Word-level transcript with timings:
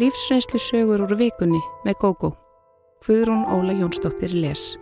Lífsreynslu 0.00 0.56
sögur 0.56 1.02
úr 1.04 1.12
vikunni 1.20 1.58
með 1.84 1.98
GóGó. 2.00 2.30
Guðrún 3.04 3.42
Óla 3.52 3.74
Jónsdóttir 3.76 4.32
les. 4.32 4.78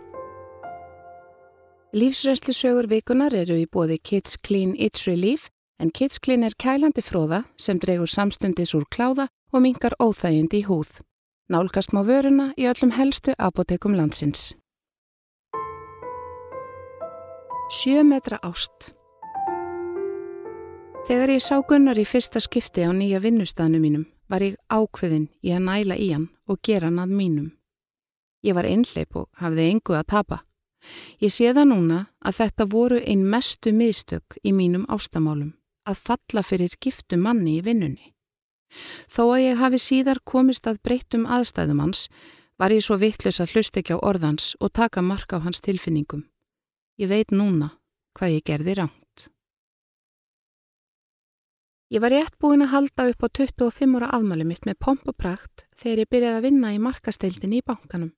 Lífsreynslu 1.91 2.53
sögur 2.55 2.87
vikunar 2.87 3.35
eru 3.35 3.57
í 3.59 3.65
bóði 3.67 3.97
Kids 3.99 4.37
Clean 4.39 4.71
It's 4.79 5.03
Relief 5.09 5.49
en 5.83 5.91
Kids 5.91 6.15
Clean 6.23 6.45
er 6.47 6.55
kælandi 6.55 7.03
fróða 7.03 7.41
sem 7.59 7.81
dregur 7.83 8.07
samstundis 8.07 8.71
úr 8.71 8.85
kláða 8.87 9.27
og 9.51 9.65
mingar 9.65 9.97
óþægind 9.99 10.55
í 10.55 10.63
húð. 10.69 11.01
Nálgast 11.51 11.91
má 11.91 12.05
vöruna 12.07 12.53
í 12.55 12.71
öllum 12.71 12.95
helstu 12.95 13.35
apotekum 13.35 13.99
landsins. 13.99 14.53
Sjö 17.67 18.07
metra 18.07 18.39
ást 18.47 18.93
Þegar 21.03 21.35
ég 21.35 21.43
sá 21.43 21.59
Gunnar 21.67 21.99
í 21.99 22.07
fyrsta 22.07 22.39
skipti 22.39 22.87
á 22.87 22.95
nýja 22.95 23.19
vinnustafnu 23.19 23.83
mínum 23.83 24.07
var 24.31 24.45
ég 24.45 24.55
ákveðin 24.71 25.27
í 25.43 25.51
að 25.51 25.65
næla 25.67 25.97
í 25.99 26.11
hann 26.13 26.29
og 26.47 26.61
gera 26.63 26.87
hann 26.87 27.01
að 27.03 27.17
mínum. 27.19 27.49
Ég 28.41 28.55
var 28.55 28.65
einleip 28.65 29.15
og 29.19 29.27
hafði 29.37 29.67
engu 29.69 29.97
að 29.97 30.07
tapa. 30.15 30.37
Ég 31.21 31.29
sé 31.33 31.51
það 31.53 31.67
núna 31.73 31.99
að 32.25 32.37
þetta 32.39 32.67
voru 32.71 33.01
einn 33.03 33.27
mestu 33.29 33.73
miðstök 33.75 34.39
í 34.41 34.53
mínum 34.55 34.87
ástamálum 34.89 35.53
að 35.85 36.01
falla 36.07 36.43
fyrir 36.45 36.73
giftu 36.81 37.17
manni 37.17 37.59
í 37.59 37.65
vinnunni. 37.65 38.13
Þó 39.11 39.23
að 39.35 39.43
ég 39.43 39.59
hafi 39.59 39.81
síðar 39.81 40.21
komist 40.23 40.67
að 40.69 40.79
breyttum 40.85 41.27
aðstæðum 41.27 41.83
hans 41.83 42.07
var 42.61 42.71
ég 42.71 42.85
svo 42.85 42.97
vittlös 43.01 43.41
að 43.43 43.55
hlust 43.55 43.77
ekki 43.77 43.97
á 43.97 43.99
orðans 43.99 44.55
og 44.61 44.71
taka 44.77 45.03
marka 45.03 45.41
á 45.41 45.43
hans 45.43 45.61
tilfinningum. 45.65 46.23
Ég 47.01 47.11
veit 47.11 47.35
núna 47.35 47.73
hvað 48.15 48.37
ég 48.37 48.47
gerði 48.47 48.79
rám. 48.79 49.00
Ég 51.91 51.99
var 51.99 52.13
rétt 52.13 52.37
búin 52.39 52.63
að 52.63 52.71
halda 52.71 53.05
upp 53.11 53.25
á 53.25 53.27
25 53.35 53.97
ára 53.99 54.07
afmæli 54.15 54.45
mitt 54.47 54.63
með 54.63 54.77
pomp 54.79 55.09
og 55.11 55.15
prakt 55.19 55.65
þegar 55.75 55.99
ég 55.99 56.09
byrjaði 56.13 56.37
að 56.39 56.45
vinna 56.45 56.69
í 56.71 56.79
markasteildinni 56.79 57.59
í 57.59 57.65
bankanum. 57.67 58.13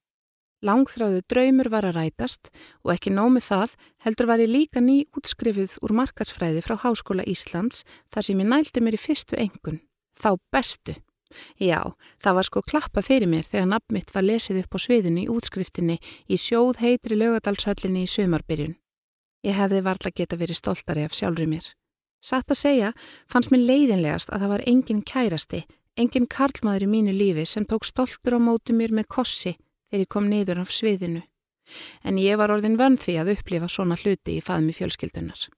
Langþráðu 0.62 1.24
draumur 1.26 1.68
var 1.74 1.88
að 1.88 1.98
rætast 1.98 2.52
og 2.86 2.92
ekki 2.94 3.10
nómið 3.10 3.48
það 3.48 3.74
heldur 4.06 4.30
var 4.30 4.44
ég 4.44 4.52
líka 4.54 4.78
ný 4.78 5.00
útskrifið 5.18 5.74
úr 5.82 5.96
markarsfræði 5.98 6.62
frá 6.62 6.78
Háskóla 6.84 7.26
Íslands 7.26 7.82
þar 8.06 8.28
sem 8.30 8.46
ég 8.46 8.50
nældi 8.54 8.86
mér 8.86 8.94
í 8.94 9.04
fyrstu 9.08 9.42
engun, 9.42 9.82
þá 10.14 10.30
bestu. 10.54 10.94
Já, 11.58 11.82
það 12.22 12.38
var 12.38 12.46
sko 12.46 12.62
klappa 12.62 13.02
fyrir 13.02 13.26
mér 13.26 13.42
þegar 13.42 13.72
nafn 13.74 13.98
mitt 13.98 14.14
var 14.14 14.22
lesið 14.22 14.62
upp 14.62 14.78
á 14.78 14.84
sviðinu 14.86 15.26
í 15.26 15.30
útskriftinni 15.34 15.98
í 16.30 16.38
sjóð 16.38 16.78
heitri 16.78 17.18
lögadalshöllinni 17.18 18.06
í 18.06 18.12
sömarbyrjun. 18.14 18.78
Ég 19.42 19.58
hefði 19.58 19.82
varla 19.82 20.14
geta 20.14 20.38
verið 20.38 20.62
stoltari 20.62 21.02
af 21.02 21.18
sjálfur 21.18 21.50
mér. 21.50 21.74
Satt 22.24 22.48
að 22.48 22.60
segja 22.62 22.92
fannst 23.28 23.52
mér 23.52 23.66
leiðinlegast 23.68 24.30
að 24.32 24.44
það 24.44 24.52
var 24.54 24.62
engin 24.70 25.02
kærasti, 25.04 25.60
engin 26.00 26.28
karlmaður 26.30 26.86
í 26.86 26.90
mínu 26.94 27.12
lífi 27.12 27.44
sem 27.48 27.66
tók 27.68 27.84
stoltur 27.84 28.38
á 28.38 28.40
móti 28.40 28.72
mér 28.72 28.94
með 28.96 29.10
kossi 29.12 29.56
þegar 29.90 30.04
ég 30.06 30.12
kom 30.14 30.30
niður 30.30 30.62
af 30.62 30.72
sviðinu. 30.72 31.20
En 32.04 32.20
ég 32.20 32.38
var 32.40 32.52
orðin 32.52 32.78
vönn 32.80 32.96
því 33.00 33.18
að 33.20 33.34
upplifa 33.36 33.68
svona 33.68 33.96
hluti 34.00 34.38
í 34.38 34.44
faðmi 34.44 34.72
fjölskyldunar. 34.76 35.48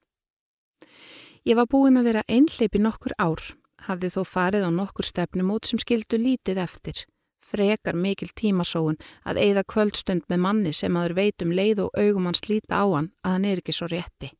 Ég 1.47 1.55
var 1.55 1.69
búin 1.71 1.99
að 1.99 2.09
vera 2.09 2.23
einhleipi 2.27 2.79
nokkur 2.83 3.15
ár, 3.15 3.39
hafði 3.87 4.09
þó 4.11 4.21
farið 4.27 4.67
á 4.67 4.71
nokkur 4.75 5.07
stefnum 5.07 5.53
út 5.55 5.69
sem 5.69 5.79
skildu 5.79 6.19
lítið 6.19 6.59
eftir. 6.63 7.05
Frekar 7.39 7.95
mikil 7.95 8.27
tímasóun 8.35 8.99
að 9.23 9.39
eigða 9.39 9.63
kvöldstund 9.71 10.27
með 10.27 10.43
manni 10.43 10.73
sem 10.75 10.99
aður 10.99 11.15
veitum 11.21 11.55
leið 11.55 11.85
og 11.85 11.95
augum 11.95 12.27
hans 12.27 12.43
líta 12.51 12.83
á 12.83 12.85
hann 12.91 13.13
að 13.23 13.37
hann 13.37 13.47
er 13.47 13.63
ekki 13.63 13.77
svo 13.77 13.87
rétti. 13.87 14.33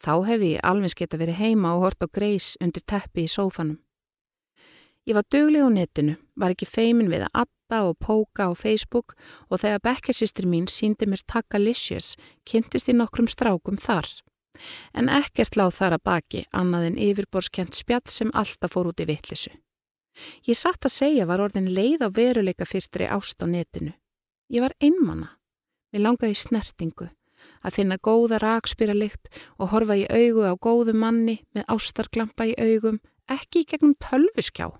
Þá 0.00 0.12
hefði 0.26 0.54
ég 0.54 0.66
alveg 0.66 0.96
geta 0.98 1.20
verið 1.20 1.40
heima 1.40 1.74
og 1.76 1.86
hort 1.86 2.04
á 2.04 2.08
greis 2.08 2.56
undir 2.60 2.84
teppi 2.86 3.26
í 3.26 3.30
sófanum. 3.30 3.78
Ég 5.08 5.16
var 5.16 5.24
dögleg 5.32 5.64
á 5.64 5.70
netinu, 5.72 6.16
var 6.36 6.52
ekki 6.52 6.68
feimin 6.68 7.08
við 7.10 7.24
að 7.26 7.44
adda 7.44 7.78
og 7.88 7.96
póka 8.04 8.46
á 8.46 8.52
Facebook 8.52 9.14
og 9.48 9.62
þegar 9.62 9.84
bekkersýstir 9.86 10.46
mín 10.46 10.68
síndi 10.68 11.08
mér 11.08 11.24
Takalicious 11.24 12.16
kynntist 12.44 12.90
í 12.92 12.96
nokkrum 12.96 13.28
strákum 13.30 13.80
þar. 13.80 14.06
En 14.92 15.08
ekkert 15.08 15.56
láð 15.56 15.72
þar 15.78 15.96
að 15.96 16.04
baki 16.04 16.44
annað 16.52 16.90
en 16.90 17.00
yfirborskjent 17.00 17.78
spjall 17.78 18.12
sem 18.12 18.32
alltaf 18.36 18.76
fór 18.76 18.90
út 18.92 19.00
í 19.00 19.08
vittlisu. 19.08 19.52
Ég 20.44 20.58
satt 20.58 20.84
að 20.84 20.96
segja 20.98 21.26
var 21.26 21.40
orðin 21.40 21.70
leið 21.72 22.04
á 22.04 22.08
veruleika 22.12 22.66
fyrstri 22.68 23.08
ást 23.08 23.40
á 23.40 23.46
netinu. 23.48 23.94
Ég 24.52 24.60
var 24.66 24.74
einmanna. 24.82 25.38
Mér 25.94 26.06
langaði 26.10 26.36
snertingu 26.36 27.08
að 27.64 27.76
finna 27.76 27.98
góða 27.98 28.40
rakspyralikt 28.42 29.30
og 29.58 29.72
horfa 29.74 29.96
í 30.00 30.06
augu 30.08 30.46
á 30.48 30.54
góðu 30.56 30.94
manni 30.96 31.40
með 31.54 31.68
ástarklampa 31.74 32.48
í 32.50 32.54
augum, 32.58 33.00
ekki 33.28 33.64
í 33.64 33.68
gegnum 33.72 33.96
tölvuskjá. 34.00 34.70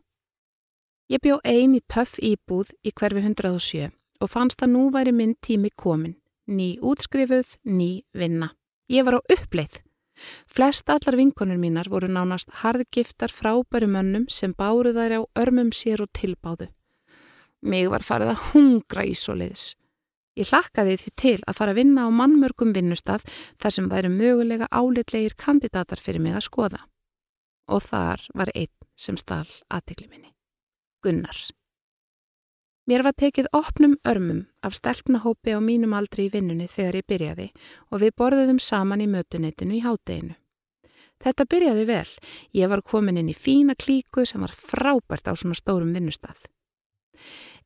Ég 1.10 1.22
bjó 1.24 1.40
eini 1.42 1.80
töff 1.90 2.18
íbúð 2.22 2.72
í 2.86 2.92
hverfi 2.94 3.22
107 3.24 3.90
og 4.20 4.30
fannst 4.30 4.62
að 4.62 4.74
nú 4.76 4.88
væri 4.94 5.12
minn 5.16 5.36
tími 5.42 5.70
komin, 5.74 6.16
ný 6.46 6.76
útskrifuð, 6.78 7.56
ný 7.64 8.04
vinna. 8.12 8.52
Ég 8.90 9.06
var 9.06 9.18
á 9.18 9.20
uppleið. 9.24 9.80
Flest 10.46 10.90
allar 10.92 11.16
vinkonur 11.16 11.58
mínar 11.58 11.88
voru 11.88 12.08
nánast 12.10 12.50
harðgiftar 12.60 13.32
frábæru 13.32 13.88
mönnum 13.88 14.26
sem 14.28 14.52
báru 14.52 14.92
þær 14.92 15.16
á 15.18 15.20
örmum 15.40 15.70
sér 15.72 16.04
og 16.04 16.12
tilbáðu. 16.12 16.68
Mig 17.62 17.88
var 17.92 18.04
farið 18.04 18.34
að 18.34 18.44
hungra 18.50 19.04
í 19.08 19.14
svo 19.16 19.36
leiðis. 19.36 19.74
Ég 20.40 20.48
hlakkaði 20.48 20.96
því 20.96 21.10
til 21.20 21.38
að 21.44 21.56
fara 21.58 21.72
að 21.74 21.82
vinna 21.82 22.06
á 22.08 22.16
mannmörgum 22.16 22.70
vinnustaf 22.72 23.26
þar 23.60 23.74
sem 23.76 23.88
væri 23.92 24.08
mögulega 24.08 24.70
álitlegir 24.72 25.34
kandidatar 25.36 26.00
fyrir 26.00 26.22
mig 26.24 26.32
að 26.38 26.46
skoða. 26.46 26.80
Og 27.68 27.84
þar 27.84 28.24
var 28.32 28.52
einn 28.56 28.72
sem 28.96 29.18
stál 29.20 29.48
aðtegli 29.68 30.08
minni. 30.08 30.32
Gunnar. 31.04 31.36
Mér 32.88 33.04
var 33.04 33.12
tekið 33.20 33.50
opnum 33.52 33.98
örmum 34.08 34.46
af 34.64 34.78
stelpnahópi 34.78 35.52
á 35.52 35.60
mínum 35.60 35.92
aldri 35.94 36.26
í 36.26 36.32
vinnunni 36.32 36.66
þegar 36.72 36.96
ég 37.02 37.08
byrjaði 37.12 37.48
og 37.92 38.00
við 38.00 38.16
borðuðum 38.16 38.62
saman 38.64 39.04
í 39.04 39.10
mötunetinu 39.12 39.76
í 39.76 39.82
hádeginu. 39.84 40.38
Þetta 41.20 41.46
byrjaði 41.52 41.84
vel. 41.84 42.08
Ég 42.56 42.72
var 42.72 42.80
komin 42.80 43.20
inn 43.20 43.28
í 43.28 43.36
fína 43.36 43.76
klíku 43.76 44.24
sem 44.24 44.40
var 44.40 44.56
frábært 44.56 45.28
á 45.28 45.36
svona 45.36 45.58
stórum 45.58 45.92
vinnustaf. 45.92 46.48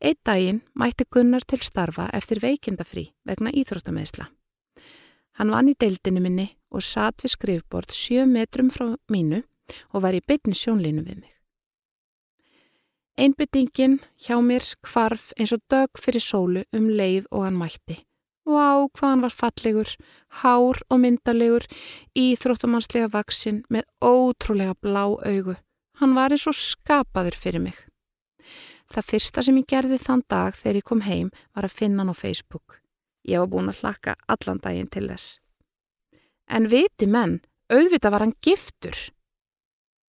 Eitt 0.00 0.20
daginn 0.26 0.62
mætti 0.74 1.06
Gunnar 1.10 1.44
til 1.46 1.62
starfa 1.62 2.08
eftir 2.12 2.40
veikindafrí 2.42 3.10
vegna 3.26 3.52
íþróttameðsla. 3.54 4.26
Hann 5.38 5.50
vann 5.50 5.70
í 5.70 5.74
deildinu 5.78 6.22
minni 6.22 6.48
og 6.70 6.82
satt 6.82 7.24
við 7.24 7.34
skrifbord 7.34 7.94
sjö 7.94 8.26
metrum 8.30 8.70
frá 8.74 8.94
mínu 9.10 9.42
og 9.92 10.02
var 10.04 10.14
í 10.14 10.22
bytni 10.22 10.54
sjónlínu 10.54 11.04
við 11.06 11.22
mig. 11.22 11.30
Einbyttingin 13.14 14.00
hjá 14.18 14.40
mér 14.42 14.64
kvarf 14.82 15.30
eins 15.38 15.52
og 15.54 15.62
dög 15.70 16.00
fyrir 16.02 16.22
sólu 16.22 16.64
um 16.74 16.88
leið 16.90 17.28
og 17.30 17.46
hann 17.46 17.58
mætti. 17.58 18.00
Vá, 18.44 18.84
hvað 18.92 19.08
hann 19.08 19.22
var 19.24 19.32
fallegur, 19.32 19.90
hár 20.42 20.80
og 20.90 21.00
myndalegur, 21.00 21.64
íþróttamannslega 22.18 23.08
vaksinn 23.14 23.62
með 23.72 23.86
ótrúlega 24.04 24.74
blá 24.82 25.06
augu. 25.06 25.54
Hann 26.02 26.12
var 26.18 26.34
eins 26.34 26.44
og 26.50 26.58
skapaður 26.58 27.38
fyrir 27.38 27.62
mig. 27.64 27.78
Það 28.94 29.08
fyrsta 29.10 29.42
sem 29.42 29.56
ég 29.58 29.66
gerði 29.66 29.96
þann 29.98 30.20
dag 30.30 30.54
þegar 30.54 30.76
ég 30.78 30.86
kom 30.86 31.00
heim 31.02 31.30
var 31.50 31.66
að 31.66 31.74
finna 31.80 32.04
hann 32.04 32.14
á 32.14 32.16
Facebook. 32.16 32.78
Ég 33.26 33.42
var 33.42 33.50
búin 33.50 33.72
að 33.72 33.80
hlakka 33.82 34.14
allan 34.30 34.60
daginn 34.62 34.90
til 34.92 35.08
þess. 35.08 35.40
En 36.46 36.68
viti 36.70 37.08
menn, 37.10 37.40
auðvita 37.72 38.12
var 38.14 38.22
hann 38.22 38.36
giftur. 38.44 38.94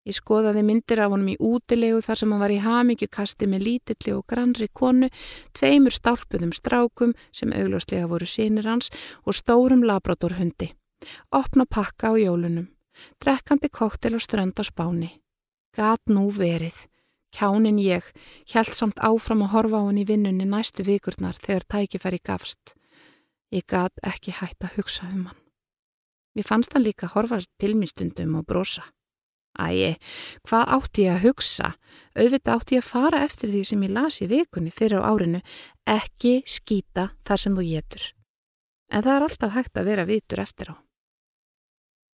Ég 0.05 0.13
skoðaði 0.19 0.61
myndir 0.67 1.01
af 1.01 1.15
honum 1.15 1.31
í 1.33 1.37
útilegu 1.41 2.03
þar 2.05 2.19
sem 2.21 2.33
hann 2.35 2.43
var 2.43 2.53
í 2.53 2.61
hamingukasti 2.61 3.49
með 3.49 3.65
lítilli 3.65 4.13
og 4.13 4.25
grannri 4.29 4.67
konu, 4.69 5.09
tveimur 5.57 5.95
stálpuðum 5.95 6.53
strákum 6.53 7.15
sem 7.33 7.55
augljóslega 7.57 8.05
voru 8.11 8.29
sínir 8.29 8.69
hans 8.69 8.91
og 9.25 9.33
stórum 9.33 9.81
labradorhundi. 9.81 10.75
Opna 11.33 11.65
pakka 11.65 12.13
á 12.13 12.21
jólunum, 12.21 12.69
drekkandi 13.17 13.71
koktel 13.73 14.19
og 14.19 14.21
strönd 14.21 14.61
á 14.61 14.63
spáni. 14.67 15.09
Gat 15.73 16.05
nú 16.05 16.29
verið. 16.29 16.85
Kjánin 17.35 17.79
ég 17.83 18.05
hjælt 18.47 18.71
samt 18.71 19.01
áfram 19.03 19.43
að 19.43 19.51
horfa 19.51 19.81
á 19.83 19.87
henni 19.89 20.05
í 20.05 20.07
vinnunni 20.07 20.45
næstu 20.47 20.85
vikurnar 20.87 21.35
þegar 21.35 21.65
tækifæri 21.67 22.21
gafst. 22.23 22.75
Ég 23.51 23.65
gat 23.67 23.91
ekki 24.03 24.31
hægt 24.39 24.63
að 24.63 24.77
hugsa 24.77 25.09
um 25.11 25.25
hann. 25.27 25.41
Mér 26.35 26.47
fannst 26.47 26.71
hann 26.75 26.85
líka 26.87 27.11
horfast 27.11 27.51
til 27.59 27.75
mér 27.75 27.91
stundum 27.91 28.37
og 28.39 28.47
brosa. 28.47 28.87
Æi, 29.55 29.95
hvað 30.47 30.71
átti 30.77 31.05
ég 31.05 31.15
að 31.15 31.27
hugsa? 31.29 31.73
Auðvitað 32.15 32.55
átti 32.55 32.75
ég 32.75 32.83
að 32.83 32.89
fara 32.89 33.21
eftir 33.27 33.51
því 33.51 33.61
sem 33.67 33.85
ég 33.87 33.93
lasi 33.95 34.27
vikunni 34.31 34.71
fyrir 34.71 35.03
á 35.03 35.07
árinu, 35.11 35.39
ekki 35.87 36.41
skýta 36.43 37.09
þar 37.27 37.43
sem 37.43 37.55
þú 37.55 37.67
getur. 37.67 38.09
En 38.91 39.03
það 39.03 39.15
er 39.15 39.27
alltaf 39.27 39.55
hægt 39.55 39.79
að 39.79 39.87
vera 39.91 40.07
vitur 40.07 40.43
eftir 40.43 40.75
á. 40.75 40.84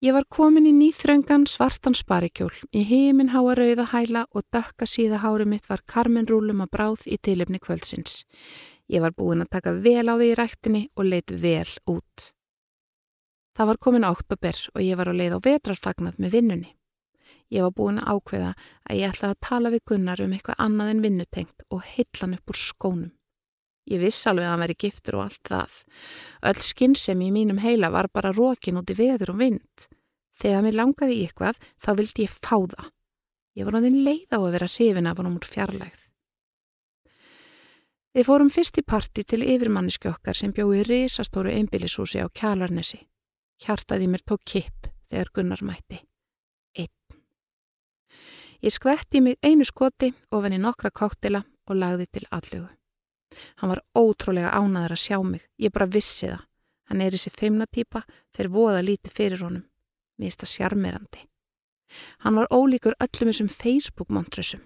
Ég 0.02 0.16
var 0.18 0.24
komin 0.26 0.66
í 0.66 0.72
nýþröngan 0.74 1.44
svartan 1.46 1.94
sparikjól, 1.94 2.56
í 2.74 2.82
heiminn 2.90 3.30
háa 3.36 3.54
rauða 3.54 3.84
hæla 3.92 4.24
og 4.34 4.48
dökka 4.50 4.88
síða 4.90 5.20
hári 5.22 5.46
mitt 5.46 5.68
var 5.70 5.84
karmenrúlum 5.86 6.64
að 6.66 6.72
bráð 6.74 7.04
í 7.06 7.20
tilefni 7.22 7.60
kvöldsins. 7.62 8.24
Ég 8.90 9.06
var 9.06 9.14
búin 9.14 9.46
að 9.46 9.52
taka 9.54 9.76
vel 9.78 10.10
á 10.10 10.18
því 10.18 10.32
í 10.32 10.40
rættinni 10.40 10.82
og 10.98 11.06
leitt 11.06 11.36
vel 11.44 11.70
út. 11.86 12.32
Það 13.54 13.70
var 13.70 13.82
komin 13.86 14.10
oktober 14.10 14.64
og 14.74 14.82
ég 14.82 14.98
var 14.98 15.14
á 15.14 15.20
leið 15.22 15.38
á 15.38 15.46
vetrarfagnað 15.52 16.18
með 16.18 16.34
vinnunni. 16.34 16.74
Ég 17.54 17.62
var 17.62 17.78
búin 17.78 18.02
að 18.02 18.16
ákveða 18.16 18.52
að 18.90 19.04
ég 19.04 19.14
ætlaði 19.14 19.38
að 19.38 19.46
tala 19.52 19.70
við 19.70 19.86
Gunnar 19.86 20.26
um 20.26 20.34
eitthvað 20.34 20.64
annað 20.66 20.96
en 20.96 21.06
vinnutengt 21.06 21.68
og 21.70 21.86
heillan 21.86 22.40
upp 22.40 22.50
úr 22.50 22.58
skónum. 22.58 23.14
Ég 23.90 24.02
viss 24.04 24.28
alveg 24.30 24.46
að 24.46 24.54
hann 24.54 24.64
veri 24.66 24.78
giftur 24.78 25.18
og 25.18 25.24
allt 25.26 25.50
það. 25.50 25.78
Öll 26.52 26.62
skinnsemi 26.62 27.32
í 27.32 27.34
mínum 27.34 27.62
heila 27.64 27.90
var 27.94 28.12
bara 28.14 28.34
rókin 28.36 28.78
út 28.78 28.94
í 28.94 28.98
veður 28.98 29.34
og 29.34 29.42
vind. 29.42 29.88
Þegar 30.38 30.66
mér 30.66 30.78
langaði 30.78 31.18
í 31.18 31.26
eitthvað 31.26 31.60
þá 31.82 31.92
vildi 31.98 32.28
ég 32.28 32.36
fá 32.38 32.58
það. 32.62 32.92
Ég 33.58 33.68
var 33.68 33.82
þinn 33.84 34.04
leið 34.06 34.32
á 34.32 34.40
að 34.40 34.54
vera 34.56 34.70
hrifin 34.72 35.10
af 35.10 35.20
hann 35.20 35.34
úr 35.34 35.48
fjarlægð. 35.50 36.08
Við 38.12 38.28
fórum 38.28 38.50
fyrst 38.52 38.76
í 38.80 38.84
parti 38.84 39.24
til 39.24 39.40
yfirmanniski 39.46 40.10
okkar 40.12 40.36
sem 40.36 40.52
bjóði 40.56 40.84
risastóru 40.88 41.52
einbílishúsi 41.52 42.20
á 42.20 42.28
Kjalarnesi. 42.28 43.00
Hjartaði 43.64 44.10
mér 44.12 44.24
tók 44.28 44.44
kipp 44.44 44.90
þegar 45.08 45.32
Gunnar 45.36 45.64
mætti. 45.64 46.02
Einn. 46.76 47.20
Ég 48.60 48.76
skvetti 48.76 49.24
mig 49.24 49.40
einu 49.44 49.68
skoti 49.68 50.12
ofan 50.32 50.58
í 50.58 50.60
nokkra 50.60 50.92
koktila 50.92 51.44
og 51.68 51.80
lagði 51.80 52.10
til 52.12 52.28
allugu. 52.32 52.68
Hann 53.62 53.72
var 53.74 53.84
ótrúlega 53.98 54.54
ánaður 54.54 54.96
að 54.96 55.04
sjá 55.04 55.18
mig. 55.24 55.44
Ég 55.58 55.74
bara 55.74 55.90
vissi 55.90 56.28
það. 56.28 56.46
Hann 56.92 57.02
er 57.02 57.16
þessi 57.16 57.32
feimnatýpa 57.32 58.04
fyrir 58.36 58.52
voða 58.52 58.82
lítið 58.84 59.16
fyrir 59.16 59.44
honum. 59.46 59.68
Mér 60.20 60.32
finnst 60.32 60.44
það 60.44 60.54
sjarmirandi. 60.56 61.22
Hann 62.24 62.38
var 62.40 62.52
ólíkur 62.52 62.98
öllum 63.00 63.32
þessum 63.32 63.52
Facebook-montrössum. 63.52 64.64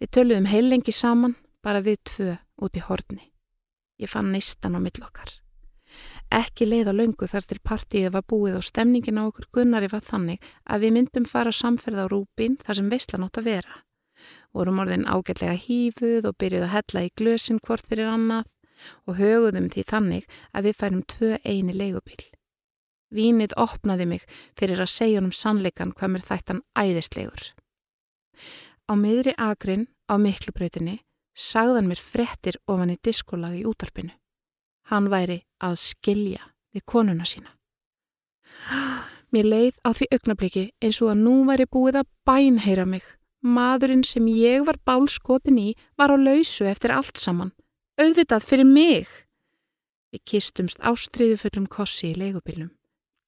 Við 0.00 0.12
töluðum 0.16 0.48
heilengi 0.48 0.92
saman 0.96 1.36
bara 1.64 1.82
við 1.84 2.00
tvö 2.08 2.36
út 2.64 2.76
í 2.76 2.84
horni. 2.84 3.30
Ég 4.00 4.08
fann 4.08 4.32
neistan 4.32 4.76
á 4.76 4.80
millokkar. 4.80 5.40
Ekki 6.30 6.68
leið 6.68 6.92
á 6.92 6.94
löngu 6.94 7.26
þar 7.26 7.46
til 7.50 7.58
partíið 7.64 8.12
var 8.14 8.24
búið 8.30 8.60
og 8.60 8.64
stemningin 8.64 9.18
á 9.18 9.26
okkur 9.26 9.48
gunnari 9.56 9.90
var 9.90 10.04
þannig 10.06 10.44
að 10.64 10.86
við 10.86 10.94
myndum 10.96 11.26
fara 11.26 11.52
samferð 11.52 12.04
á 12.04 12.06
rúpin 12.12 12.56
þar 12.62 12.78
sem 12.78 12.92
veistlan 12.92 13.26
átt 13.26 13.40
að 13.42 13.48
vera. 13.50 13.80
Vorum 14.56 14.80
orðin 14.82 15.06
ágætlega 15.06 15.54
hífuð 15.54 16.26
og 16.30 16.36
byrjuð 16.42 16.66
að 16.66 16.74
hella 16.74 17.04
í 17.06 17.12
glösin 17.18 17.60
hvort 17.62 17.86
fyrir 17.86 18.10
annað 18.10 18.48
og 19.06 19.18
höguðum 19.20 19.68
því 19.70 19.84
þannig 19.86 20.36
að 20.54 20.68
við 20.68 20.78
færum 20.80 21.02
tvö 21.12 21.32
eini 21.44 21.76
leigubíl. 21.76 22.22
Vínið 23.10 23.54
opnaði 23.58 24.06
mig 24.06 24.26
fyrir 24.58 24.82
að 24.82 24.92
segja 24.92 25.22
um 25.22 25.32
sannleikan 25.34 25.94
hvað 25.98 26.12
mér 26.14 26.26
þættan 26.26 26.62
æðislegur. 26.78 27.44
Á 28.90 28.92
miðri 28.98 29.34
agrinn 29.38 29.86
á 30.10 30.14
miklubrautinni 30.18 31.00
sagðan 31.34 31.88
mér 31.90 32.02
frettir 32.02 32.58
ofan 32.66 32.94
í 32.94 32.98
diskolag 33.02 33.54
í 33.58 33.66
útarpinu. 33.66 34.14
Hann 34.90 35.10
væri 35.10 35.42
að 35.62 35.78
skilja 35.78 36.50
við 36.74 36.86
konuna 36.86 37.26
sína. 37.26 37.54
Mér 39.30 39.46
leið 39.46 39.78
á 39.86 39.90
því 39.94 40.10
augnabliki 40.10 40.64
eins 40.82 40.98
og 41.02 41.12
að 41.12 41.22
nú 41.22 41.34
væri 41.46 41.66
búið 41.70 42.00
að 42.02 42.10
bænheyra 42.26 42.86
mig. 42.86 43.04
Madurinn 43.40 44.04
sem 44.04 44.26
ég 44.28 44.66
var 44.66 44.76
bálskotin 44.84 45.58
í 45.58 45.70
var 45.96 46.12
á 46.12 46.16
lausu 46.20 46.66
eftir 46.68 46.92
allt 46.92 47.16
saman. 47.16 47.54
Auðvitað 48.00 48.44
fyrir 48.44 48.68
mig. 48.68 49.08
Við 50.12 50.24
kistumst 50.28 50.80
ástriðu 50.84 51.38
fullum 51.40 51.66
kossi 51.70 52.10
í 52.10 52.18
leigubilnum. 52.18 52.74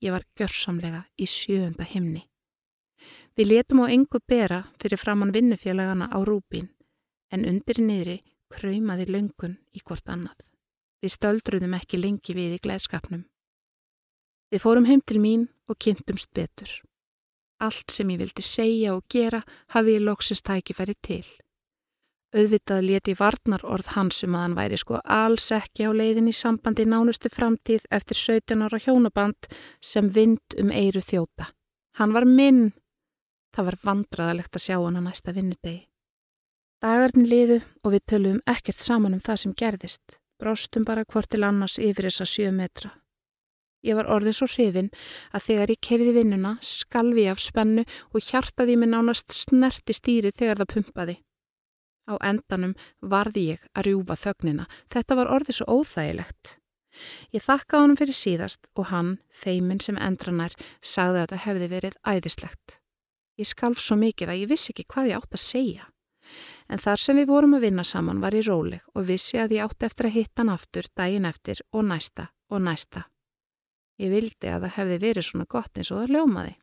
Ég 0.03 0.13
var 0.13 0.27
görsamlega 0.37 1.07
í 1.17 1.29
sjöunda 1.31 1.87
himni. 1.87 2.27
Við 3.39 3.49
letum 3.55 3.81
á 3.81 3.89
engu 3.89 4.21
bera 4.29 4.65
fyrir 4.83 5.01
framann 5.01 5.33
vinnufélagana 5.33 6.11
á 6.13 6.19
rúbín 6.21 6.69
en 7.33 7.47
undir 7.49 7.81
niðri 7.81 8.21
kröymaði 8.53 9.09
löngun 9.09 9.57
í 9.73 9.81
hvort 9.81 10.09
annað. 10.13 10.37
Við 11.01 11.15
stöldruðum 11.17 11.79
ekki 11.79 11.99
lengi 12.03 12.37
við 12.37 12.59
í 12.59 12.63
gleðskapnum. 12.63 13.25
Við 14.53 14.61
fórum 14.61 14.85
heim 14.85 15.01
til 15.01 15.23
mín 15.23 15.49
og 15.71 15.81
kynntumst 15.81 16.29
betur. 16.37 16.69
Allt 17.63 17.95
sem 17.95 18.11
ég 18.11 18.19
vildi 18.19 18.43
segja 18.43 18.97
og 18.97 19.07
gera 19.13 19.43
hafði 19.75 19.97
ég 19.99 20.05
loksins 20.07 20.43
tækifæri 20.43 20.97
til. 21.07 21.25
Auðvitað 22.33 22.87
leti 22.89 23.13
varnar 23.13 23.63
orð 23.69 23.91
hans 23.93 24.23
um 24.25 24.37
að 24.39 24.45
hann 24.47 24.55
væri 24.57 24.79
sko 24.81 25.01
alls 25.05 25.51
ekki 25.53 25.85
á 25.85 25.91
leiðin 25.93 26.31
í 26.31 26.35
sambandi 26.35 26.87
nánustu 26.89 27.29
framtíð 27.29 27.85
eftir 27.93 28.17
17 28.17 28.65
ára 28.65 28.81
hjónaband 28.81 29.51
sem 29.85 30.09
vind 30.09 30.57
um 30.59 30.73
eiru 30.73 31.05
þjóta. 31.05 31.51
Hann 32.01 32.17
var 32.17 32.25
minn. 32.25 32.73
Það 33.53 33.69
var 33.69 33.79
vandraðalegt 33.85 34.57
að 34.57 34.65
sjá 34.65 34.79
hann 34.79 34.97
að 34.97 35.07
næsta 35.11 35.37
vinnudegi. 35.37 35.83
Dagarni 36.83 37.29
liðu 37.29 37.61
og 37.85 37.93
við 37.93 38.07
töluðum 38.11 38.41
ekkert 38.49 38.81
saman 38.81 39.15
um 39.15 39.23
það 39.23 39.43
sem 39.43 39.55
gerðist, 39.55 40.17
bróstum 40.41 40.89
bara 40.89 41.05
hvort 41.05 41.29
til 41.31 41.45
annars 41.47 41.77
yfir 41.79 42.09
þessa 42.09 42.27
sjö 42.27 42.49
metra. 42.57 42.95
Ég 43.83 43.99
var 43.99 44.09
orðið 44.15 44.37
svo 44.39 44.49
hrifin 44.53 44.93
að 45.35 45.47
þegar 45.49 45.75
ég 45.75 45.83
kerði 45.83 46.15
vinnuna 46.15 46.55
skalvi 46.63 47.27
af 47.31 47.43
spennu 47.43 47.85
og 48.13 48.23
hjartaði 48.23 48.79
mig 48.79 48.93
nánast 48.93 49.35
snerti 49.35 49.97
stýri 49.97 50.31
þegar 50.31 50.63
það 50.63 50.73
pumpaði. 50.77 51.17
Á 52.07 52.15
endanum 52.27 52.75
varði 53.03 53.47
ég 53.53 53.67
að 53.75 53.89
rjúfa 53.89 54.19
þögnina, 54.19 54.67
þetta 54.91 55.19
var 55.19 55.31
orðið 55.35 55.59
svo 55.59 55.79
óþægilegt. 55.79 56.57
Ég 57.33 57.43
þakka 57.43 57.83
honum 57.83 57.99
fyrir 57.99 58.17
síðast 58.17 58.69
og 58.77 58.91
hann, 58.91 59.17
feiminn 59.31 59.81
sem 59.81 59.99
endranær, 59.99 60.55
sagði 60.83 61.23
að 61.23 61.25
þetta 61.25 61.43
hefði 61.47 61.69
verið 61.73 61.99
æðislegt. 62.05 62.77
Ég 63.41 63.49
skalf 63.49 63.81
svo 63.81 63.97
mikið 63.97 64.33
að 64.33 64.43
ég 64.43 64.51
vissi 64.51 64.75
ekki 64.75 64.87
hvað 64.93 65.13
ég 65.13 65.23
átt 65.23 65.39
að 65.39 65.45
segja. 65.47 65.89
En 66.69 66.81
þar 66.81 67.01
sem 67.01 67.19
við 67.19 67.31
vorum 67.33 67.57
að 67.57 67.67
vinna 67.67 67.85
saman 67.85 68.21
var 68.23 68.37
ég 68.37 68.47
róleg 68.47 68.85
og 68.95 69.09
vissi 69.09 69.41
að 69.41 69.57
ég 69.57 69.65
átti 69.67 69.89
eftir 69.89 70.09
að 70.09 70.17
hitta 70.19 70.43
hann 70.43 70.53
aftur 70.53 70.89
daginn 70.97 71.29
eftir 71.29 71.65
og 71.73 71.89
næsta 71.89 72.29
og 72.53 72.63
næsta. 72.63 73.09
Ég 74.03 74.11
vildi 74.11 74.51
að 74.51 74.65
það 74.67 74.77
hefði 74.77 74.99
verið 75.05 75.27
svona 75.29 75.47
gott 75.51 75.79
eins 75.79 75.91
og 75.95 76.03
það 76.03 76.15
ljómaði. 76.17 76.55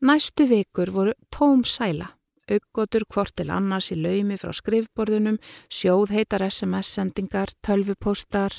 Næstu 0.00 0.46
vikur 0.48 0.90
voru 0.94 1.12
tóm 1.28 1.60
sæla, 1.68 2.08
auggotur 2.50 3.04
hvort 3.12 3.34
til 3.36 3.50
annars 3.52 3.90
í 3.92 3.98
laumi 4.00 4.38
frá 4.40 4.54
skrifborðunum, 4.56 5.36
sjóðheitar 5.68 6.46
SMS-sendingar, 6.48 7.52
tölvupostar. 7.60 8.56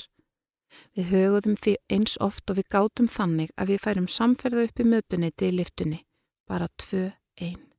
Við 0.96 1.10
höguðum 1.10 1.58
því 1.58 1.74
eins 1.92 2.14
oft 2.22 2.48
og 2.48 2.60
við 2.60 2.70
gátum 2.72 3.10
þannig 3.10 3.52
að 3.58 3.74
við 3.74 3.84
færum 3.84 4.08
samferða 4.08 4.68
upp 4.68 4.80
í 4.80 4.88
mötuniti 4.94 5.50
í 5.50 5.58
liftunni, 5.58 6.00
bara 6.48 6.70
tvö 6.80 7.10
einn. 7.42 7.71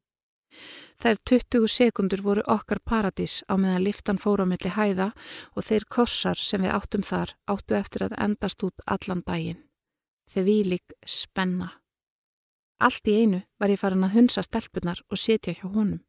Þær 1.01 1.19
20 1.29 1.67
sekundur 1.67 2.23
voru 2.23 2.43
okkar 2.47 2.79
paradís 2.79 3.41
á 3.51 3.57
meðan 3.59 3.83
liftan 3.83 4.21
fór 4.21 4.43
á 4.43 4.45
milli 4.47 4.71
hæða 4.71 5.11
og 5.55 5.67
þeir 5.67 5.85
korsar 5.89 6.39
sem 6.39 6.63
við 6.63 6.75
áttum 6.75 7.03
þar 7.03 7.35
áttu 7.47 7.75
eftir 7.75 8.07
að 8.07 8.17
endast 8.25 8.63
út 8.63 8.85
allan 8.85 9.23
daginn. 9.25 9.61
Þeir 10.29 10.45
vílik 10.47 10.95
spenna. 11.05 11.73
Allt 12.79 13.07
í 13.07 13.19
einu 13.21 13.43
var 13.59 13.71
ég 13.71 13.79
farin 13.79 14.03
að 14.03 14.17
hunsa 14.17 14.43
stelpunar 14.43 15.03
og 15.09 15.19
setja 15.19 15.53
hjá 15.55 15.67
honum 15.67 16.01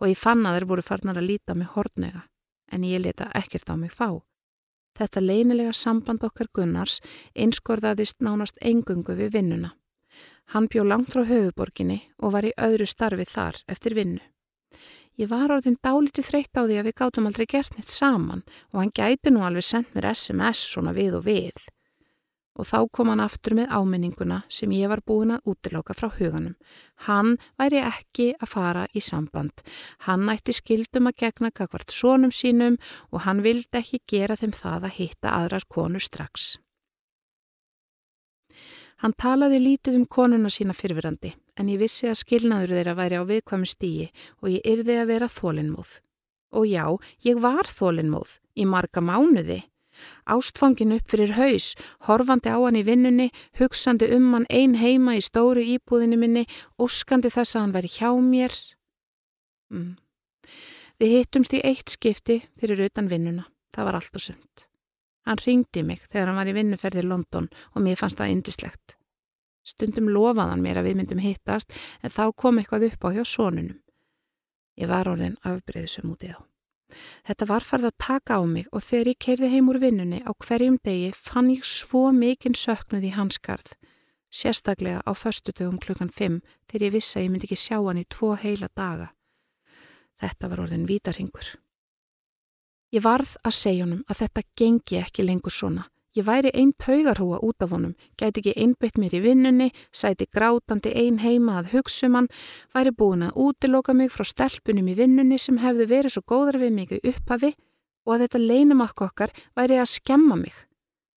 og 0.00 0.08
ég 0.08 0.18
fann 0.18 0.46
að 0.48 0.56
þeir 0.56 0.68
voru 0.72 0.84
farnar 0.84 1.20
að 1.20 1.28
líta 1.30 1.54
mig 1.54 1.68
hortnega 1.74 2.24
en 2.72 2.86
ég 2.86 3.02
leta 3.02 3.30
ekkert 3.36 3.70
á 3.70 3.74
mig 3.76 3.92
fá. 3.92 4.22
Þetta 4.98 5.22
leinilega 5.22 5.72
samband 5.76 6.24
okkar 6.26 6.48
Gunnars 6.52 6.98
einskorðaðist 7.34 8.20
nánast 8.24 8.58
engungu 8.60 9.14
við 9.16 9.36
vinnuna. 9.36 9.74
Hann 10.50 10.66
bjó 10.66 10.82
langt 10.82 11.12
frá 11.14 11.22
höfuborginni 11.28 12.00
og 12.18 12.32
var 12.34 12.46
í 12.48 12.56
öðru 12.58 12.86
starfi 12.90 13.26
þar 13.30 13.58
eftir 13.70 13.94
vinnu. 13.94 14.22
Ég 15.20 15.28
var 15.30 15.52
orðin 15.52 15.76
dálítið 15.84 16.26
þreytt 16.26 16.58
á 16.58 16.62
því 16.64 16.78
að 16.80 16.86
við 16.88 16.94
gátum 16.98 17.26
aldrei 17.28 17.44
gert 17.50 17.76
neitt 17.76 17.90
saman 17.92 18.40
og 18.72 18.80
hann 18.80 18.94
gæti 18.96 19.30
nú 19.30 19.44
alveg 19.46 19.66
sendt 19.66 19.92
mér 19.94 20.08
SMS 20.10 20.62
svona 20.72 20.94
við 20.96 21.18
og 21.18 21.26
við. 21.28 21.60
Og 22.58 22.66
þá 22.66 22.78
kom 22.90 23.12
hann 23.12 23.22
aftur 23.22 23.54
með 23.56 23.70
áminninguna 23.76 24.40
sem 24.50 24.72
ég 24.74 24.90
var 24.90 25.02
búin 25.06 25.34
að 25.36 25.52
útiloka 25.52 25.94
frá 25.94 26.08
huganum. 26.16 26.56
Hann 27.06 27.36
væri 27.60 27.84
ekki 27.84 28.32
að 28.40 28.50
fara 28.50 28.86
í 28.90 29.02
samband. 29.04 29.62
Hann 30.08 30.26
ætti 30.32 30.56
skildum 30.56 31.12
að 31.12 31.20
gegna 31.22 31.52
kakvart 31.54 31.94
sónum 31.94 32.34
sínum 32.34 32.80
og 33.12 33.22
hann 33.28 33.44
vildi 33.46 33.84
ekki 33.84 34.02
gera 34.08 34.38
þeim 34.40 34.56
það 34.56 34.90
að 34.90 34.98
hitta 34.98 35.36
aðrar 35.36 35.68
konur 35.70 36.02
strax. 36.02 36.56
Hann 39.00 39.14
talaði 39.16 39.62
lítið 39.62 39.96
um 39.96 40.04
konuna 40.04 40.50
sína 40.52 40.74
fyrfirandi 40.76 41.32
en 41.56 41.68
ég 41.72 41.80
vissi 41.80 42.08
að 42.10 42.18
skilnaður 42.20 42.74
þeirra 42.76 42.96
væri 42.98 43.20
á 43.20 43.24
viðkvæmu 43.28 43.68
stíi 43.68 44.10
og 44.42 44.52
ég 44.52 44.66
yrði 44.68 44.96
að 45.00 45.10
vera 45.14 45.28
þólinnmóð. 45.32 45.92
Og 46.52 46.66
já, 46.68 46.84
ég 47.24 47.40
var 47.40 47.68
þólinnmóð 47.68 48.36
í 48.60 48.66
marga 48.68 49.00
mánuði. 49.00 49.62
Ástfangin 50.28 50.94
upp 50.96 51.12
fyrir 51.12 51.34
haus, 51.36 51.74
horfandi 52.08 52.52
á 52.52 52.56
hann 52.60 52.78
í 52.80 52.84
vinnunni, 52.84 53.28
hugsandi 53.60 54.08
um 54.16 54.30
hann 54.34 54.48
ein 54.48 54.76
heima 54.80 55.16
í 55.16 55.24
stóru 55.24 55.64
íbúðinu 55.64 56.16
minni, 56.20 56.46
óskandi 56.80 57.32
þess 57.32 57.56
að 57.56 57.64
hann 57.64 57.76
væri 57.76 57.92
hjá 57.96 58.10
mér. 58.24 58.56
Mm. 59.72 59.92
Við 61.00 61.14
hittumst 61.16 61.56
í 61.56 61.62
eitt 61.64 61.92
skipti 61.92 62.42
fyrir 62.60 62.88
utan 62.88 63.08
vinnuna. 63.08 63.46
Það 63.72 63.88
var 63.88 64.00
allt 64.00 64.18
og 64.20 64.28
sund. 64.28 64.69
Hann 65.28 65.42
ringdi 65.44 65.84
mig 65.84 66.02
þegar 66.08 66.30
hann 66.30 66.40
var 66.40 66.50
í 66.50 66.56
vinnuferði 66.56 67.04
í 67.04 67.08
London 67.08 67.50
og 67.74 67.84
mér 67.84 67.98
fannst 68.00 68.20
það 68.20 68.34
indislegt. 68.36 68.96
Stundum 69.62 70.08
lofaðan 70.08 70.62
mér 70.64 70.80
að 70.80 70.90
við 70.90 71.00
myndum 71.00 71.20
hittast 71.22 71.74
en 72.02 72.14
þá 72.14 72.30
kom 72.32 72.58
eitthvað 72.58 72.88
upp 72.90 73.04
á 73.04 73.08
hjá 73.16 73.24
sónunum. 73.28 73.80
Ég 74.80 74.88
var 74.88 75.10
orðin 75.10 75.36
afbreyðsum 75.44 76.14
út 76.14 76.24
í 76.24 76.32
þá. 76.32 76.40
Þetta 77.28 77.46
var 77.46 77.66
farð 77.66 77.90
að 77.90 77.98
taka 78.02 78.40
á 78.40 78.42
mig 78.48 78.66
og 78.74 78.82
þegar 78.82 79.10
ég 79.12 79.20
kerði 79.26 79.50
heim 79.52 79.68
úr 79.70 79.78
vinnunni 79.82 80.22
á 80.26 80.30
hverjum 80.32 80.78
degi 80.82 81.12
fann 81.14 81.52
ég 81.52 81.66
svo 81.66 82.08
mikinn 82.10 82.56
söknuð 82.56 83.06
í 83.10 83.14
hanskarð. 83.14 83.76
sérstaklega 84.30 85.02
á 85.02 85.10
förstutugum 85.10 85.78
klukkan 85.82 86.10
5 86.10 86.40
þegar 86.70 86.84
ég 86.86 86.92
vissi 86.94 87.18
að 87.18 87.24
ég 87.24 87.30
myndi 87.32 87.48
ekki 87.48 87.58
sjá 87.58 87.78
hann 87.82 87.98
í 87.98 88.06
tvo 88.06 88.36
heila 88.38 88.68
daga. 88.78 89.08
Þetta 90.22 90.48
var 90.48 90.62
orðin 90.66 90.86
vítarhingur. 90.86 91.56
Ég 92.90 93.04
varð 93.04 93.36
að 93.46 93.54
segja 93.54 93.84
honum 93.84 94.02
að 94.10 94.24
þetta 94.24 94.42
gengi 94.58 94.96
ekki 94.98 95.22
lengur 95.22 95.54
svona. 95.54 95.84
Ég 96.18 96.24
væri 96.26 96.50
einn 96.58 96.72
taugarhúa 96.74 97.38
út 97.46 97.62
af 97.62 97.70
honum, 97.70 97.92
gæti 98.18 98.40
ekki 98.40 98.54
einbytt 98.58 98.98
mér 98.98 99.12
í 99.14 99.20
vinnunni, 99.22 99.68
sæti 99.94 100.26
grátandi 100.26 100.90
einn 100.98 101.20
heima 101.22 101.60
að 101.60 101.70
hugsa 101.76 102.08
um 102.08 102.16
hann, 102.18 102.28
væri 102.74 102.90
búin 102.90 103.22
að 103.28 103.38
útiloka 103.44 103.94
mig 103.94 104.10
frá 104.10 104.26
stelpunum 104.26 104.90
í 104.90 104.96
vinnunni 104.98 105.38
sem 105.38 105.62
hefðu 105.62 105.86
verið 105.92 106.16
svo 106.16 106.24
góðar 106.26 106.58
við 106.58 106.74
mig 106.80 106.96
upphafi 106.98 107.52
og 108.08 108.16
að 108.16 108.26
þetta 108.26 108.42
leinumakk 108.48 109.06
okkar 109.06 109.36
væri 109.54 109.78
að 109.78 109.92
skemma 109.94 110.42
mig. 110.42 110.56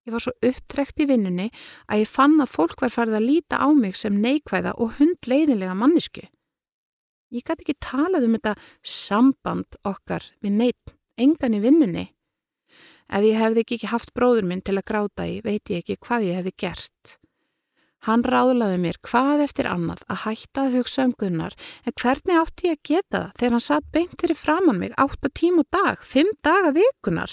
Ég 0.05 0.13
var 0.13 0.21
svo 0.21 0.37
upptrekt 0.45 1.01
í 1.01 1.09
vinnunni 1.09 1.49
að 1.89 2.03
ég 2.05 2.13
fann 2.13 2.37
að 2.43 2.53
fólk 2.53 2.85
var 2.85 2.93
farið 2.93 3.17
að 3.17 3.29
líta 3.31 3.65
á 3.65 3.67
mig 3.73 3.97
sem 3.97 4.21
neikvæða 4.21 4.77
og 4.77 4.99
hundleiðinlega 4.99 5.73
mannisku. 5.73 6.27
Ég 7.33 7.41
gæti 7.41 7.65
ekki 7.65 7.81
talað 7.81 8.27
um 8.27 8.35
þetta 8.37 8.59
samband 8.85 9.79
okkar 9.89 10.35
við 10.43 10.61
neitt 10.61 10.99
engan 11.17 11.57
í 11.57 11.63
vinnunni. 11.63 12.05
Ef 13.13 13.25
ég 13.27 13.37
hefði 13.37 13.65
ekki 13.65 13.91
haft 13.91 14.13
bróður 14.15 14.47
minn 14.49 14.63
til 14.65 14.77
að 14.79 14.87
gráta 14.89 15.27
í, 15.27 15.41
veit 15.43 15.69
ég 15.69 15.83
ekki 15.83 15.99
hvað 16.01 16.29
ég 16.29 16.39
hefði 16.39 16.55
gert. 16.63 17.17
Hann 18.03 18.23
ráðlaði 18.27 18.81
mér 18.83 18.97
hvað 19.05 19.45
eftir 19.45 19.69
annað 19.71 20.01
að 20.11 20.23
hætta 20.25 20.65
að 20.65 20.73
hugsa 20.79 21.05
um 21.07 21.13
Gunnar, 21.15 21.53
en 21.87 21.95
hvernig 22.01 22.39
átti 22.39 22.67
ég 22.67 22.79
að 22.79 22.89
geta 22.89 23.19
það 23.21 23.29
þegar 23.39 23.55
hann 23.55 23.63
satt 23.63 23.87
beint 23.95 24.15
fyrir 24.19 24.39
framann 24.39 24.81
mig 24.81 24.95
átta 24.99 25.31
tím 25.31 25.61
og 25.63 25.69
dag, 25.71 26.03
fimm 26.03 26.33
daga 26.43 26.73
vikunar? 26.75 27.31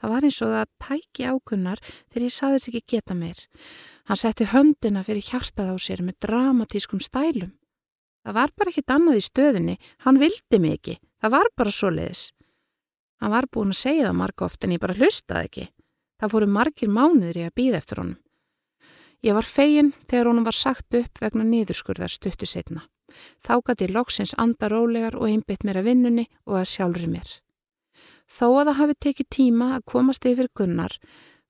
Það 0.00 0.12
var 0.12 0.26
eins 0.28 0.40
og 0.44 0.54
það 0.54 0.72
tæki 0.86 1.28
á 1.28 1.32
Gunnar 1.50 1.82
þegar 1.84 2.24
ég 2.24 2.36
saðist 2.36 2.70
ekki 2.70 2.82
geta 2.94 3.16
mér. 3.16 3.44
Hann 4.08 4.20
setti 4.20 4.48
höndina 4.52 5.04
fyrir 5.04 5.24
hjartað 5.28 5.72
á 5.72 5.76
sér 5.84 6.04
með 6.06 6.18
dramatískum 6.24 7.04
stælum. 7.04 7.52
Það 8.24 8.36
var 8.40 8.56
bara 8.56 8.72
ekkit 8.72 8.92
annað 8.92 9.20
í 9.20 9.26
stöðinni, 9.26 9.76
hann 10.04 10.20
vildi 10.22 10.60
mig 10.62 10.80
ekki, 10.80 10.96
það 11.20 11.36
var 11.36 11.52
bara 11.56 11.72
svo 11.76 11.92
leiðis. 11.92 12.24
Hann 13.20 13.32
var 13.32 13.48
búin 13.52 13.72
að 13.72 13.80
segja 13.80 14.08
það 14.08 14.18
marg 14.20 14.42
oft 14.44 14.64
en 14.64 14.74
ég 14.76 14.82
bara 14.82 14.96
hlustaði 14.96 15.48
ekki. 15.48 15.66
Það 16.20 16.32
fóru 16.32 16.48
margir 16.48 16.92
mánuður 16.92 17.40
í 17.40 17.46
að 17.46 17.56
býða 17.60 17.80
eftir 17.80 18.02
honum. 18.02 18.18
Ég 19.24 19.36
var 19.36 19.48
fegin 19.48 19.94
þegar 20.08 20.30
honum 20.30 20.46
var 20.46 20.56
sagt 20.56 20.94
upp 20.94 21.20
vegna 21.20 21.44
niðurskurðar 21.46 22.12
stuttu 22.12 22.48
setna. 22.48 22.84
Þá 23.44 23.54
gæti 23.64 23.88
loksins 23.88 24.34
anda 24.36 24.68
rólegar 24.68 25.16
og 25.16 25.28
einbytt 25.30 25.64
mér 25.64 25.80
að 25.80 25.90
vinnunni 25.90 26.26
og 26.44 26.60
að 26.60 26.70
sjálfri 26.74 27.08
mér. 27.10 27.28
Þó 28.26 28.46
að 28.50 28.66
það 28.68 28.78
hafi 28.80 28.96
tekið 29.06 29.28
tíma 29.36 29.68
að 29.76 29.86
komast 29.92 30.26
yfir 30.26 30.50
gunnar 30.54 30.96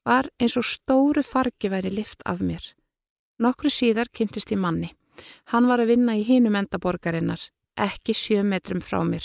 var 0.07 0.29
eins 0.39 0.57
og 0.61 0.67
stóru 0.69 1.25
fargi 1.25 1.71
væri 1.73 1.91
lift 1.91 2.23
af 2.29 2.43
mér. 2.45 2.63
Nokkru 3.43 3.73
síðar 3.73 4.13
kynntist 4.13 4.53
ég 4.53 4.61
manni. 4.61 4.93
Hann 5.53 5.67
var 5.69 5.81
að 5.81 5.95
vinna 5.95 6.15
í 6.17 6.25
hinum 6.25 6.57
endaborgarinnar, 6.61 7.41
ekki 7.77 8.15
sjö 8.15 8.45
metrum 8.45 8.83
frá 8.85 9.01
mér. 9.05 9.25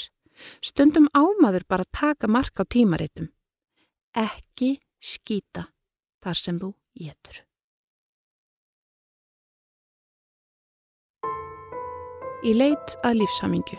Stundum 0.62 1.08
ámaður 1.14 1.68
bara 1.68 1.86
taka 1.92 2.28
mark 2.28 2.60
á 2.60 2.64
tímaritum. 2.66 3.30
Ekki 4.16 4.80
skýta 5.02 5.68
þar 6.24 6.38
sem 6.38 6.60
þú 6.60 6.74
getur. 6.98 7.46
Í 12.42 12.58
leit 12.58 12.98
að 13.06 13.22
lífshamingu 13.22 13.78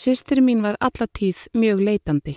Sistri 0.00 0.40
mín 0.40 0.62
var 0.62 0.78
allatíð 0.80 1.48
mjög 1.52 1.80
leitandi. 1.84 2.36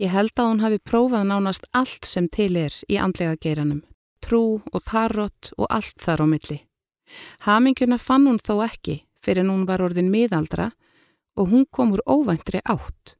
Ég 0.00 0.12
held 0.14 0.32
að 0.38 0.46
hún 0.48 0.62
hafi 0.62 0.78
prófað 0.80 1.26
nánast 1.28 1.66
allt 1.76 2.06
sem 2.08 2.28
til 2.32 2.54
er 2.56 2.72
í 2.88 2.96
andlega 2.96 3.36
geiranum, 3.36 3.82
trú 4.24 4.62
og 4.72 4.84
tarot 4.88 5.50
og 5.58 5.66
allt 5.68 5.98
þar 6.00 6.24
á 6.24 6.26
milli. 6.30 6.58
Haminguna 7.46 7.98
fann 7.98 8.26
hún 8.28 8.38
þó 8.38 8.60
ekki 8.66 9.00
fyrir 9.20 9.48
hún 9.48 9.66
var 9.68 9.82
orðin 9.84 10.10
miðaldra 10.12 10.70
og 11.36 11.50
hún 11.52 11.66
kom 11.70 11.94
úr 11.94 12.02
óvæntri 12.06 12.62
átt. 12.64 13.16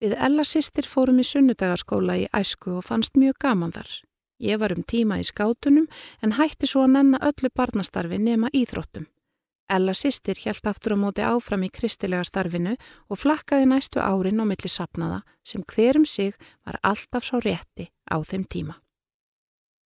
Við 0.00 0.14
Ella 0.16 0.44
sýstir 0.48 0.86
fórum 0.88 1.20
í 1.20 1.26
sunnudagarskóla 1.28 2.16
í 2.22 2.28
æsku 2.32 2.78
og 2.78 2.86
fannst 2.88 3.18
mjög 3.20 3.36
gaman 3.44 3.74
þar. 3.74 3.90
Ég 4.40 4.56
var 4.60 4.72
um 4.72 4.80
tíma 4.80 5.18
í 5.20 5.24
skátunum 5.28 5.88
en 6.24 6.36
hætti 6.38 6.68
svo 6.68 6.86
að 6.86 6.94
nenna 6.94 7.20
öllu 7.28 7.50
barnastarfi 7.52 8.16
nema 8.16 8.48
íþróttum. 8.56 9.04
Ella 9.70 9.92
sýstir 9.94 10.40
hjælt 10.40 10.66
aftur 10.66 10.96
á 10.96 10.98
móti 10.98 11.22
áfram 11.22 11.62
í 11.62 11.70
kristilega 11.70 12.24
starfinu 12.24 12.72
og 13.12 13.20
flakkaði 13.20 13.68
næstu 13.68 14.00
árin 14.00 14.40
á 14.40 14.44
milli 14.48 14.70
sapnaða 14.72 15.20
sem 15.44 15.62
hverum 15.62 16.06
sig 16.08 16.32
var 16.64 16.80
alltaf 16.82 17.28
sá 17.28 17.36
rétti 17.38 17.92
á 18.08 18.16
þeim 18.24 18.48
tíma. 18.48 18.80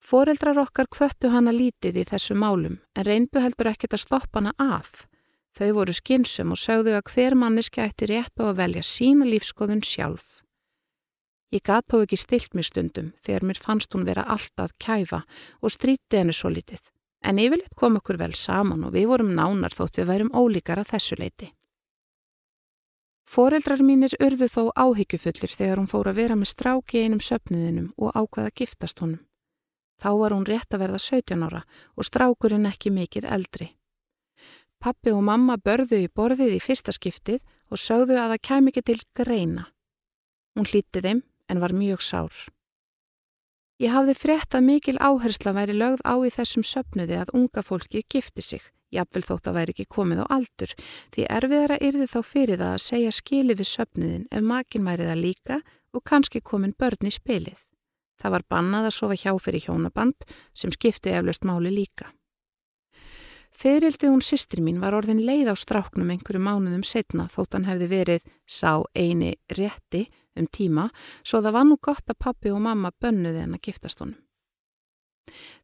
Fóreldrar 0.04 0.58
okkar 0.60 0.84
kvöttu 0.92 1.30
hana 1.32 1.52
lítið 1.54 2.02
í 2.02 2.04
þessu 2.10 2.34
málum 2.36 2.76
en 2.92 3.06
reyndu 3.08 3.40
heldur 3.40 3.70
ekkert 3.70 3.96
að 3.96 4.02
stoppa 4.02 4.42
hana 4.42 4.52
af. 4.60 5.06
Þau 5.56 5.70
voru 5.78 5.94
skinsum 5.96 6.52
og 6.52 6.60
sögðu 6.60 6.92
að 6.98 7.08
hver 7.14 7.36
manniski 7.40 7.80
ætti 7.80 8.10
rétt 8.10 8.36
á 8.36 8.50
að 8.50 8.58
velja 8.58 8.82
sína 8.84 9.24
lífskoðun 9.24 9.80
sjálf. 9.80 10.42
Ég 11.56 11.64
gat 11.64 11.88
þó 11.88 12.02
ekki 12.02 12.20
stilt 12.20 12.52
mér 12.52 12.68
stundum 12.68 13.10
þegar 13.24 13.48
mér 13.48 13.62
fannst 13.64 13.96
hún 13.96 14.04
vera 14.04 14.26
alltaf 14.28 14.76
kæfa 14.76 15.22
og 15.62 15.72
stríti 15.72 16.20
henni 16.20 16.36
svo 16.36 16.52
litið. 16.52 16.84
En 17.24 17.40
yfirleitt 17.40 17.72
kom 17.78 17.96
okkur 17.96 18.20
vel 18.20 18.34
saman 18.36 18.84
og 18.84 18.92
við 18.92 19.08
vorum 19.08 19.32
nánar 19.32 19.72
þótt 19.72 20.02
við 20.02 20.10
værum 20.12 20.34
ólíkar 20.36 20.84
að 20.84 20.90
þessu 20.92 21.16
leiti. 21.16 21.54
Fóreldrar 23.24 23.80
mínir 23.80 24.12
urðu 24.20 24.50
þó 24.52 24.64
áhyggjufullir 24.76 25.48
þegar 25.54 25.80
hún 25.80 25.88
fór 25.88 26.10
að 26.10 26.18
vera 26.20 26.36
með 26.36 26.52
stráki 26.52 27.06
einum 27.06 27.22
söpniðinum 27.24 27.94
og 27.96 28.12
ákvaða 28.12 28.52
giftast 28.52 29.00
honum. 29.00 29.22
Þá 30.04 30.10
var 30.20 30.34
hún 30.36 30.44
rétt 30.44 30.74
að 30.76 30.82
verða 30.82 30.98
17 31.00 31.44
ára 31.46 31.62
og 31.96 32.04
strákurinn 32.04 32.68
ekki 32.68 32.90
mikið 32.92 33.24
eldri. 33.24 33.70
Pappi 34.76 35.14
og 35.16 35.22
mamma 35.24 35.56
börðu 35.56 36.02
í 36.04 36.10
borðið 36.12 36.58
í 36.58 36.60
fyrsta 36.60 36.92
skiptið 36.92 37.40
og 37.72 37.80
sögðu 37.80 38.18
að 38.20 38.34
það 38.34 38.42
kem 38.50 38.68
ekki 38.68 38.82
til 38.84 38.98
greina. 39.16 39.64
Hún 40.52 40.68
hlítið 40.68 41.08
þeim 41.08 41.24
en 41.48 41.64
var 41.64 41.72
mjög 41.72 42.04
sár. 42.04 42.36
Ég 43.80 43.96
hafði 43.96 44.14
frétt 44.20 44.54
að 44.54 44.66
mikil 44.68 44.98
áhersla 45.00 45.56
væri 45.56 45.72
lögð 45.72 46.04
á 46.04 46.14
í 46.20 46.36
þessum 46.36 46.68
söpnuði 46.68 47.16
að 47.22 47.32
unga 47.40 47.64
fólki 47.64 48.04
gifti 48.04 48.44
sig, 48.44 48.62
jafnvel 48.92 49.24
þótt 49.24 49.48
að 49.48 49.56
væri 49.56 49.74
ekki 49.74 49.88
komið 49.88 50.20
á 50.28 50.36
aldur, 50.36 50.76
því 51.16 51.30
erfiðara 51.32 51.80
yrði 51.80 52.10
þá 52.12 52.20
fyrir 52.28 52.60
það 52.60 52.76
að 52.76 52.84
segja 52.84 53.16
skili 53.22 53.56
við 53.56 53.72
söpnuðin 53.72 54.28
ef 54.30 54.44
makin 54.52 54.84
væri 54.84 55.08
það 55.08 55.24
líka 55.24 55.62
og 55.96 56.04
kannski 56.04 56.44
komin 56.44 56.76
börn 56.76 57.08
í 57.08 57.14
spilið. 57.16 57.64
Það 58.20 58.34
var 58.36 58.44
bannað 58.50 58.90
að 58.90 58.96
sofa 58.98 59.16
hjá 59.18 59.32
fyrir 59.42 59.66
hjónaband 59.66 60.28
sem 60.54 60.72
skipti 60.74 61.14
eflaust 61.14 61.46
máli 61.46 61.72
líka. 61.74 62.12
Fyririldi 63.54 64.10
hún 64.10 64.22
sýstri 64.24 64.62
mín 64.64 64.80
var 64.82 64.96
orðin 64.98 65.22
leið 65.22 65.52
á 65.52 65.54
stráknum 65.54 66.10
einhverju 66.10 66.42
mánuðum 66.42 66.82
setna 66.82 67.28
þótt 67.30 67.54
hann 67.54 67.68
hefði 67.68 67.86
verið 67.92 68.26
sá 68.50 68.82
eini 68.98 69.36
rétti 69.54 70.08
um 70.34 70.48
tíma 70.50 70.88
svo 71.22 71.38
það 71.38 71.54
var 71.54 71.68
nú 71.68 71.78
gott 71.78 72.10
að 72.10 72.18
pappi 72.26 72.50
og 72.50 72.64
mamma 72.66 72.90
bönnuði 72.90 73.44
henn 73.44 73.54
að 73.54 73.62
giftast 73.68 74.02
honum. 74.02 74.18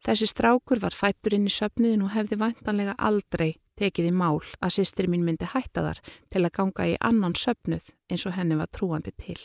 Þessi 0.07 0.31
strákur 0.31 0.81
var 0.81 0.95
fættur 0.97 1.35
inn 1.37 1.51
í 1.51 1.53
söpniðin 1.53 2.07
og 2.07 2.15
hefði 2.15 2.39
vantanlega 2.41 2.95
aldrei 2.97 3.59
tekið 3.81 4.13
í 4.13 4.17
mál 4.23 4.39
að 4.61 4.77
sýstri 4.79 5.11
mín 5.11 5.27
myndi 5.27 5.51
hætta 5.51 5.85
þar 5.89 6.03
til 6.31 6.45
að 6.45 6.55
ganga 6.57 6.91
í 6.93 6.99
annan 7.11 7.35
söpnuð 7.37 7.91
eins 8.09 8.27
og 8.29 8.39
henni 8.39 8.61
var 8.61 8.71
trúandi 8.71 9.13
til. 9.19 9.41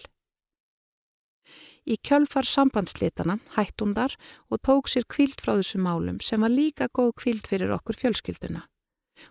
Í 1.86 2.00
kjölfar 2.02 2.48
sambandslitana 2.50 3.38
hætt 3.56 3.82
hún 3.84 3.94
þar 3.94 4.16
og 4.50 4.62
tók 4.66 4.90
sér 4.90 5.06
kvild 5.06 5.38
frá 5.42 5.54
þessu 5.60 5.82
málum 5.82 6.18
sem 6.22 6.42
var 6.42 6.54
líka 6.54 6.90
góð 6.90 7.14
kvild 7.22 7.46
fyrir 7.46 7.74
okkur 7.76 8.00
fjölskylduna. 8.00 8.66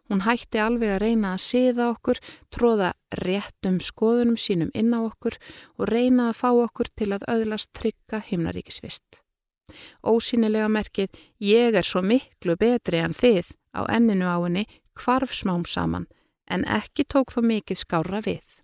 Hún 0.08 0.22
hætti 0.24 0.60
alveg 0.62 0.94
að 0.94 1.02
reyna 1.02 1.34
að 1.34 1.42
siða 1.44 1.90
okkur, 1.92 2.20
tróða 2.54 2.92
réttum 3.20 3.80
skoðunum 3.84 4.38
sínum 4.40 4.70
inn 4.72 4.94
á 4.96 5.00
okkur 5.02 5.36
og 5.76 5.90
reyna 5.90 6.30
að 6.30 6.38
fá 6.40 6.48
okkur 6.52 6.90
til 6.96 7.10
að 7.16 7.26
öðlast 7.34 7.72
trygga 7.76 8.22
himnaríkisvist. 8.30 9.20
Ósýnilega 10.06 10.70
merkið 10.70 11.20
ég 11.42 11.76
er 11.76 11.86
svo 11.86 12.04
miklu 12.04 12.56
betri 12.60 13.02
en 13.02 13.16
þið 13.16 13.52
á 13.76 13.82
enninu 13.90 14.28
á 14.30 14.38
henni 14.38 14.66
kvarf 14.94 15.34
smám 15.34 15.64
saman 15.68 16.06
en 16.46 16.64
ekki 16.68 17.04
tók 17.08 17.32
þó 17.34 17.40
mikið 17.42 17.82
skára 17.82 18.20
við. 18.24 18.63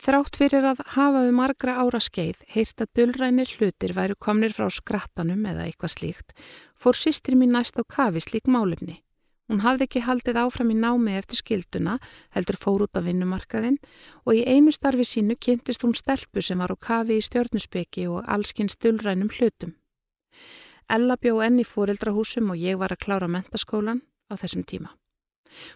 Þrátt 0.00 0.36
fyrir 0.36 0.66
að 0.66 0.82
hafa 0.96 1.22
við 1.22 1.32
margra 1.38 1.76
ára 1.78 2.00
skeið 2.02 2.42
heyrt 2.50 2.82
að 2.82 2.90
dullrænir 2.98 3.50
hlutir 3.56 3.94
væru 3.94 4.16
komnir 4.18 4.52
frá 4.52 4.66
skrattanum 4.70 5.46
eða 5.46 5.68
eitthvað 5.68 5.94
slíkt, 5.94 6.34
fór 6.74 6.98
sýstri 6.98 7.38
mín 7.38 7.54
næst 7.54 7.78
á 7.78 7.82
kafi 7.86 8.20
slík 8.20 8.50
málefni. 8.50 9.04
Hún 9.48 9.60
hafði 9.60 9.84
ekki 9.86 10.02
haldið 10.06 10.40
áfram 10.40 10.72
í 10.72 10.76
námi 10.78 11.14
eftir 11.18 11.38
skilduna, 11.38 11.98
heldur 12.32 12.56
fór 12.56 12.86
út 12.86 12.96
af 12.96 13.04
vinnumarkaðinn 13.04 13.76
og 14.24 14.32
í 14.40 14.42
einu 14.48 14.72
starfi 14.72 15.04
sínu 15.04 15.36
kynntist 15.36 15.84
hún 15.84 15.94
stelpu 15.94 16.42
sem 16.42 16.58
var 16.58 16.72
á 16.72 16.76
kafi 16.80 17.20
í 17.20 17.24
stjórnusbeki 17.24 18.08
og 18.08 18.24
allskins 18.24 18.78
dullrænum 18.80 19.28
hlutum. 19.36 19.76
Ella 20.88 21.16
bjó 21.20 21.38
enni 21.44 21.64
fóreldrahúsum 21.64 22.50
og 22.52 22.60
ég 22.60 22.80
var 22.80 22.92
að 22.92 23.04
klára 23.04 23.28
mentaskólan 23.28 24.00
á 24.32 24.34
þessum 24.40 24.64
tíma. 24.64 24.96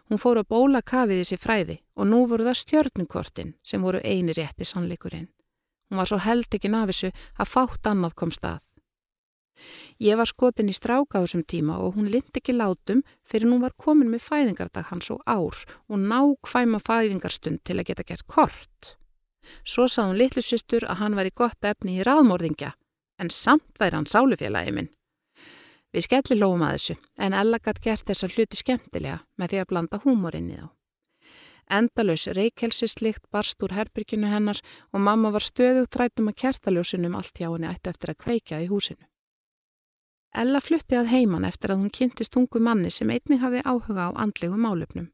Hún 0.09 0.21
fór 0.23 0.41
að 0.41 0.51
bóla 0.55 0.83
kafið 0.83 1.23
þessi 1.23 1.39
fræði 1.41 1.77
og 1.97 2.09
nú 2.11 2.25
voru 2.31 2.47
það 2.49 2.61
stjörnukortin 2.63 3.55
sem 3.63 3.83
voru 3.83 4.01
eini 4.05 4.35
rétti 4.37 4.67
sannleikurinn. 4.67 5.29
Hún 5.89 6.01
var 6.01 6.09
svo 6.11 6.19
held 6.21 6.49
ekki 6.53 6.71
af 6.75 6.91
þessu 6.91 7.13
að 7.39 7.53
fátt 7.53 7.87
annað 7.89 8.15
kom 8.15 8.33
stað. 8.33 8.65
Ég 9.99 10.19
var 10.19 10.29
skotin 10.31 10.71
í 10.71 10.77
stráka 10.77 11.19
á 11.19 11.23
þessum 11.25 11.43
tíma 11.43 11.79
og 11.83 11.97
hún 11.97 12.11
lind 12.13 12.37
ekki 12.39 12.55
látum 12.55 13.03
fyrir 13.27 13.51
hún 13.51 13.65
var 13.65 13.75
komin 13.75 14.11
með 14.13 14.27
fæðingardag 14.29 14.91
hans 14.93 15.11
og 15.11 15.23
ár 15.27 15.65
og 15.89 15.99
nákvæma 15.99 16.79
fæðingarstund 16.79 17.65
til 17.67 17.79
að 17.81 17.89
geta 17.91 18.07
gert 18.07 18.27
kort. 18.31 18.95
Svo 19.65 19.89
sá 19.89 20.05
hún 20.05 20.19
litlusistur 20.21 20.87
að 20.87 21.01
hann 21.03 21.19
var 21.19 21.27
í 21.27 21.35
gott 21.35 21.65
efni 21.65 21.99
í 21.99 22.07
raðmórðingja 22.07 22.75
en 23.19 23.35
samt 23.35 23.81
væri 23.81 23.99
hann 23.99 24.07
sálufélagi 24.07 24.75
minn. 24.77 24.93
Við 25.95 26.05
skelli 26.05 26.37
lófum 26.37 26.65
að 26.67 26.75
þessu 26.77 26.97
en 27.25 27.37
Ella 27.37 27.59
gætt 27.65 27.81
gert 27.85 28.09
þessa 28.11 28.29
hluti 28.29 28.59
skemmtilega 28.59 29.23
með 29.41 29.53
því 29.53 29.61
að 29.63 29.71
blanda 29.71 30.01
húmorinn 30.05 30.51
í 30.53 30.59
þá. 30.59 30.69
Endalus 31.69 32.25
reykjelsislikt 32.33 33.29
barst 33.33 33.63
úr 33.65 33.75
herbyrkinu 33.77 34.29
hennar 34.29 34.61
og 34.93 35.05
mamma 35.05 35.33
var 35.35 35.45
stöðugt 35.45 35.97
rættum 36.01 36.31
að 36.31 36.39
kertaljósinum 36.43 37.17
allt 37.17 37.37
hjá 37.37 37.49
henni 37.51 37.69
ættu 37.69 37.93
eftir 37.93 38.13
að 38.13 38.21
kveika 38.25 38.61
í 38.65 38.69
húsinu. 38.71 39.05
Ella 40.37 40.61
flutti 40.61 40.97
að 40.97 41.13
heiman 41.13 41.45
eftir 41.49 41.73
að 41.73 41.83
hún 41.83 41.93
kynntist 41.93 42.37
ungu 42.37 42.61
manni 42.61 42.91
sem 42.93 43.09
einnig 43.11 43.41
hafði 43.41 43.65
áhuga 43.65 44.09
á 44.13 44.17
andlegu 44.25 44.57
málöfnum. 44.61 45.09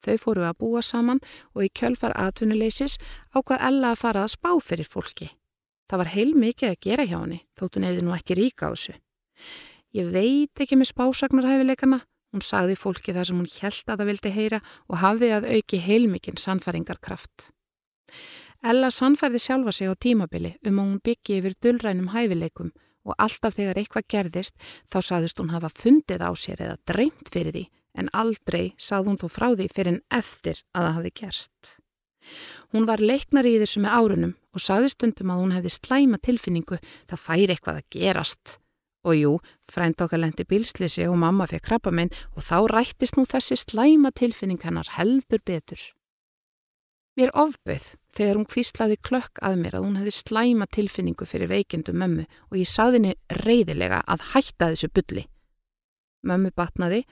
Þau 0.00 0.16
fóru 0.18 0.46
að 0.46 0.58
búa 0.62 0.82
saman 0.82 1.20
og 1.54 1.66
í 1.66 1.72
kjölfar 1.74 2.14
atvinnuleysis 2.16 2.96
ákvað 3.34 3.66
Ella 3.68 3.92
að 3.92 4.02
fara 4.02 4.24
að 4.24 4.34
spá 4.34 4.50
fyrir 4.62 4.88
fólki. 4.88 5.30
Það 5.90 6.02
var 6.02 6.12
heil 6.14 6.32
mikið 6.38 6.70
að 6.70 6.80
gera 6.86 7.06
hjá 7.06 7.18
henni 7.18 7.42
þótt 7.58 7.76
hún 7.76 7.88
eði 7.90 8.06
nú 8.06 8.14
ekki 8.14 8.38
ríka 8.38 8.70
á 8.70 8.72
þessu. 8.72 8.94
Ég 9.90 10.06
veit 10.14 10.60
ekki 10.62 10.76
með 10.78 10.92
spásagnarhæfileikana, 10.92 12.04
hún 12.30 12.44
sagði 12.46 12.76
fólki 12.78 13.14
þar 13.14 13.26
sem 13.26 13.38
hún 13.40 13.48
hjælt 13.50 13.88
að 13.90 13.96
það 14.02 14.10
vildi 14.12 14.30
heyra 14.36 14.60
og 14.86 15.00
hafði 15.02 15.30
að 15.34 15.48
auki 15.56 15.80
heilmikinn 15.82 16.38
sannfæringarkraft. 16.38 17.48
Ella 18.62 18.90
sannfærði 18.94 19.40
sjálfa 19.42 19.74
sig 19.74 19.90
á 19.90 19.94
tímabili 19.98 20.52
um 20.62 20.78
að 20.78 20.86
hún 20.86 21.02
byggi 21.02 21.40
yfir 21.40 21.58
dullrænum 21.64 22.12
hæfileikum 22.14 22.70
og 23.08 23.16
alltaf 23.18 23.56
þegar 23.58 23.82
eitthvað 23.82 24.08
gerðist 24.14 24.54
þá 24.92 24.98
saðist 25.08 25.42
hún 25.42 25.50
hafa 25.50 25.72
fundið 25.74 26.22
á 26.22 26.30
sér 26.38 26.62
eða 26.68 26.78
dreymt 26.86 27.34
fyrir 27.34 27.56
því 27.56 27.66
en 27.98 28.14
aldrei 28.14 28.64
sað 28.78 29.10
hún 29.10 29.18
þó 29.18 29.26
frá 29.26 29.48
því 29.56 29.68
fyrir 29.74 29.96
en 29.96 30.02
eftir 30.14 30.62
að 30.70 30.86
það 30.86 30.96
hafi 31.00 31.14
gerst. 31.24 31.76
Hún 32.70 32.86
var 32.86 33.02
leiknar 33.02 33.48
í 33.48 33.58
þessu 33.58 33.82
með 33.82 33.96
árunum 33.98 34.38
og 34.54 34.62
saði 34.62 34.94
stundum 34.94 35.34
að 35.34 35.42
hún 35.42 35.54
hefði 35.56 35.78
slæma 35.80 36.22
tilfinningu 36.22 36.78
það 37.10 37.24
færi 37.26 37.56
eitthvað 37.56 37.80
að 37.80 37.88
gerast 37.96 38.60
Og 39.06 39.16
jú, 39.16 39.30
frænd 39.64 40.02
okkar 40.04 40.20
lendi 40.20 40.44
bílslisi 40.44 41.06
og 41.08 41.16
mamma 41.22 41.46
fekk 41.48 41.64
krabba 41.70 41.92
minn 41.94 42.12
og 42.36 42.44
þá 42.44 42.56
rættist 42.68 43.16
nú 43.16 43.24
þessi 43.28 43.56
slæma 43.56 44.12
tilfinning 44.12 44.60
hennar 44.60 44.90
heldur 44.98 45.40
betur. 45.46 45.80
Mér 47.16 47.32
ofböð 47.36 47.94
þegar 48.16 48.38
hún 48.38 48.48
kvíslaði 48.48 48.98
klökk 49.00 49.40
að 49.44 49.56
mér 49.62 49.78
að 49.78 49.86
hún 49.86 49.96
hefði 50.00 50.12
slæma 50.14 50.68
tilfinningu 50.72 51.26
fyrir 51.28 51.50
veikindu 51.50 51.92
mömmu 51.96 52.26
og 52.50 52.58
ég 52.60 52.68
saði 52.68 53.00
henni 53.00 53.14
reyðilega 53.42 54.02
að 54.06 54.26
hætta 54.34 54.70
þessu 54.72 54.90
bylli. 54.94 55.24
Mömmu 56.20 56.52
batnaði 56.52 57.02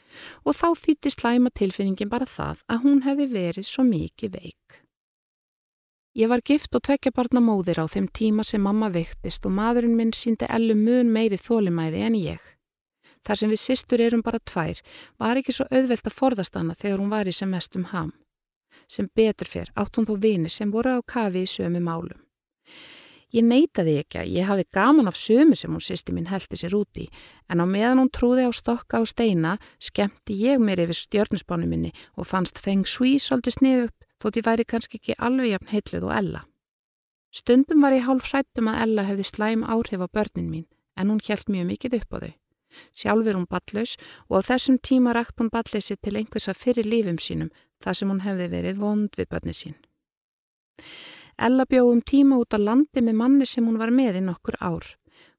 og 0.44 0.56
þá 0.56 0.68
þýtti 0.84 1.14
slæma 1.14 1.52
tilfinningin 1.56 2.12
bara 2.12 2.28
það 2.28 2.62
að 2.68 2.84
hún 2.84 3.02
hefði 3.08 3.30
verið 3.32 3.68
svo 3.68 3.84
mikið 3.88 4.36
veik. 4.36 4.82
Ég 6.18 6.26
var 6.26 6.40
gift 6.42 6.74
og 6.74 6.82
tvekja 6.82 7.12
barna 7.14 7.38
móðir 7.38 7.78
á 7.78 7.86
þeim 7.86 8.08
tíma 8.10 8.42
sem 8.42 8.58
mamma 8.58 8.88
veiktist 8.90 9.44
og 9.46 9.52
maðurinn 9.54 9.94
minn 9.94 10.10
síndi 10.10 10.48
ellu 10.50 10.74
mun 10.74 11.12
meiri 11.14 11.36
þólimæði 11.38 12.00
en 12.08 12.16
ég. 12.18 12.40
Þar 13.22 13.38
sem 13.38 13.52
við 13.52 13.60
sýstur 13.62 14.02
erum 14.02 14.24
bara 14.26 14.40
tvær 14.42 14.80
var 15.22 15.38
ekki 15.38 15.54
svo 15.54 15.68
auðvelt 15.70 16.10
að 16.10 16.16
forðast 16.16 16.58
hana 16.58 16.74
þegar 16.74 16.98
hún 16.98 17.12
var 17.12 17.30
í 17.30 17.34
sem 17.36 17.52
mest 17.54 17.78
um 17.78 17.84
ham. 17.92 18.10
Sem 18.90 19.06
betur 19.14 19.46
fyrr 19.46 19.70
átt 19.78 19.94
hún 19.94 20.08
þó 20.10 20.16
vini 20.24 20.50
sem 20.50 20.72
voru 20.74 20.96
á 20.98 21.06
kafi 21.06 21.44
í 21.46 21.52
sömu 21.52 21.84
málum. 21.86 22.18
Ég 23.30 23.46
neytaði 23.46 24.00
ekki 24.02 24.18
að 24.24 24.34
ég 24.40 24.50
hafi 24.50 24.66
gaman 24.74 25.12
af 25.12 25.22
sömu 25.22 25.54
sem 25.54 25.70
hún 25.70 25.86
sýsti 25.86 26.16
mín 26.16 26.26
heldi 26.32 26.58
sér 26.58 26.74
úti 26.74 27.06
en 27.46 27.62
á 27.62 27.66
meðan 27.68 28.02
hún 28.02 28.10
trúði 28.10 28.48
á 28.48 28.50
stokka 28.50 29.04
og 29.04 29.06
steina 29.12 29.54
skemmti 29.78 30.34
ég 30.48 30.58
mér 30.58 30.82
yfir 30.88 30.98
stjörnusbánu 30.98 31.70
minni 31.70 31.94
og 32.16 32.26
fannst 32.26 32.58
feng 32.58 32.88
sví 32.88 33.20
svolítið 33.22 33.60
sniðugt 33.60 34.07
þótt 34.22 34.40
ég 34.40 34.46
væri 34.46 34.66
kannski 34.68 35.00
ekki 35.00 35.18
alveg 35.18 35.54
jafn 35.54 35.72
heitluð 35.72 36.08
og 36.08 36.14
Ella. 36.16 36.42
Stundum 37.30 37.82
var 37.84 37.92
ég 37.92 38.06
hálf 38.08 38.30
hrættum 38.32 38.70
að 38.72 38.82
Ella 38.86 39.06
hefði 39.08 39.26
slæm 39.28 39.64
áhrif 39.64 40.04
á 40.04 40.08
börnin 40.08 40.52
mín 40.52 40.66
en 40.98 41.10
hún 41.12 41.22
hjælt 41.22 41.50
mjög 41.52 41.66
mikið 41.70 41.98
upp 42.00 42.14
á 42.14 42.18
þau. 42.18 42.32
Sjálfur 42.92 43.36
hún 43.38 43.48
ballaus 43.48 43.96
og 44.28 44.40
á 44.40 44.46
þessum 44.48 44.78
tíma 44.80 45.14
rætt 45.16 45.36
hún 45.40 45.52
balleysi 45.52 45.96
til 45.96 46.16
einhversa 46.16 46.54
fyrir 46.54 46.88
lífum 46.88 47.18
sínum 47.22 47.52
þar 47.84 47.98
sem 47.98 48.10
hún 48.10 48.24
hefði 48.24 48.48
verið 48.54 48.80
vond 48.82 49.12
við 49.16 49.28
börni 49.32 49.54
sín. 49.56 49.76
Ella 51.38 51.64
bjóðum 51.70 52.02
tíma 52.02 52.40
út 52.42 52.56
á 52.56 52.58
landi 52.58 53.04
með 53.04 53.20
manni 53.20 53.46
sem 53.46 53.66
hún 53.66 53.78
var 53.78 53.92
með 53.94 54.18
í 54.20 54.24
nokkur 54.26 54.58
ár. 54.58 54.96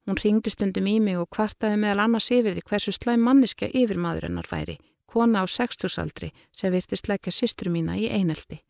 Hún 0.08 0.18
ringdi 0.18 0.50
stundum 0.54 0.88
í 0.88 0.96
mig 1.04 1.20
og 1.20 1.30
kvartaði 1.36 1.82
meðal 1.82 2.06
annars 2.06 2.32
yfir 2.32 2.56
því 2.56 2.64
hversu 2.70 2.96
slæm 2.96 3.26
manniska 3.26 3.68
yfir 3.68 4.00
maðurinnar 4.00 4.48
væri, 4.50 4.80
kona 5.06 5.44
á 5.44 5.46
sextusaldri 5.46 6.32
sem 6.56 6.74
virtist 6.74 7.12
leggja 7.12 7.36
sýstru 7.36 7.74
mína 7.74 7.98
í 8.00 8.08
eineldi. 8.10 8.64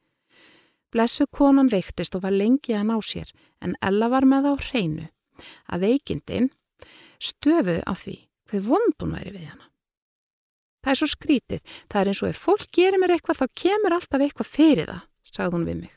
Blessu 0.89 1.27
konan 1.29 1.69
veiktist 1.69 2.15
og 2.17 2.23
var 2.25 2.33
lengi 2.33 2.73
að 2.73 2.87
ná 2.89 2.97
sér 3.05 3.33
en 3.61 3.75
Ella 3.85 4.09
var 4.09 4.25
með 4.25 4.49
á 4.49 4.53
hreinu 4.57 5.09
að 5.69 5.85
veikindin 5.85 6.49
stöfuði 7.21 7.83
af 7.85 8.03
því 8.05 8.17
hver 8.49 8.65
vondun 8.65 9.13
væri 9.13 9.35
við 9.35 9.45
hana. 9.51 9.69
Það 10.79 10.91
er 10.91 10.99
svo 11.01 11.09
skrítið, 11.11 11.63
það 11.91 12.01
er 12.01 12.09
eins 12.09 12.21
og 12.23 12.29
ef 12.31 12.41
fólk 12.41 12.67
gerir 12.75 13.01
mér 13.01 13.13
eitthvað 13.15 13.41
þá 13.41 13.47
kemur 13.61 13.95
alltaf 13.95 14.23
eitthvað 14.23 14.49
fyrir 14.49 14.87
það, 14.89 15.01
sagði 15.27 15.55
hún 15.57 15.65
við 15.67 15.79
mig. 15.83 15.95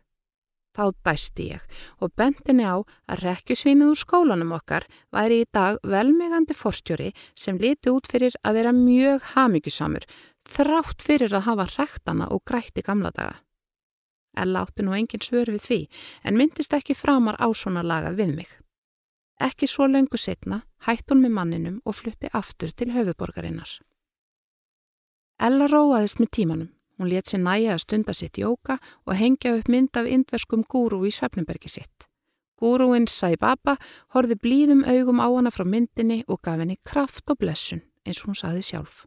Þá 0.73 0.85
dæsti 1.05 1.47
ég 1.53 1.65
og 2.01 2.13
bendinni 2.17 2.65
á 2.65 2.77
að 2.81 3.23
rekkjusvinnið 3.27 3.93
úr 3.93 4.01
skólanum 4.01 4.55
okkar 4.57 4.87
væri 5.13 5.43
í 5.43 5.49
dag 5.53 5.79
velmegandi 5.85 6.57
forstjóri 6.57 7.11
sem 7.37 7.61
liti 7.61 7.93
út 7.93 8.09
fyrir 8.09 8.37
að 8.41 8.57
vera 8.59 8.73
mjög 8.77 9.29
hamingjusamur 9.35 10.09
þrátt 10.49 11.05
fyrir 11.05 11.37
að 11.37 11.47
hafa 11.51 11.69
rektana 11.77 12.31
og 12.33 12.43
grætti 12.49 12.85
gamla 12.85 13.13
daga. 13.13 13.37
Ella 14.37 14.65
átti 14.65 14.83
nú 14.83 14.95
engin 14.97 15.21
svör 15.21 15.53
við 15.53 15.65
því 15.67 15.81
en 16.25 16.39
myndist 16.41 16.73
ekki 16.73 16.97
framar 16.97 17.37
á 17.37 17.47
svona 17.53 17.83
lagað 17.85 18.19
við 18.21 18.37
mig. 18.37 18.51
Ekki 19.41 19.67
svo 19.67 19.89
lengu 19.91 20.19
setna 20.19 20.63
hætt 20.87 21.11
hún 21.11 21.23
með 21.25 21.35
manninum 21.39 21.81
og 21.85 21.97
flutti 21.99 22.31
aftur 22.33 22.71
til 22.73 22.93
höfuborgarinnar. 22.95 23.81
Ella 25.43 25.67
róaðist 25.67 26.21
með 26.23 26.31
tímanum. 26.37 26.71
Hún 26.99 27.09
let 27.11 27.27
sér 27.27 27.41
næja 27.43 27.75
að 27.75 27.83
stunda 27.83 28.15
sitt 28.15 28.39
jóka 28.39 28.77
og 29.07 29.17
hengja 29.19 29.57
upp 29.59 29.69
mynd 29.69 29.97
af 29.99 30.07
indverskum 30.07 30.63
gúru 30.63 31.01
í 31.09 31.11
Svefnumbergi 31.11 31.71
sitt. 31.73 32.09
Gúruinn 32.63 33.09
Sai 33.11 33.35
Baba 33.41 33.75
horfi 34.15 34.37
blíðum 34.39 34.85
augum 34.87 35.19
á 35.19 35.27
hana 35.27 35.51
frá 35.51 35.65
myndinni 35.67 36.23
og 36.29 36.45
gaf 36.47 36.61
henni 36.63 36.79
kraft 36.87 37.27
og 37.27 37.41
blessun 37.41 37.83
eins 38.07 38.23
og 38.23 38.31
hún 38.31 38.39
saði 38.39 38.63
sjálf. 38.63 39.07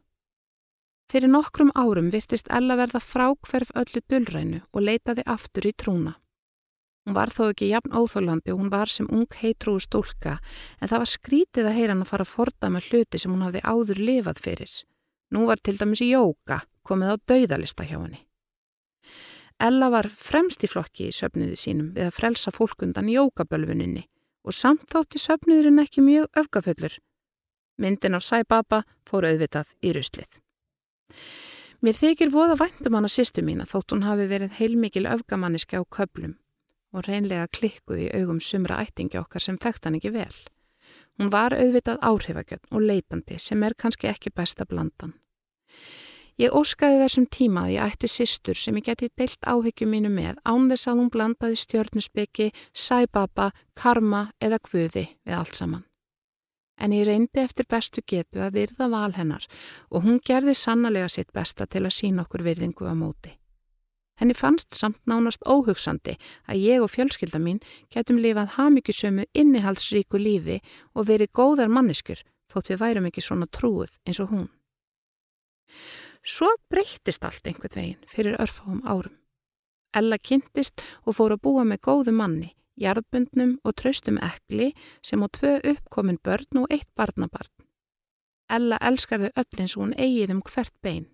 Fyrir 1.06 1.30
nokkrum 1.30 1.70
árum 1.78 2.10
virtist 2.10 2.48
Ella 2.50 2.74
verða 2.78 2.98
frákverf 2.98 3.70
öllu 3.78 4.02
dullrænu 4.10 4.62
og 4.72 4.82
leitaði 4.82 5.22
aftur 5.26 5.68
í 5.68 5.72
trúna. 5.72 6.16
Hún 7.06 7.14
var 7.14 7.30
þó 7.30 7.52
ekki 7.52 7.68
jafn 7.70 7.92
óþólandi 7.94 8.50
og 8.50 8.58
hún 8.58 8.70
var 8.72 8.90
sem 8.90 9.06
ung 9.14 9.30
heitrúi 9.38 9.78
stúlka 9.84 10.40
en 10.80 10.90
það 10.90 11.02
var 11.04 11.10
skrítið 11.12 11.68
að 11.70 11.76
heyra 11.76 11.94
hann 11.94 12.02
að 12.02 12.10
fara 12.10 12.24
að 12.26 12.32
forda 12.32 12.70
með 12.74 12.88
hluti 12.90 13.20
sem 13.22 13.30
hún 13.30 13.44
hafði 13.46 13.62
áður 13.62 14.00
lifað 14.08 14.40
fyrir. 14.42 14.72
Nú 15.30 15.44
var 15.46 15.62
til 15.62 15.76
dæmis 15.78 16.02
í 16.02 16.08
jóka 16.10 16.64
komið 16.82 17.12
á 17.14 17.16
dauðalista 17.30 17.86
hjá 17.86 18.00
henni. 18.00 18.24
Ella 19.62 19.88
var 19.94 20.08
fremst 20.10 20.66
í 20.66 20.70
flokki 20.70 21.06
í 21.06 21.14
söfnuði 21.14 21.54
sínum 21.56 21.92
við 21.94 22.08
að 22.08 22.16
frelsa 22.18 22.50
fólkundan 22.50 23.12
jókabölfuninni 23.12 24.02
og 24.42 24.58
samt 24.58 24.90
þótti 24.90 25.22
söfnuðurinn 25.22 25.84
ekki 25.84 26.02
mjög 26.02 26.42
öfgaföllur. 26.42 26.98
Myndin 27.78 28.18
af 28.18 28.26
Sæbaba 28.26 28.82
fór 29.06 29.28
auðvitað 29.30 29.70
í 29.86 29.94
ruslið. 29.94 30.42
Mér 31.84 31.94
þykir 31.94 32.32
voða 32.32 32.56
væntum 32.58 32.96
hana 32.96 33.08
sýstu 33.12 33.44
mína 33.44 33.66
þótt 33.68 33.92
hún 33.94 34.06
hafi 34.06 34.26
verið 34.30 34.56
heilmikil 34.58 35.04
öfgamanniski 35.10 35.78
á 35.78 35.82
köplum 35.84 36.38
og 36.96 37.04
reynlega 37.06 37.50
klikkuð 37.52 38.06
í 38.06 38.10
augum 38.16 38.40
sumra 38.40 38.80
ættingi 38.82 39.20
okkar 39.20 39.44
sem 39.44 39.58
þekkt 39.60 39.84
hann 39.84 39.98
ekki 39.98 40.12
vel. 40.14 40.36
Hún 41.20 41.30
var 41.32 41.54
auðvitað 41.56 42.00
áhrifagjöld 42.04 42.72
og 42.72 42.84
leitandi 42.88 43.38
sem 43.40 43.62
er 43.62 43.76
kannski 43.76 44.08
ekki 44.08 44.32
besta 44.32 44.64
blandan. 44.68 45.14
Ég 46.36 46.52
óskaði 46.52 47.00
þessum 47.00 47.26
tíma 47.32 47.64
að 47.64 47.74
ég 47.76 47.92
ætti 47.92 48.10
sýstur 48.12 48.58
sem 48.60 48.76
ég 48.76 48.88
geti 48.90 49.08
deilt 49.16 49.48
áhyggjum 49.48 49.92
mínu 49.94 50.12
með 50.12 50.40
án 50.44 50.68
þess 50.72 50.90
að 50.90 51.00
hún 51.00 51.12
blandaði 51.12 51.60
stjórnusbyggi, 51.62 52.50
sæbaba, 52.76 53.52
karma 53.76 54.30
eða 54.40 54.60
kvöði 54.60 55.06
við 55.24 55.38
allt 55.38 55.56
saman 55.56 55.86
en 56.80 56.92
ég 56.92 57.06
reyndi 57.08 57.40
eftir 57.40 57.66
bestu 57.68 58.02
getu 58.06 58.42
að 58.44 58.60
virða 58.60 58.88
val 58.92 59.12
hennar 59.16 59.46
og 59.90 60.04
hún 60.04 60.20
gerði 60.20 60.54
sannlega 60.54 61.08
sitt 61.08 61.32
besta 61.32 61.66
til 61.66 61.86
að 61.86 61.96
sína 61.98 62.26
okkur 62.26 62.44
virðingu 62.46 62.88
á 62.88 62.94
móti. 62.94 63.34
Henni 64.16 64.32
fannst 64.32 64.72
samt 64.72 65.02
nánast 65.04 65.44
óhugsandi 65.44 66.14
að 66.48 66.62
ég 66.62 66.84
og 66.84 66.88
fjölskylda 66.88 67.40
mín 67.40 67.60
getum 67.92 68.20
lifað 68.20 68.54
hafmyggjusömu 68.56 69.26
innihaldsríku 69.36 70.20
lífi 70.20 70.62
og 70.94 71.10
verið 71.10 71.34
góðar 71.36 71.68
manniskur 71.68 72.22
þótt 72.52 72.72
við 72.72 72.80
værum 72.80 73.08
ekki 73.10 73.24
svona 73.24 73.48
trúið 73.52 73.98
eins 74.06 74.20
og 74.24 74.32
hún. 74.32 74.48
Svo 76.26 76.48
breyttist 76.72 77.24
allt 77.28 77.44
einhvern 77.46 77.76
veginn 77.76 78.08
fyrir 78.08 78.40
örfáum 78.40 78.80
árum. 78.88 79.14
Ella 79.96 80.18
kynntist 80.18 80.80
og 81.04 81.16
fór 81.16 81.36
að 81.36 81.42
búa 81.44 81.64
með 81.68 81.84
góðu 81.86 82.12
manni, 82.16 82.50
jarðbundnum 82.80 83.56
og 83.64 83.76
traustum 83.80 84.18
ekli 84.22 84.72
sem 85.02 85.22
á 85.24 85.28
tvö 85.28 85.58
uppkomin 85.72 86.20
börn 86.22 86.62
og 86.62 86.70
eitt 86.70 86.88
barnabarn. 86.96 87.52
Ella 88.48 88.78
elskar 88.80 89.24
þau 89.24 89.30
öll 89.42 89.60
eins 89.62 89.76
og 89.76 89.82
hún 89.82 89.94
eigið 89.98 90.34
um 90.36 90.42
hvert 90.46 90.74
bein. 90.82 91.06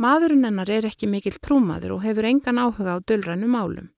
Maðurinn 0.00 0.46
hennar 0.46 0.70
er 0.70 0.88
ekki 0.88 1.06
mikill 1.06 1.36
trúmaður 1.38 1.98
og 1.98 2.04
hefur 2.06 2.26
engan 2.26 2.58
áhuga 2.58 2.96
á 2.96 3.04
dölrannu 3.04 3.46
málum. 3.46 3.90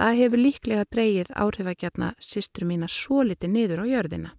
Það 0.00 0.18
hefur 0.22 0.40
líklega 0.40 0.84
dreyið 0.90 1.32
áhrifagjarna 1.36 2.14
sýstur 2.18 2.64
mína 2.66 2.88
svo 2.88 3.22
liti 3.22 3.46
niður 3.46 3.84
á 3.84 3.86
jörðina. 3.86 4.30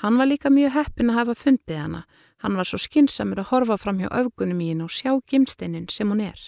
Hann 0.00 0.18
var 0.18 0.30
líka 0.30 0.50
mjög 0.50 0.72
heppin 0.72 1.10
að 1.10 1.18
hafa 1.18 1.34
fundið 1.34 1.80
hana. 1.82 2.04
Hann 2.38 2.56
var 2.56 2.66
svo 2.70 2.78
skinsamur 2.78 3.42
að 3.42 3.50
horfa 3.50 3.76
fram 3.82 3.98
hjá 3.98 4.08
öfgunum 4.14 4.60
í 4.62 4.68
henn 4.70 4.84
og 4.84 4.94
sjá 4.94 5.10
gimsteinin 5.26 5.88
sem 5.90 6.08
hún 6.08 6.22
er. 6.22 6.38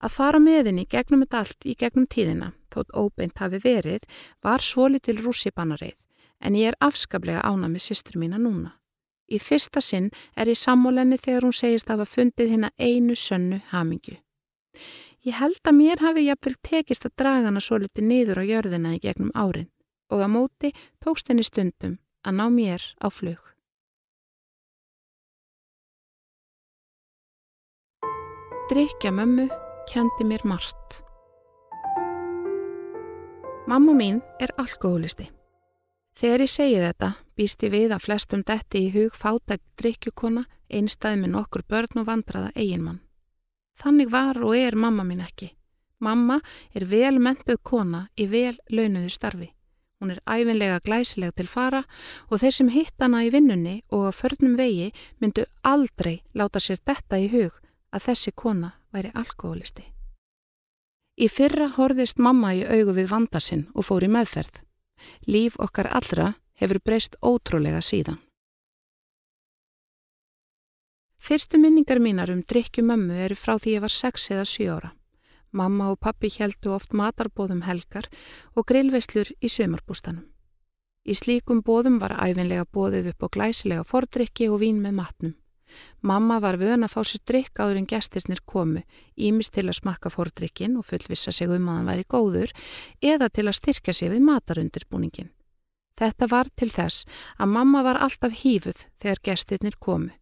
Að 0.00 0.14
fara 0.14 0.40
með 0.40 0.70
henni 0.70 0.86
gegnum 0.88 1.24
þetta 1.24 1.42
allt 1.42 1.66
í 1.68 1.74
gegnum 1.76 2.06
tíðina, 2.08 2.52
þótt 2.74 2.94
óbeint 2.94 3.38
hafi 3.38 3.60
verið, 3.64 4.06
var 4.42 4.64
svolitil 4.64 5.18
rússibannareið, 5.22 5.98
en 6.40 6.58
ég 6.58 6.72
er 6.72 6.78
afskaplega 6.80 7.44
ána 7.44 7.68
með 7.68 7.88
sýstur 7.88 8.18
mína 8.20 8.38
núna. 8.38 8.74
Í 9.28 9.36
fyrsta 9.42 9.82
sinn 9.84 10.08
er 10.36 10.48
ég 10.48 10.56
sammólenni 10.56 11.18
þegar 11.20 11.48
hún 11.48 11.56
segist 11.56 11.90
að 11.90 11.98
hafa 11.98 12.12
fundið 12.14 12.54
hérna 12.54 12.70
einu 12.80 13.16
sönnu 13.16 13.60
hamingju. 13.72 14.16
Ég 15.26 15.36
held 15.36 15.60
að 15.66 15.76
mér 15.76 16.00
hafi 16.00 16.24
jafnvel 16.24 16.54
tekist 16.64 17.04
að 17.04 17.16
draga 17.20 17.50
hana 17.50 17.60
svo 17.60 17.80
liti 17.82 18.04
niður 18.04 18.40
á 18.40 18.44
jörðina 18.48 18.94
í 18.96 19.02
gegnum 19.02 19.34
árin 19.34 19.68
og 20.08 20.22
að 20.24 20.32
móti 20.32 20.70
tókst 21.04 21.28
henni 21.28 21.44
stundum 21.44 21.98
að 22.24 22.38
ná 22.38 22.46
mér 22.54 22.84
á 23.02 23.06
flug. 23.12 23.42
Drykja 28.68 29.12
mömmu 29.12 29.48
kendi 29.88 30.24
mér 30.28 30.44
margt. 30.44 31.07
Mamma 33.68 33.92
mín 33.92 34.22
er 34.40 34.48
alkoholisti. 34.56 35.26
Þegar 36.16 36.40
ég 36.40 36.48
segi 36.48 36.76
þetta 36.80 37.08
býst 37.36 37.64
ég 37.66 37.72
við 37.74 37.90
að 37.92 38.06
flestum 38.06 38.44
detti 38.48 38.80
í 38.86 38.92
hug 38.94 39.12
fátækt 39.12 39.66
drikkjukona 39.82 40.46
einstæði 40.72 41.18
með 41.20 41.30
nokkur 41.34 41.64
börn 41.68 42.00
og 42.00 42.06
vandraða 42.08 42.48
eiginmann. 42.56 43.02
Þannig 43.76 44.08
var 44.14 44.40
og 44.40 44.56
er 44.56 44.72
mamma 44.72 45.04
mín 45.04 45.20
ekki. 45.20 45.50
Mamma 46.00 46.38
er 46.72 46.86
vel 46.88 47.20
mentuð 47.20 47.60
kona 47.60 48.00
í 48.16 48.24
vel 48.32 48.56
launuðu 48.72 49.12
starfi. 49.12 49.50
Hún 50.00 50.16
er 50.16 50.24
æfinlega 50.24 50.80
glæsileg 50.88 51.36
til 51.36 51.50
fara 51.52 51.84
og 52.30 52.40
þeir 52.40 52.56
sem 52.56 52.72
hitt 52.72 52.96
hana 53.04 53.20
í 53.28 53.30
vinnunni 53.36 53.82
og 53.92 54.08
á 54.08 54.12
förnum 54.16 54.56
vegi 54.56 54.94
myndu 55.20 55.44
aldrei 55.60 56.22
láta 56.32 56.56
sér 56.56 56.80
detta 56.80 57.20
í 57.20 57.28
hug 57.36 57.60
að 57.92 58.08
þessi 58.08 58.32
kona 58.32 58.78
væri 58.96 59.12
alkoholisti. 59.12 59.97
Í 61.18 61.26
fyrra 61.26 61.66
horðist 61.74 62.20
mamma 62.22 62.52
í 62.54 62.60
augu 62.62 62.92
við 62.94 63.08
vandasinn 63.10 63.64
og 63.74 63.88
fór 63.88 64.04
í 64.06 64.10
meðferð. 64.14 64.60
Líf 65.26 65.56
okkar 65.58 65.88
allra 65.90 66.28
hefur 66.60 66.78
breyst 66.78 67.16
ótrúlega 67.18 67.80
síðan. 67.82 68.20
Fyrstu 71.18 71.58
minningar 71.58 71.98
mínar 71.98 72.30
um 72.30 72.44
drikkjumömmu 72.46 73.18
eru 73.24 73.34
frá 73.34 73.56
því 73.58 73.74
ég 73.74 73.82
var 73.82 73.94
6 73.94 74.30
eða 74.36 74.46
7 74.46 74.68
ára. 74.76 74.92
Mamma 75.50 75.90
og 75.90 75.98
pappi 75.98 76.30
heldu 76.38 76.70
oft 76.76 76.94
matarbóðum 76.94 77.64
helgar 77.66 78.06
og 78.54 78.68
grillveislur 78.70 79.32
í 79.42 79.50
sömarbústanum. 79.50 80.28
Í 81.02 81.18
slíkum 81.18 81.64
bóðum 81.66 81.98
var 81.98 82.14
æfinlega 82.14 82.68
bóðið 82.70 83.10
upp 83.10 83.26
á 83.26 83.28
glæsilega 83.34 83.84
fordrykki 83.90 84.50
og 84.52 84.62
vín 84.62 84.82
með 84.84 84.98
matnum. 85.02 85.37
Mamma 86.00 86.38
var 86.40 86.58
vön 86.60 86.86
að 86.86 86.94
fá 86.94 87.00
sér 87.04 87.22
drykk 87.28 87.62
áður 87.62 87.80
en 87.80 87.88
gestirnir 87.90 88.42
komu, 88.44 88.84
ímist 89.16 89.54
til 89.56 89.66
að 89.66 89.78
smakka 89.80 90.12
fordrykkin 90.12 90.76
og 90.78 90.86
fullvissa 90.88 91.32
sig 91.32 91.50
um 91.50 91.68
að 91.68 91.80
hann 91.80 91.90
væri 91.90 92.06
góður 92.08 92.54
eða 93.02 93.28
til 93.28 93.46
að 93.48 93.58
styrka 93.58 93.92
sig 93.92 94.12
við 94.12 94.24
matarundirbúningin. 94.28 95.32
Þetta 95.98 96.28
var 96.30 96.48
til 96.54 96.70
þess 96.70 97.08
að 97.38 97.52
mamma 97.56 97.82
var 97.82 97.98
alltaf 97.98 98.44
hífuð 98.44 98.86
þegar 99.02 99.24
gestirnir 99.30 99.78
komu. 99.82 100.14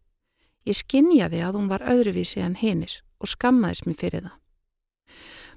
Ég 0.66 0.80
skinnjaði 0.80 1.44
að 1.44 1.60
hún 1.60 1.68
var 1.70 1.84
öðruvísi 1.86 2.40
en 2.42 2.56
hinnir 2.58 3.02
og 3.20 3.30
skammaðis 3.30 3.84
mér 3.86 4.00
fyrir 4.00 4.24
það. 4.26 4.34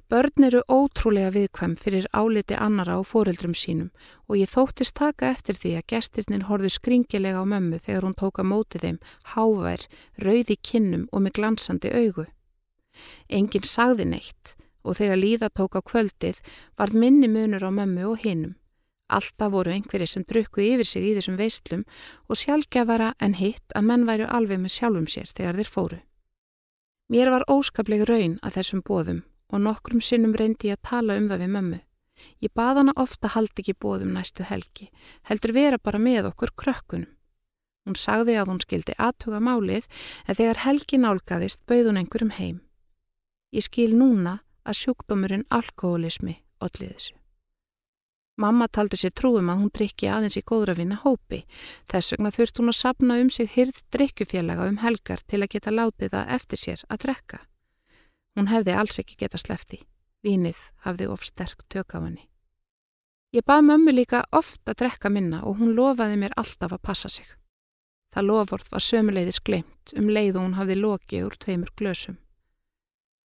Börn 0.10 0.42
eru 0.42 0.64
ótrúlega 0.66 1.30
viðkvæm 1.36 1.76
fyrir 1.78 2.08
áliti 2.18 2.56
annara 2.58 2.96
á 2.98 3.06
fóreldrum 3.06 3.52
sínum 3.54 3.92
og 4.26 4.40
ég 4.40 4.50
þóttist 4.50 4.96
taka 4.98 5.30
eftir 5.30 5.54
því 5.54 5.74
að 5.78 5.86
gestirnin 5.94 6.46
horðu 6.48 6.72
skringilega 6.74 7.38
á 7.38 7.46
mömmu 7.46 7.78
þegar 7.78 8.08
hún 8.08 8.16
tóka 8.18 8.42
mótið 8.42 8.88
þeim, 8.88 8.98
hávær, 9.36 9.86
rauði 10.18 10.58
kinnum 10.66 11.06
og 11.14 11.22
með 11.28 11.36
glansandi 11.38 11.94
augu. 11.94 12.26
Engin 13.30 13.70
sagði 13.70 14.10
neitt 14.10 14.56
og 14.82 14.98
þegar 14.98 15.22
líða 15.22 15.54
tók 15.54 15.78
á 15.78 15.82
kvöldið 15.86 16.42
varð 16.74 16.98
minni 17.06 17.30
munur 17.30 17.70
á 17.70 17.70
mömmu 17.70 18.10
og 18.10 18.26
hinnum. 18.26 18.58
Alltaf 19.14 19.54
voru 19.54 19.78
einhverjir 19.78 20.10
sem 20.10 20.26
drukku 20.26 20.66
yfir 20.66 20.90
sig 20.90 21.06
í 21.06 21.16
þessum 21.20 21.38
veistlum 21.38 21.86
og 22.26 22.42
sjálfgefara 22.42 23.14
en 23.22 23.38
hitt 23.38 23.78
að 23.78 23.86
menn 23.86 24.10
væru 24.10 24.26
alveg 24.26 24.58
með 24.58 24.74
sjálfum 24.74 25.06
sér 25.06 25.30
þegar 25.30 25.62
þeir 25.62 25.76
fóru. 25.78 26.06
Mér 27.14 27.30
var 27.30 27.46
óskapleg 27.46 28.10
raun 28.10 28.40
að 28.42 28.58
þessum 28.58 28.82
bóðum 28.82 29.28
og 29.50 29.64
nokkrum 29.66 30.02
sinnum 30.02 30.36
reyndi 30.38 30.72
ég 30.72 30.80
að 30.80 30.90
tala 30.90 31.18
um 31.20 31.30
það 31.30 31.44
við 31.44 31.54
mömmu. 31.56 31.80
Ég 32.44 32.52
bað 32.56 32.82
hana 32.82 32.96
ofta 33.00 33.32
haldi 33.36 33.64
ekki 33.64 33.78
bóðum 33.80 34.12
næstu 34.16 34.44
helgi, 34.44 34.90
heldur 35.30 35.56
vera 35.56 35.80
bara 35.80 36.02
með 36.02 36.32
okkur 36.34 36.52
krökkunum. 36.60 37.08
Hún 37.88 37.96
sagði 37.96 38.36
að 38.38 38.52
hún 38.52 38.60
skildi 38.62 38.94
aðtuga 39.02 39.40
málið 39.42 39.88
en 40.28 40.38
þegar 40.38 40.64
helgi 40.66 41.00
nálgæðist 41.00 41.62
bauð 41.66 41.90
hún 41.90 42.02
einhverjum 42.04 42.36
heim. 42.38 42.60
Ég 43.56 43.66
skil 43.66 43.96
núna 43.98 44.42
að 44.68 44.84
sjúkdómurinn 44.84 45.48
alkoholismi 45.50 46.36
allir 46.62 46.92
þessu. 46.94 47.16
Mamma 48.40 48.70
taldi 48.72 48.96
sér 48.96 49.12
trúum 49.12 49.50
að 49.52 49.64
hún 49.64 49.72
drikki 49.76 50.08
aðeins 50.08 50.38
í 50.40 50.46
góðra 50.48 50.78
vinna 50.78 51.00
hópi. 51.02 51.42
Þess 51.90 52.14
vegna 52.14 52.32
þurft 52.32 52.62
hún 52.62 52.72
að 52.72 52.78
sapna 52.78 53.18
um 53.20 53.32
sig 53.34 53.50
hyrð 53.52 53.82
drikkufélaga 53.92 54.70
um 54.70 54.80
helgar 54.80 55.26
til 55.28 55.42
að 55.42 55.52
geta 55.58 55.74
látið 55.76 56.14
það 56.14 56.36
eftir 56.38 56.62
sér 56.62 56.86
að 56.88 57.02
drekka. 57.04 57.42
Hún 58.38 58.50
hefði 58.52 58.76
alls 58.78 59.00
ekki 59.02 59.18
geta 59.20 59.40
slefti. 59.42 59.82
Vínið 60.26 60.60
hafði 60.84 61.08
of 61.10 61.24
sterk 61.24 61.64
tök 61.72 61.96
af 61.96 62.04
henni. 62.04 62.26
Ég 63.32 63.46
bað 63.46 63.68
mömmu 63.68 63.94
líka 63.94 64.24
oft 64.34 64.62
að 64.66 64.82
drekka 64.82 65.10
minna 65.14 65.44
og 65.46 65.60
hún 65.60 65.76
lofaði 65.78 66.18
mér 66.18 66.34
alltaf 66.36 66.74
að 66.74 66.82
passa 66.82 67.12
sig. 67.14 67.28
Það 68.10 68.26
lofvort 68.26 68.72
var 68.72 68.82
sömuleiðis 68.82 69.40
glemt 69.46 69.94
um 69.94 70.10
leið 70.10 70.40
og 70.40 70.48
hún 70.48 70.58
hafði 70.58 70.80
lokið 70.80 71.28
úr 71.28 71.38
tveimur 71.38 71.70
glösum. 71.78 72.18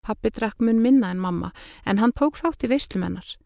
Pappi 0.03 0.33
drakk 0.35 0.59
mun 0.59 0.81
minna 0.83 1.13
en 1.15 1.23
mamma 1.23 1.53
en 1.87 2.03
hann 2.03 2.11
tók 2.11 2.35
þátt 2.35 2.67
í 2.67 2.71
veistlumennar. 2.73 3.37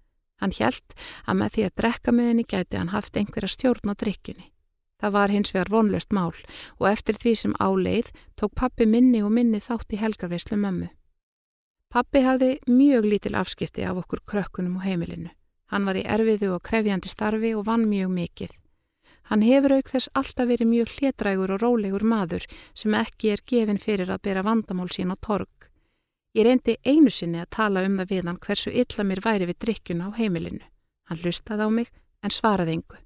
Hann 0.41 0.53
hjælt 0.53 0.97
að 1.29 1.37
með 1.37 1.53
því 1.53 1.65
að 1.67 1.75
drekka 1.81 2.13
með 2.13 2.29
henni 2.31 2.45
gæti 2.49 2.81
hann 2.81 2.93
haft 2.93 3.17
einhverja 3.17 3.53
stjórn 3.53 3.93
á 3.93 3.93
drikkinni. 3.93 4.49
Það 4.97 5.13
var 5.13 5.29
hins 5.29 5.53
vegar 5.53 5.69
vonlöst 5.69 6.13
mál 6.13 6.33
og 6.81 6.85
eftir 6.89 7.17
því 7.21 7.33
sem 7.37 7.57
áleið 7.61 8.09
tók 8.33 8.57
pappi 8.57 8.89
minni 8.89 9.21
og 9.21 9.29
minni 9.33 9.61
þátt 9.61 9.93
í 9.93 10.01
helgarveislu 10.01 10.57
mömmu. 10.57 10.89
Pappi 11.87 12.19
hafði 12.19 12.57
mjög 12.67 13.05
lítil 13.07 13.35
afskipti 13.39 13.85
af 13.87 14.01
okkur 14.01 14.19
krökkunum 14.27 14.79
og 14.79 14.83
heimilinu. 14.83 15.29
Hann 15.71 15.85
var 15.87 15.95
í 15.95 16.03
erfiðu 16.03 16.53
og 16.55 16.63
krefjandi 16.67 17.07
starfi 17.11 17.53
og 17.55 17.65
vann 17.67 17.85
mjög 17.87 18.11
mikið. 18.11 18.51
Hann 19.27 19.43
hefur 19.43 19.75
auk 19.75 19.89
þess 19.91 20.11
alltaf 20.15 20.47
verið 20.47 20.69
mjög 20.71 20.91
hlétrægur 20.97 21.53
og 21.55 21.63
rólegur 21.63 22.03
maður 22.03 22.45
sem 22.75 22.95
ekki 22.95 23.31
er 23.33 23.43
gefin 23.47 23.79
fyrir 23.79 24.11
að 24.11 24.23
bera 24.27 24.43
vandamál 24.43 24.87
sín 24.91 25.11
á 25.11 25.17
torg. 25.19 25.67
Ég 26.35 26.47
reyndi 26.47 26.77
einu 26.83 27.11
sinni 27.11 27.41
að 27.41 27.51
tala 27.55 27.83
um 27.87 27.97
það 27.99 28.11
við 28.11 28.29
hann 28.29 28.39
hversu 28.45 28.71
illa 28.71 29.07
mér 29.07 29.23
væri 29.23 29.49
við 29.49 29.59
drikkjuna 29.63 30.11
á 30.11 30.17
heimilinu. 30.19 30.63
Hann 31.07 31.23
lustaði 31.23 31.67
á 31.67 31.69
mig 31.71 31.91
en 32.23 32.35
svaraði 32.35 32.77
engu. 32.77 32.99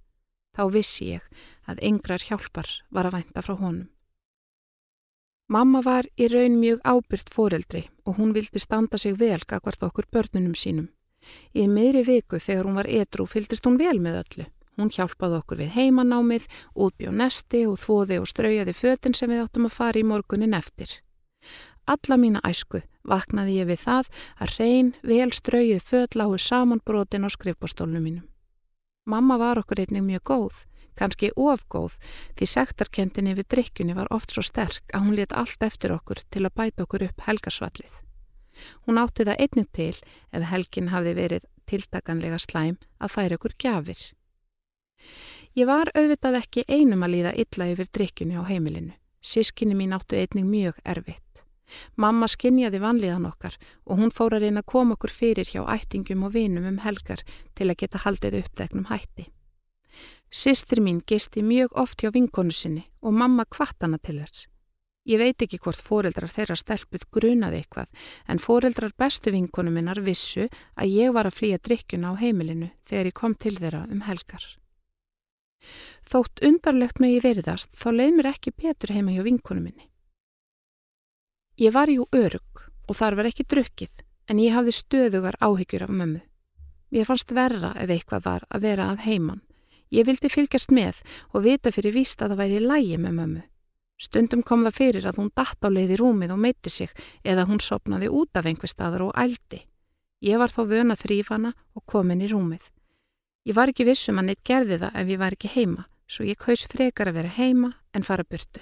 Þá 0.57 0.63
vissi 0.73 1.13
ég 1.13 1.25
að 1.69 1.81
yngrar 1.85 2.25
hjálpar 2.25 2.69
var 2.89 3.07
að 3.07 3.17
vænta 3.17 3.45
frá 3.45 3.55
honum. 3.55 3.89
Mamma 5.51 5.81
var 5.83 6.07
í 6.15 6.29
raun 6.31 6.53
mjög 6.61 6.79
ábyrst 6.87 7.27
foreldri 7.33 7.81
og 8.07 8.15
hún 8.21 8.29
vildi 8.31 8.59
standa 8.63 8.95
sig 8.97 9.17
vel 9.19 9.41
gagvart 9.43 9.81
okkur 9.83 10.05
börnunum 10.07 10.53
sínum. 10.55 10.87
Í 11.51 11.65
meðri 11.67 12.05
viku 12.07 12.39
þegar 12.39 12.69
hún 12.69 12.77
var 12.79 12.87
edru 12.87 13.25
fylgist 13.27 13.67
hún 13.67 13.75
vel 13.81 13.99
með 13.99 14.21
öllu. 14.21 14.45
Hún 14.79 14.93
hjálpaði 14.95 15.41
okkur 15.41 15.59
við 15.59 15.73
heimanámið, 15.75 16.47
útbjó 16.71 17.11
nesti 17.11 17.65
og 17.67 17.75
þóði 17.83 18.21
og 18.21 18.31
straujaði 18.31 18.77
fötin 18.79 19.17
sem 19.17 19.27
við 19.27 19.43
áttum 19.43 19.67
að 19.67 19.75
fara 19.75 19.99
í 19.99 20.07
morgunin 20.07 20.55
eftir. 20.55 20.95
Alla 21.83 22.15
mína 22.15 22.39
æsku 22.47 22.79
vaknaði 23.03 23.59
ég 23.59 23.67
við 23.67 23.83
það 23.83 24.11
að 24.39 24.55
reyn 24.55 24.95
vel 25.03 25.31
straujuð 25.35 25.83
föt 25.83 26.15
lágur 26.15 26.39
samanbrotin 26.39 27.27
á 27.27 27.29
skrifbóstólnum 27.29 28.07
mínum. 28.07 28.27
Mamma 29.03 29.35
var 29.35 29.59
okkur 29.59 29.83
einnig 29.83 30.07
mjög 30.07 30.23
góð 30.31 30.63
kannski 30.99 31.31
ofgóð 31.35 31.97
því 32.37 32.47
sektarkendinni 32.53 33.35
við 33.39 33.49
drikkjunni 33.55 33.97
var 33.97 34.11
oft 34.13 34.33
svo 34.33 34.43
sterk 34.45 34.95
að 34.95 35.05
hún 35.07 35.17
let 35.19 35.35
allt 35.35 35.65
eftir 35.67 35.95
okkur 35.95 36.23
til 36.29 36.45
að 36.45 36.55
bæta 36.61 36.85
okkur 36.85 37.07
upp 37.09 37.27
helgarsvallið. 37.27 37.99
Hún 38.85 38.99
átti 39.01 39.25
það 39.25 39.43
einnig 39.45 39.69
til 39.73 39.95
ef 40.31 40.47
helgin 40.51 40.91
hafði 40.91 41.17
verið 41.17 41.49
tiltakanlega 41.71 42.39
slæm 42.39 42.79
að 42.99 43.13
færa 43.15 43.37
okkur 43.39 43.55
gjafir. 43.57 44.01
Ég 45.57 45.67
var 45.67 45.91
auðvitað 45.95 46.41
ekki 46.43 46.67
einum 46.67 47.03
að 47.03 47.15
líða 47.15 47.37
illa 47.43 47.71
yfir 47.73 47.89
drikkjunni 47.91 48.37
á 48.39 48.43
heimilinu 48.47 48.95
Sískinni 49.21 49.75
mín 49.77 49.93
áttu 49.93 50.17
einning 50.17 50.49
mjög 50.49 50.79
erfitt. 50.85 51.43
Mamma 51.95 52.27
skinjaði 52.27 52.81
vanlíðan 52.81 53.27
okkar 53.29 53.53
og 53.85 54.01
hún 54.01 54.11
fór 54.11 54.35
að 54.35 54.47
reyna 54.47 54.63
að 54.63 54.71
koma 54.73 54.97
okkur 54.97 55.13
fyrir 55.13 55.47
hjá 55.47 55.61
ættingum 55.69 56.25
og 56.25 56.33
vinum 56.33 56.65
um 56.67 56.79
helgar 56.81 57.21
til 57.55 57.69
að 57.69 57.77
geta 57.83 58.01
haldið 58.01 58.39
uppdegnum 58.41 58.89
hætti. 58.89 59.29
Sistri 60.31 60.79
mín 60.79 61.01
gisti 61.03 61.41
mjög 61.43 61.73
oft 61.75 61.99
hjá 61.99 62.11
vinkonu 62.13 62.53
sinni 62.55 62.85
og 63.03 63.11
mamma 63.13 63.43
kvattana 63.45 63.97
til 63.99 64.21
þess. 64.21 64.45
Ég 65.03 65.19
veit 65.19 65.43
ekki 65.43 65.57
hvort 65.59 65.81
foreldrar 65.81 66.31
þeirra 66.31 66.55
stelput 66.55 67.03
grunaði 67.11 67.59
eitthvað 67.59 67.89
en 68.31 68.39
foreldrar 68.39 68.93
bestu 68.95 69.33
vinkonu 69.33 69.73
minnar 69.75 69.99
vissu 70.05 70.45
að 70.77 70.93
ég 70.93 71.11
var 71.11 71.27
að 71.27 71.35
flýja 71.39 71.59
drikkjuna 71.59 72.13
á 72.15 72.21
heimilinu 72.21 72.71
þegar 72.87 73.09
ég 73.09 73.17
kom 73.17 73.35
til 73.35 73.57
þeirra 73.57 73.83
um 73.91 74.05
helgar. 74.07 74.45
Þótt 76.07 76.45
undarlegt 76.47 77.03
með 77.03 77.15
ég 77.17 77.27
veriðast 77.27 77.75
þá 77.75 77.89
leið 77.91 78.15
mér 78.15 78.31
ekki 78.31 78.55
betur 78.55 78.95
heima 78.95 79.11
hjá 79.11 79.25
vinkonu 79.27 79.67
minni. 79.67 79.91
Ég 81.59 81.75
var 81.75 81.91
jú 81.91 82.07
örug 82.15 82.65
og 82.87 82.95
þar 82.95 83.19
var 83.19 83.33
ekki 83.33 83.49
drukkið 83.51 84.05
en 84.31 84.39
ég 84.39 84.55
hafði 84.55 84.79
stöðugar 84.79 85.41
áhyggjur 85.43 85.89
af 85.89 85.91
mömmu. 85.91 86.23
Mér 86.91 87.07
fannst 87.07 87.35
verra 87.35 87.75
ef 87.75 87.89
eitthvað 87.91 88.27
var 88.29 88.47
að 88.47 88.69
vera 88.69 88.91
að 88.93 89.09
heiman. 89.09 89.41
Ég 89.91 90.07
vildi 90.07 90.29
fylgjast 90.31 90.71
með 90.71 91.01
og 91.35 91.43
vita 91.43 91.71
fyrir 91.75 91.95
víst 91.95 92.21
að 92.23 92.33
það 92.33 92.41
væri 92.41 92.59
lægi 92.63 92.99
með 93.01 93.17
mömmu. 93.17 93.41
Stundum 94.01 94.41
kom 94.41 94.63
það 94.65 94.77
fyrir 94.77 95.05
að 95.05 95.19
hún 95.19 95.29
datt 95.35 95.61
á 95.61 95.69
leiði 95.69 95.99
rúmið 95.99 96.31
og 96.33 96.39
meiti 96.41 96.71
sig 96.73 96.93
eða 97.21 97.45
hún 97.49 97.59
sopnaði 97.61 98.09
út 98.09 98.39
af 98.39 98.47
einhver 98.49 98.71
staðar 98.71 99.03
og 99.05 99.13
ældi. 99.19 99.61
Ég 100.25 100.39
var 100.41 100.49
þó 100.53 100.63
vöna 100.69 100.95
þrýfana 100.97 101.51
og 101.75 101.85
komin 101.85 102.23
í 102.23 102.31
rúmið. 102.31 102.63
Ég 103.45 103.57
var 103.57 103.69
ekki 103.69 103.85
vissum 103.85 104.21
að 104.21 104.31
neitt 104.31 104.43
gerði 104.45 104.79
það 104.81 104.97
ef 105.01 105.11
ég 105.11 105.21
var 105.21 105.35
ekki 105.35 105.53
heima, 105.53 105.85
svo 106.07 106.25
ég 106.25 106.37
kaus 106.41 106.65
frekar 106.69 107.11
að 107.11 107.17
vera 107.19 107.35
heima 107.37 107.71
en 107.93 108.05
fara 108.05 108.25
burtu. 108.25 108.61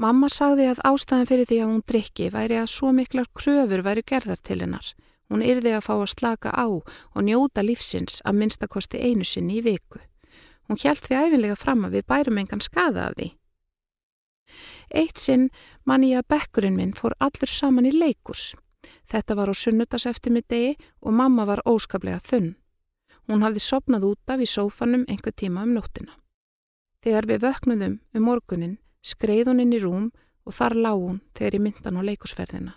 Mamma 0.00 0.28
sagði 0.32 0.66
að 0.72 0.80
ástæðan 0.88 1.28
fyrir 1.30 1.46
því 1.46 1.58
að 1.62 1.68
hún 1.70 1.82
drikki 1.86 2.30
væri 2.34 2.56
að 2.58 2.72
svo 2.72 2.90
miklar 2.96 3.28
kröfur 3.30 3.84
væri 3.86 4.02
gerðar 4.02 4.40
til 4.42 4.58
hennar. 4.64 4.88
Hún 5.32 5.44
yrði 5.44 5.72
að 5.76 5.86
fá 5.86 5.94
að 5.94 6.10
slaka 6.12 6.50
á 6.52 6.66
og 6.68 7.20
njóta 7.24 7.64
lífsins 7.64 8.20
að 8.24 8.40
minnstakosti 8.40 9.00
einu 9.00 9.24
sinni 9.24 9.60
í 9.60 9.64
viku. 9.64 10.02
Hún 10.68 10.80
hjælt 10.80 11.06
því 11.06 11.20
æfinlega 11.20 11.56
fram 11.60 11.84
að 11.86 11.98
við 11.98 12.06
bærum 12.12 12.40
engan 12.40 12.64
skada 12.64 13.08
af 13.08 13.16
því. 13.18 13.30
Eitt 14.94 15.18
sinn 15.18 15.48
man 15.84 16.04
ég 16.04 16.20
að 16.20 16.28
bekkurinn 16.34 16.76
minn 16.76 16.92
fór 16.96 17.16
allur 17.20 17.50
saman 17.50 17.88
í 17.88 17.92
leikus. 17.94 18.52
Þetta 19.08 19.36
var 19.38 19.52
á 19.52 19.54
sunnutas 19.56 20.06
eftir 20.06 20.32
middegi 20.32 20.76
og 21.00 21.16
mamma 21.16 21.46
var 21.48 21.64
óskaplega 21.64 22.20
þunn. 22.20 22.54
Hún 23.28 23.44
hafði 23.44 23.64
sopnað 23.64 24.08
út 24.10 24.30
af 24.30 24.44
í 24.44 24.48
sófanum 24.48 25.06
einhver 25.08 25.32
tíma 25.32 25.64
um 25.64 25.72
nóttina. 25.72 26.12
Þegar 27.00 27.28
við 27.28 27.44
vöknuðum 27.44 27.98
um 28.12 28.24
morgunin 28.28 28.78
skreið 29.04 29.50
hún 29.50 29.64
inn 29.64 29.76
í 29.76 29.80
rúm 29.80 30.10
og 30.44 30.56
þar 30.56 30.76
lág 30.76 31.00
hún 31.00 31.20
þegar 31.36 31.56
ég 31.56 31.64
myndan 31.64 32.00
á 32.00 32.02
leikusferðina. 32.04 32.74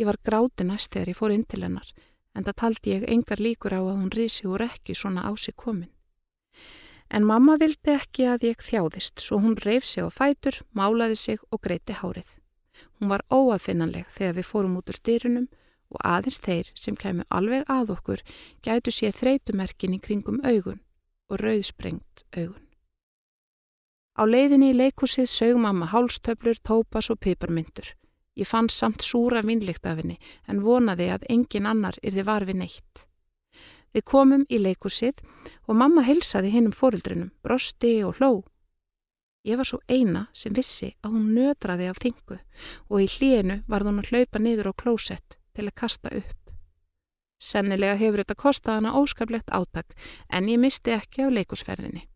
Ég 0.00 0.08
var 0.08 0.16
gráti 0.24 0.64
næst 0.64 0.94
þegar 0.94 1.12
ég 1.12 1.18
fór 1.18 1.32
inn 1.34 1.44
til 1.44 1.60
hennar 1.60 1.88
en 2.32 2.46
það 2.46 2.56
taldi 2.62 2.92
ég 2.94 3.08
engar 3.12 3.40
líkur 3.42 3.74
á 3.76 3.80
að 3.82 3.96
hún 3.98 4.12
risi 4.14 4.46
úr 4.48 4.64
ekki 4.64 4.94
svona 4.96 5.26
á 5.28 5.32
sig 5.36 5.56
komin. 5.56 5.90
En 7.10 7.26
mamma 7.26 7.56
vildi 7.60 7.90
ekki 7.92 8.28
að 8.30 8.46
ég 8.48 8.62
þjáðist, 8.62 9.18
svo 9.20 9.40
hún 9.42 9.58
reif 9.58 9.84
sig 9.84 10.06
á 10.06 10.08
fætur, 10.08 10.62
málaði 10.72 11.18
sig 11.18 11.40
og 11.50 11.60
greiti 11.60 11.96
hárið. 11.98 12.38
Hún 12.96 13.10
var 13.10 13.26
óaðfinnanleg 13.28 14.06
þegar 14.08 14.38
við 14.38 14.46
fórum 14.46 14.78
út 14.78 14.88
úr 14.88 14.96
styrunum 15.00 15.48
og 15.90 16.00
aðeins 16.06 16.38
þeir 16.38 16.72
sem 16.78 16.96
kemur 16.96 17.26
alveg 17.28 17.66
að 17.68 17.94
okkur 17.96 18.24
gætu 18.62 18.94
séð 18.94 19.18
þreytumerkin 19.20 19.98
í 19.98 20.00
kringum 20.00 20.40
augun 20.46 20.80
og 21.28 21.42
rauðsprengt 21.42 22.24
augun. 22.36 22.66
Á 24.14 24.22
leiðinni 24.24 24.70
í 24.70 24.78
leikusið 24.78 25.26
sög 25.28 25.58
mamma 25.58 25.90
hálstöflur, 25.90 26.62
tópas 26.62 27.10
og 27.10 27.18
piparmyndur. 27.20 27.96
Ég 28.40 28.48
fann 28.48 28.70
samt 28.72 29.04
súra 29.04 29.42
vinnlikt 29.44 29.84
af 29.84 29.98
henni 30.00 30.16
en 30.48 30.62
vonaði 30.64 31.10
að 31.12 31.26
engin 31.28 31.68
annar 31.68 31.98
yrði 32.00 32.24
varfi 32.24 32.56
neitt. 32.56 33.04
Við 33.92 34.06
komum 34.06 34.46
í 34.48 34.60
leikusið 34.62 35.20
og 35.68 35.76
mamma 35.76 36.04
helsaði 36.06 36.52
hinn 36.54 36.70
um 36.70 36.76
fórildrunum, 36.76 37.34
brosti 37.44 37.98
og 38.06 38.16
hló. 38.16 38.30
Ég 39.44 39.56
var 39.60 39.68
svo 39.68 39.80
eina 39.88 40.28
sem 40.36 40.54
vissi 40.56 40.94
að 41.04 41.16
hún 41.16 41.30
nötraði 41.36 41.88
af 41.90 42.00
þingu 42.00 42.38
og 42.88 42.96
í 43.00 43.08
hlíinu 43.08 43.62
var 43.68 43.84
hún 43.84 44.00
að 44.00 44.12
hlaupa 44.12 44.40
niður 44.40 44.72
á 44.72 44.80
klósett 44.84 45.38
til 45.56 45.66
að 45.66 45.76
kasta 45.82 46.12
upp. 46.16 46.36
Sennilega 47.40 47.96
hefur 47.96 48.20
þetta 48.20 48.36
kostað 48.36 48.78
hana 48.78 48.96
óskaplegt 49.00 49.52
átak 49.52 49.96
en 50.28 50.48
ég 50.48 50.60
misti 50.60 50.92
ekki 50.92 51.24
af 51.24 51.32
leikusferðinni. 51.36 52.06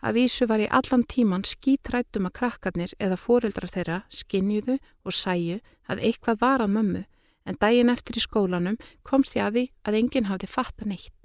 Að 0.00 0.16
vísu 0.16 0.46
var 0.48 0.62
ég 0.62 0.72
allan 0.72 1.04
tíman 1.04 1.44
skítrættum 1.44 2.28
að 2.28 2.36
krakkarnir 2.38 2.92
eða 2.98 3.18
fórildrar 3.20 3.68
þeirra 3.68 3.98
skinjuðu 4.08 4.78
og 5.04 5.12
sæju 5.12 5.58
að 5.92 6.04
eitthvað 6.08 6.40
var 6.40 6.64
að 6.64 6.74
mömmu 6.76 7.02
en 7.44 7.58
daginn 7.60 7.92
eftir 7.92 8.16
í 8.16 8.24
skólanum 8.24 8.78
komst 9.04 9.36
ég 9.36 9.44
að 9.44 9.56
því 9.56 9.64
að 9.84 9.98
enginn 10.00 10.28
hafði 10.30 10.48
fatta 10.48 10.88
neitt. 10.88 11.16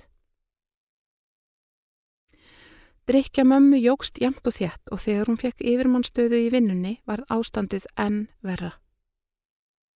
Drykja 3.05 3.45
mömmu 3.45 3.77
jógst 3.77 4.17
jamt 4.17 4.47
og 4.49 4.55
þjætt 4.55 4.91
og 4.91 5.01
þegar 5.03 5.29
hún 5.29 5.37
fekk 5.37 5.61
yfirmannstöðu 5.61 6.39
í 6.41 6.49
vinnunni 6.49 6.95
varð 7.05 7.29
ástandið 7.29 7.85
enn 8.01 8.25
verra. 8.41 8.71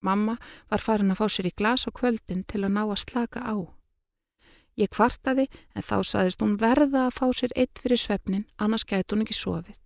Mamma 0.05 0.37
var 0.69 0.83
farin 0.83 1.11
að 1.11 1.19
fá 1.19 1.27
sér 1.33 1.49
í 1.49 1.55
glas 1.57 1.87
á 1.89 1.91
kvöldin 1.91 2.45
til 2.47 2.61
að 2.63 2.75
ná 2.77 2.83
að 2.85 3.01
slaka 3.01 3.41
á. 3.43 3.78
Ég 4.79 4.87
kvartaði 4.95 5.49
en 5.75 5.83
þá 5.83 5.97
saðist 6.07 6.43
hún 6.43 6.55
verða 6.59 7.07
að 7.07 7.15
fá 7.17 7.25
sér 7.35 7.55
eitt 7.59 7.81
fyrir 7.83 7.99
svefnin, 7.99 8.45
annars 8.57 8.87
gæti 8.87 9.15
hún 9.15 9.25
ekki 9.25 9.35
sofið. 9.35 9.79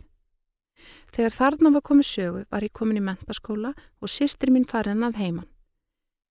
Þegar 1.14 1.34
þarna 1.34 1.72
var 1.74 1.86
komið 1.88 2.08
sögu 2.10 2.44
var 2.52 2.66
ég 2.66 2.74
komin 2.78 3.00
í 3.00 3.04
mentaskóla 3.08 3.74
og 3.74 4.12
sýstir 4.12 4.52
mín 4.54 4.68
farin 4.70 5.06
að 5.08 5.20
heiman. 5.22 5.50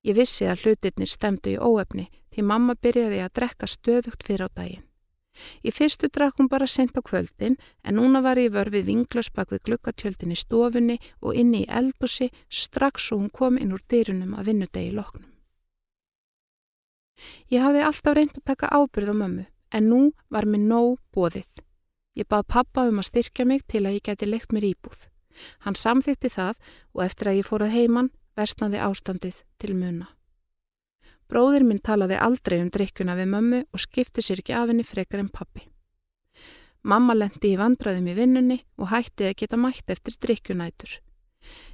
Ég 0.07 0.19
vissi 0.19 0.47
að 0.47 0.67
hlutirnir 0.67 1.11
stemdu 1.11 1.55
í 1.55 1.59
óefni 1.59 2.09
því 2.35 2.47
mamma 2.47 2.75
byrjaði 2.75 3.21
að 3.23 3.35
drekka 3.39 3.69
stöðugt 3.71 4.27
fyrir 4.27 4.47
á 4.47 4.55
daginn. 4.55 4.87
Í 5.65 5.73
fyrstu 5.73 6.11
drakk 6.13 6.39
hún 6.39 6.51
bara 6.53 6.69
sent 6.69 6.99
á 6.99 7.01
kvöldin 7.01 7.57
en 7.83 7.97
núna 7.97 8.21
var 8.23 8.39
ég 8.39 8.53
vörfið 8.53 8.89
vinglös 8.91 9.33
bak 9.33 9.55
við 9.55 9.65
glukkatjöldin 9.69 10.35
í 10.35 10.39
stofunni 10.39 10.99
og 11.23 11.39
inni 11.39 11.65
í 11.65 11.71
eldbúsi 11.81 12.29
strax 12.63 13.09
svo 13.09 13.23
hún 13.23 13.33
kom 13.33 13.59
inn 13.59 13.73
úr 13.73 13.83
dyrunum 13.89 14.37
að 14.37 14.53
vinnudegi 14.53 14.93
loknum. 14.93 15.32
Ég 17.53 17.63
hafði 17.63 17.85
alltaf 17.87 18.17
reynd 18.17 18.39
að 18.39 18.47
taka 18.53 18.71
ábyrð 18.73 19.13
á 19.13 19.17
mömmu 19.17 19.45
en 19.73 19.89
nú 19.89 20.01
var 20.33 20.47
mér 20.49 20.65
nóg 20.69 20.99
bóðið. 21.15 21.63
Ég 22.17 22.29
bað 22.29 22.49
pappa 22.55 22.87
um 22.89 23.01
að 23.01 23.09
styrkja 23.09 23.47
mig 23.49 23.65
til 23.69 23.87
að 23.87 23.97
ég 23.97 24.07
geti 24.09 24.29
leikt 24.29 24.53
mér 24.53 24.69
íbúð. 24.73 25.09
Hann 25.65 25.79
samþykti 25.79 26.29
það 26.29 26.59
og 26.93 27.05
eftir 27.07 27.31
að 27.31 27.39
ég 27.41 27.49
fór 27.49 27.65
að 27.65 27.77
heiman 27.77 28.11
versnaði 28.37 28.83
ástandið 28.85 29.41
til 29.61 29.75
muna. 29.77 30.09
Bróðir 31.29 31.65
minn 31.65 31.81
talaði 31.81 32.19
aldrei 32.21 32.59
um 32.61 32.69
drikkuna 32.73 33.17
við 33.17 33.31
mömmu 33.33 33.61
og 33.73 33.81
skipti 33.81 34.25
sér 34.25 34.43
ekki 34.43 34.57
af 34.57 34.69
henni 34.69 34.85
frekar 34.85 35.23
en 35.23 35.33
pappi. 35.33 35.65
Mamma 36.85 37.15
lendi 37.17 37.55
í 37.55 37.61
vandraðum 37.61 38.11
í 38.11 38.17
vinnunni 38.19 38.59
og 38.77 38.91
hætti 38.93 39.31
að 39.31 39.39
geta 39.41 39.57
mætt 39.57 39.89
eftir 39.95 40.19
drikkunætur. 40.21 40.99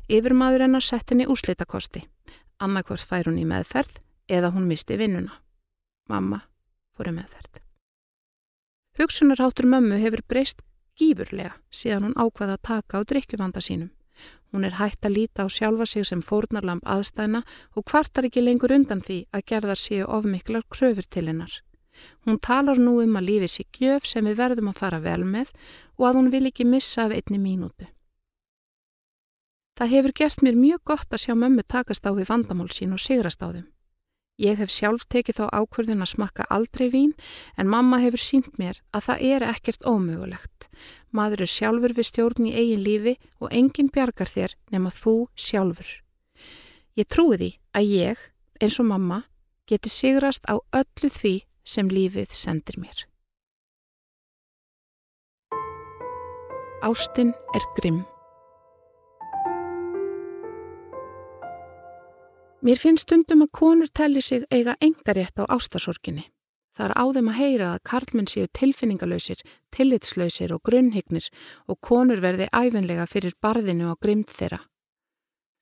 Yfirmaður 0.07 0.67
hennar 0.67 0.85
sett 0.85 1.11
henni 1.11 1.27
úslitakosti. 1.27 2.05
Annarkvort 2.63 3.03
fær 3.03 3.27
hún 3.31 3.41
í 3.41 3.49
meðferð 3.49 3.99
eða 4.29 4.53
hún 4.55 4.69
misti 4.69 4.99
vinnuna. 5.01 5.41
Mamma 6.09 6.43
fór 6.97 7.11
í 7.11 7.15
meðferð. 7.17 7.61
Hugsunarháttur 8.99 9.69
mömmu 9.71 10.01
hefur 10.03 10.25
breyst 10.27 10.65
gífurlega 10.99 11.55
síðan 11.71 12.09
hún 12.09 12.19
ákvaða 12.19 12.59
að 12.59 12.67
taka 12.71 12.99
á 12.99 13.07
drikkuvanda 13.07 13.63
sínum. 13.63 13.93
Hún 14.51 14.65
er 14.65 14.79
hægt 14.81 15.05
að 15.05 15.15
líta 15.19 15.45
á 15.45 15.49
sjálfa 15.53 15.87
sig 15.87 16.07
sem 16.09 16.23
fórnarlamp 16.25 16.83
aðstæna 16.89 17.45
og 17.77 17.85
kvartar 17.85 18.27
ekki 18.27 18.43
lengur 18.43 18.73
undan 18.75 19.05
því 19.05 19.19
að 19.31 19.45
gerðar 19.53 19.79
séu 19.79 20.09
ofmiklar 20.09 20.65
kröfur 20.73 21.07
til 21.07 21.29
hennar. 21.29 21.53
Hún 22.25 22.41
talar 22.41 22.79
nú 22.79 22.99
um 23.03 23.17
að 23.19 23.29
lífi 23.29 23.49
sig 23.49 23.67
gjöf 23.79 24.07
sem 24.07 24.25
við 24.25 24.41
verðum 24.41 24.73
að 24.73 24.81
fara 24.81 25.01
vel 25.05 25.23
með 25.25 25.53
og 25.99 26.09
að 26.09 26.19
hún 26.19 26.31
vil 26.35 26.47
ekki 26.51 26.65
missa 26.65 27.05
af 27.05 27.15
einni 27.15 27.39
mínútu. 27.39 27.87
Það 29.79 29.93
hefur 29.95 30.13
gert 30.21 30.43
mér 30.43 30.57
mjög 30.59 30.81
gott 30.91 31.13
að 31.13 31.23
sjá 31.23 31.35
mömmu 31.39 31.63
takast 31.63 32.07
á 32.07 32.11
við 32.11 32.31
vandamál 32.33 32.71
sín 32.75 32.95
og 32.97 33.03
sigrast 33.03 33.43
á 33.45 33.55
þeim. 33.55 33.67
Ég 34.39 34.61
hef 34.61 34.71
sjálf 34.71 35.03
tekið 35.11 35.41
þá 35.41 35.47
ákvörðin 35.51 36.05
að 36.05 36.13
smakka 36.13 36.45
aldrei 36.55 36.87
vín 36.93 37.15
en 37.59 37.71
mamma 37.71 37.99
hefur 37.99 38.23
sínt 38.23 38.53
mér 38.61 38.79
að 38.95 39.09
það 39.09 39.23
er 39.33 39.45
ekkert 39.49 39.83
ómögulegt. 39.83 40.69
Maður 41.11 41.43
er 41.43 41.51
sjálfur 41.51 41.95
við 41.97 42.07
stjórn 42.07 42.47
í 42.47 42.53
eigin 42.55 42.85
lífi 42.85 43.15
og 43.43 43.51
enginn 43.51 43.91
bjargar 43.91 44.31
þér 44.31 44.55
nema 44.71 44.93
þú 44.95 45.17
sjálfur. 45.35 45.91
Ég 46.95 47.11
trúi 47.11 47.35
því 47.35 47.51
að 47.75 47.91
ég, 47.91 48.23
eins 48.63 48.79
og 48.79 48.87
mamma, 48.93 49.25
geti 49.67 49.91
sigrast 49.91 50.47
á 50.47 50.55
öllu 50.71 51.11
því 51.11 51.35
sem 51.67 51.91
lífið 51.91 52.31
sendir 52.31 52.79
mér. 52.79 53.09
Ástinn 56.87 57.35
er 57.59 57.67
grimm. 57.75 58.05
Mér 62.59 62.81
finnst 62.83 63.05
stundum 63.07 63.45
að 63.45 63.53
konur 63.55 63.91
telli 63.95 64.19
sig 64.19 64.43
eiga 64.51 64.75
engarétt 64.83 65.39
á 65.39 65.47
ástasorginni. 65.47 66.25
Það 66.75 66.89
er 66.89 66.95
á 66.99 67.05
þeim 67.15 67.29
að 67.31 67.39
heyra 67.39 67.69
að 67.75 67.85
karlmenn 67.91 68.31
séu 68.31 68.49
tilfinningalöysir, 68.55 69.45
tillitslausir 69.75 70.55
og 70.55 70.65
grunnhygnir 70.67 71.29
og 71.71 71.79
konur 71.83 72.19
verði 72.23 72.49
æfinlega 72.51 73.07
fyrir 73.07 73.37
barðinu 73.43 73.93
og 73.93 74.03
grimd 74.03 74.35
þeirra. 74.35 74.59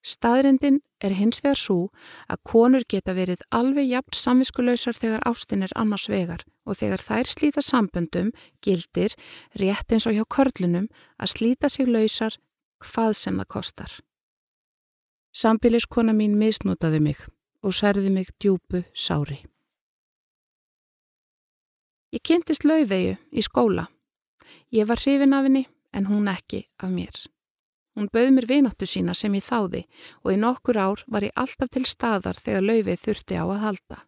Staðrindin 0.06 0.80
er 1.04 1.16
hins 1.18 1.42
vegar 1.42 1.60
svo 1.60 1.78
að 2.32 2.42
konur 2.48 2.88
geta 2.88 3.12
verið 3.12 3.44
alveg 3.50 3.90
jafn 3.90 4.16
samviskulöysar 4.16 4.96
þegar 4.96 5.28
ástin 5.28 5.66
er 5.66 5.76
annars 5.76 6.08
vegar 6.08 6.46
og 6.64 6.80
þegar 6.80 7.04
þær 7.04 7.32
slíta 7.32 7.60
samböndum, 7.60 8.32
gildir, 8.64 9.12
rétt 9.60 9.92
eins 9.92 10.08
og 10.08 10.16
hjá 10.16 10.24
körlunum 10.24 10.88
að 11.20 11.32
slíta 11.34 11.68
sig 11.68 11.90
lausar 11.90 12.40
hvað 12.80 13.16
sem 13.20 13.42
það 13.42 13.52
kostar. 13.52 13.92
Sambiliskona 15.36 16.14
mín 16.16 16.38
misnútaði 16.40 16.96
mig 17.04 17.18
og 17.60 17.74
særði 17.76 18.08
mig 18.08 18.30
djúpu 18.40 18.80
sári. 18.96 19.42
Ég 22.16 22.22
kynntist 22.24 22.64
lauvegu 22.64 23.18
í 23.36 23.44
skóla. 23.44 23.84
Ég 24.72 24.88
var 24.88 25.02
hrifin 25.02 25.36
af 25.36 25.44
henni 25.44 25.66
en 25.92 26.08
hún 26.08 26.32
ekki 26.32 26.62
af 26.80 26.88
mér. 26.88 27.20
Hún 27.92 28.08
bauð 28.08 28.32
mér 28.32 28.48
vináttu 28.48 28.88
sína 28.88 29.12
sem 29.12 29.36
ég 29.36 29.44
þáði 29.44 29.84
og 30.24 30.32
í 30.32 30.40
nokkur 30.40 30.80
ár 30.80 31.04
var 31.04 31.28
ég 31.28 31.36
alltaf 31.36 31.68
til 31.68 31.84
staðar 31.84 32.40
þegar 32.40 32.68
laufið 32.70 33.04
þurfti 33.04 33.36
á 33.36 33.44
að 33.44 33.62
halda. 33.66 34.02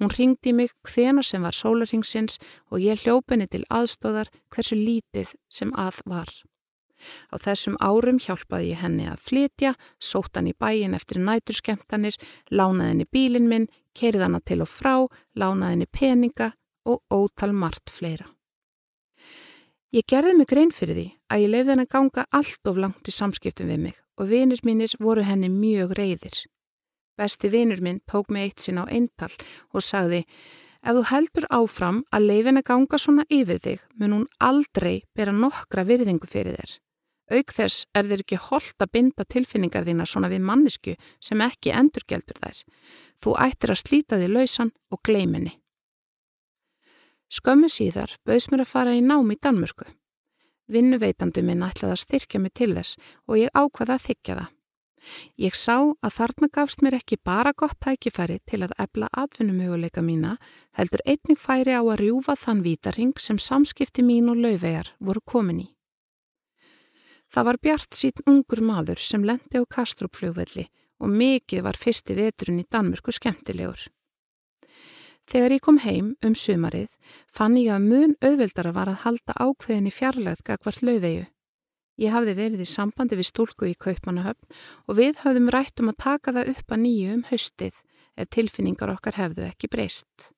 Hún 0.00 0.16
ringdi 0.16 0.56
mig 0.56 0.72
hvena 0.88 1.20
sem 1.20 1.44
var 1.44 1.52
sólarhingsins 1.52 2.40
og 2.72 2.80
ég 2.80 3.04
hljópenni 3.04 3.44
til 3.44 3.66
aðstóðar 3.68 4.32
hversu 4.48 4.80
lítið 4.80 5.36
sem 5.52 5.76
að 5.76 6.00
var. 6.08 6.32
Á 7.32 7.36
þessum 7.42 7.76
árum 7.80 8.20
hjálpaði 8.22 8.72
ég 8.72 8.82
henni 8.82 9.08
að 9.10 9.22
flytja, 9.28 9.74
sótt 9.98 10.36
hann 10.36 10.50
í 10.50 10.54
bæin 10.56 10.96
eftir 10.96 11.20
næturskemtanir, 11.20 12.16
lánaði 12.50 12.92
henni 12.92 13.08
bílin 13.12 13.50
minn, 13.50 13.68
kerið 13.96 14.26
hana 14.26 14.40
til 14.40 14.62
og 14.64 14.70
frá, 14.70 14.94
lánaði 15.36 15.76
henni 15.76 15.90
peninga 15.92 16.52
og 16.86 17.02
ótal 17.10 17.52
margt 17.52 17.92
fleira. 17.92 18.28
Ég 19.94 20.04
gerði 20.10 20.34
mig 20.36 20.50
grein 20.50 20.72
fyrir 20.74 20.96
því 20.96 21.06
að 21.32 21.42
ég 21.44 21.50
lefði 21.52 21.72
henni 21.72 21.86
að 21.86 21.94
ganga 21.94 22.26
allt 22.34 22.68
of 22.68 22.78
langt 22.82 23.08
í 23.08 23.14
samskiptum 23.14 23.70
við 23.70 23.82
mig 23.86 23.96
og 24.16 24.28
vinir 24.28 24.60
mínir 24.66 24.92
voru 25.00 25.24
henni 25.24 25.48
mjög 25.52 25.94
reyðir. 25.96 26.36
Besti 27.16 27.48
vinur 27.48 27.80
minn 27.80 28.02
tók 28.10 28.28
mig 28.28 28.50
eitt 28.50 28.64
sinn 28.64 28.80
á 28.82 28.84
eintal 28.84 29.32
og 29.72 29.84
sagði 29.84 30.24
Ef 30.86 30.94
þú 30.94 31.02
heldur 31.10 31.46
áfram 31.50 32.02
að 32.14 32.26
leifin 32.30 32.60
að 32.60 32.66
ganga 32.68 32.98
svona 33.00 33.24
yfir 33.32 33.58
þig 33.62 33.86
mun 33.98 34.12
hún 34.14 34.26
aldrei 34.38 35.00
bera 35.18 35.32
nokkra 35.34 35.82
virðingu 35.88 36.28
fyrir 36.30 36.54
þér. 36.60 36.74
Auk 37.26 37.52
þess 37.52 37.86
er 37.96 38.06
þeir 38.06 38.22
ekki 38.22 38.38
holdt 38.38 38.82
að 38.82 38.92
binda 38.94 39.24
tilfinningar 39.26 39.86
þína 39.86 40.06
svona 40.06 40.30
við 40.30 40.44
mannisku 40.46 40.96
sem 41.18 41.42
ekki 41.42 41.74
endurgeldur 41.74 42.38
þær. 42.38 42.60
Þú 43.18 43.36
ættir 43.42 43.72
að 43.74 43.82
slíta 43.82 44.18
því 44.20 44.28
lausan 44.30 44.72
og 44.94 45.02
gleiminni. 45.02 45.56
Skömmu 47.26 47.70
síðar 47.72 48.12
bauðs 48.26 48.46
mér 48.52 48.62
að 48.62 48.70
fara 48.70 48.94
í 48.94 49.02
nám 49.02 49.32
í 49.34 49.38
Danmörku. 49.42 49.88
Vinnuveitandi 50.70 51.42
minn 51.46 51.64
ætlaði 51.66 51.96
að 51.96 52.02
styrkja 52.04 52.42
mig 52.42 52.54
til 52.54 52.72
þess 52.74 52.94
og 53.26 53.40
ég 53.40 53.50
ákvaða 53.54 53.98
að 53.98 54.06
þykja 54.06 54.38
það. 54.38 54.52
Ég 55.38 55.54
sá 55.54 55.76
að 55.78 56.14
þarna 56.16 56.48
gafst 56.54 56.82
mér 56.82 56.96
ekki 56.98 57.18
bara 57.22 57.52
gott 57.54 57.78
tækifæri 57.84 58.40
til 58.50 58.64
að 58.66 58.74
ebla 58.82 59.10
atvinnumöguleika 59.12 60.02
mína, 60.02 60.34
heldur 60.74 61.02
einnig 61.06 61.38
færi 61.38 61.76
á 61.78 61.82
að 61.82 62.00
rjúfa 62.02 62.34
þann 62.38 62.64
vítarhing 62.66 63.14
sem 63.22 63.38
samskipti 63.38 64.02
mín 64.02 64.32
og 64.32 64.42
lauvegar 64.42 64.94
voru 64.98 65.22
komin 65.22 65.62
í. 65.62 65.75
Það 67.36 67.44
var 67.44 67.56
Bjart 67.60 67.96
sín 68.00 68.20
ungur 68.30 68.62
maður 68.64 69.00
sem 69.04 69.24
lendi 69.28 69.60
á 69.60 69.68
Kastrupflugvelli 69.68 70.62
og 71.04 71.10
mikið 71.12 71.66
var 71.66 71.76
fyrsti 71.76 72.14
veturinn 72.16 72.62
í 72.62 72.64
Danmörku 72.72 73.12
skemmtilegur. 73.12 73.82
Þegar 75.28 75.52
ég 75.52 75.60
kom 75.66 75.80
heim 75.84 76.14
um 76.24 76.32
sumarið 76.32 76.94
fann 77.28 77.58
ég 77.60 77.74
að 77.74 77.88
mun 77.90 78.14
auðveldara 78.24 78.72
var 78.72 78.88
að 78.88 79.02
halda 79.02 79.36
ákveðin 79.36 79.90
í 79.90 79.92
fjarlæð 79.92 80.40
gagvart 80.48 80.80
löðvegu. 80.80 81.26
Ég 82.00 82.14
hafði 82.16 82.34
verið 82.38 82.62
í 82.64 82.68
sambandi 82.70 83.18
við 83.20 83.28
stúlku 83.28 83.68
í 83.68 83.76
Kaupmannahöfn 83.84 84.56
og 84.88 84.96
við 84.96 85.20
hafðum 85.20 85.50
rætt 85.52 85.82
um 85.84 85.90
að 85.92 86.00
taka 86.06 86.32
það 86.38 86.52
upp 86.54 86.72
að 86.72 86.82
nýju 86.86 87.18
um 87.18 87.26
haustið 87.28 87.82
ef 88.16 88.30
tilfinningar 88.32 88.94
okkar 88.94 89.18
hefðu 89.20 89.44
ekki 89.50 89.68
breyst. 89.68 90.30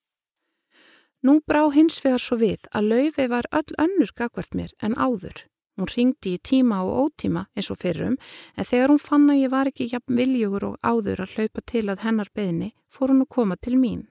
Nú 1.23 1.39
brá 1.47 1.61
hins 1.71 2.01
vegar 2.03 2.19
svo 2.19 2.41
við 2.43 2.67
að 2.75 2.91
löðveg 2.91 3.31
var 3.31 3.47
öll 3.55 3.79
önnur 3.85 4.11
gagvart 4.19 4.51
mér 4.59 4.75
en 4.83 4.99
áður. 4.99 5.45
Hún 5.79 5.87
ringdi 5.87 6.33
í 6.35 6.39
tíma 6.43 6.81
og 6.83 6.97
ótíma 7.05 7.45
eins 7.55 7.69
og 7.71 7.77
fyrrum 7.79 8.17
en 8.59 8.67
þegar 8.67 8.91
hún 8.91 8.99
fann 8.99 9.29
að 9.31 9.37
ég 9.45 9.51
var 9.53 9.69
ekki 9.69 9.87
jafn 9.87 10.17
viljugur 10.17 10.65
og 10.67 10.79
áður 10.83 11.23
að 11.23 11.35
hlaupa 11.37 11.63
til 11.71 11.85
að 11.87 12.03
hennar 12.03 12.31
beðni 12.35 12.73
fór 12.91 13.13
hún 13.13 13.23
að 13.23 13.29
koma 13.35 13.55
til 13.55 13.77
mín. 13.79 14.01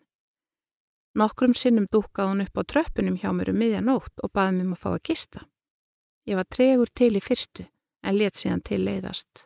Nokkrum 1.18 1.52
sinnum 1.52 1.90
dúkað 1.92 2.32
hún 2.32 2.44
upp 2.46 2.56
á 2.56 2.62
tröppunum 2.72 3.20
hjá 3.20 3.28
mér 3.36 3.52
um 3.52 3.60
miðjanótt 3.60 4.24
og 4.24 4.32
baði 4.32 4.56
mér 4.56 4.68
um 4.70 4.74
að 4.78 4.82
fá 4.82 4.88
að 4.94 5.04
gista. 5.10 5.44
Ég 6.24 6.40
var 6.40 6.48
tregur 6.48 6.88
til 6.88 7.12
í 7.12 7.22
fyrstu 7.24 7.68
en 8.02 8.16
let 8.16 8.40
síðan 8.40 8.64
til 8.64 8.80
leiðast. 8.88 9.44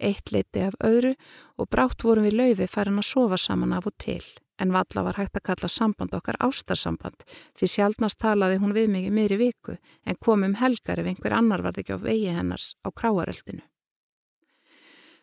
Eitt 0.00 0.32
leiti 0.32 0.64
af 0.64 0.78
öðru 0.80 1.12
og 1.60 1.68
brátt 1.68 2.00
vorum 2.00 2.24
við 2.24 2.38
laufi 2.40 2.70
farin 2.70 3.02
að 3.02 3.10
sofa 3.10 3.36
saman 3.36 3.76
af 3.76 3.90
og 3.90 3.96
til 4.00 4.24
en 4.60 4.74
valla 4.76 5.04
var 5.06 5.18
hægt 5.18 5.40
að 5.40 5.46
kalla 5.48 5.70
samband 5.72 6.14
okkar 6.14 6.38
ástarsamband 6.44 7.24
því 7.58 7.70
sjálfnast 7.74 8.20
talaði 8.20 8.60
hún 8.62 8.76
við 8.76 8.88
mig 8.92 9.08
í 9.08 9.14
miðri 9.14 9.40
viku 9.40 9.76
en 10.04 10.20
kom 10.20 10.44
um 10.46 10.56
helgar 10.60 11.00
ef 11.00 11.10
einhver 11.10 11.36
annar 11.36 11.64
varði 11.66 11.84
ekki 11.84 11.96
á 11.96 12.04
vegi 12.04 12.36
hennars 12.36 12.74
á 12.84 12.88
kráaröldinu. 12.92 13.64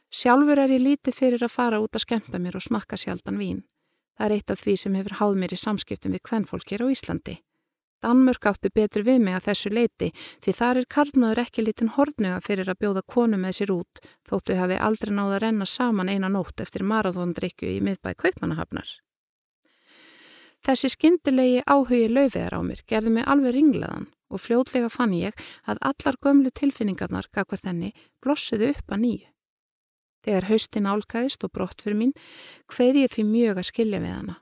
Sjálfur 0.07 0.59
er 0.63 0.71
ég 0.71 0.83
lítið 0.83 1.15
fyrir 1.15 1.43
að 1.43 1.51
fara 1.51 1.81
út 1.83 1.95
að 1.95 2.05
skemta 2.05 2.39
mér 2.39 2.55
og 2.55 2.63
smakka 2.63 2.97
sjaldan 2.97 3.39
vín. 3.41 3.65
Það 4.17 4.25
er 4.25 4.35
eitt 4.37 4.51
af 4.53 4.61
því 4.63 4.75
sem 4.81 4.95
hefur 4.97 5.19
háð 5.19 5.35
mér 5.41 5.53
í 5.53 5.59
samskiptum 5.59 6.15
við 6.15 6.23
kvennfólkir 6.29 6.81
á 6.81 6.87
Íslandi. 6.87 7.35
Danmörk 8.01 8.45
áttu 8.45 8.69
betur 8.73 9.03
við 9.03 9.23
mig 9.25 9.33
að 9.33 9.47
þessu 9.49 9.71
leiti 9.73 10.11
því 10.45 10.53
þar 10.59 10.79
er 10.81 10.87
karlmaður 10.95 11.41
ekki 11.43 11.65
litin 11.65 11.89
hortnuga 11.95 12.37
fyrir 12.45 12.69
að 12.69 12.79
bjóða 12.83 13.03
konu 13.13 13.39
með 13.41 13.57
sér 13.57 13.73
út 13.73 14.01
þóttu 14.29 14.57
hafi 14.59 14.77
aldrei 14.89 15.13
náða 15.17 15.39
að 15.39 15.43
renna 15.47 15.65
saman 15.65 16.13
eina 16.13 16.29
nótt 16.29 16.61
eftir 16.61 16.85
marathóndrykju 16.85 17.73
í 17.73 17.81
miðbæ 17.81 18.13
Kaupmannahafnar. 18.21 18.87
Þessi 20.65 20.91
skyndilegi 20.91 21.63
áhugi 21.65 22.07
laufiðar 22.11 22.57
á 22.57 22.61
mér 22.65 22.83
gerði 22.89 23.13
mig 23.17 23.27
alveg 23.29 23.55
ringlaðan 23.55 24.07
og 24.31 24.43
fljótlega 24.43 24.89
fann 24.91 25.13
ég 25.15 25.37
að 25.69 25.81
allar 25.89 26.17
gömlu 26.23 26.51
tilfinningarnar 26.51 27.29
gagvar 27.33 27.61
þenni 27.61 27.93
blossuðu 28.23 28.73
upp 28.73 28.91
að 28.91 29.03
nýju. 29.05 29.29
Þegar 30.27 30.49
haustin 30.49 30.89
álkaðist 30.91 31.45
og 31.47 31.53
brott 31.55 31.83
fyrir 31.83 31.99
mín 32.01 32.11
hveiði 32.73 33.05
ég 33.05 33.13
fyrir 33.13 33.29
mjög 33.31 33.61
að 33.61 33.69
skilja 33.69 34.01
við 34.03 34.13
hana. 34.15 34.35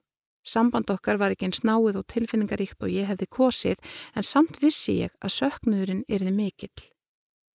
Samband 0.45 0.89
okkar 0.93 1.17
var 1.21 1.33
ekki 1.33 1.47
eins 1.49 1.63
náið 1.65 1.99
og 2.01 2.07
tilfinningaríkt 2.09 2.81
og 2.85 2.93
ég 2.93 3.09
hefði 3.09 3.27
kosið 3.37 3.93
en 4.13 4.25
samt 4.25 4.59
vissi 4.61 4.99
ég 5.01 5.13
að 5.21 5.33
söknuðurinn 5.35 6.03
yrði 6.09 6.33
mikill. 6.33 6.89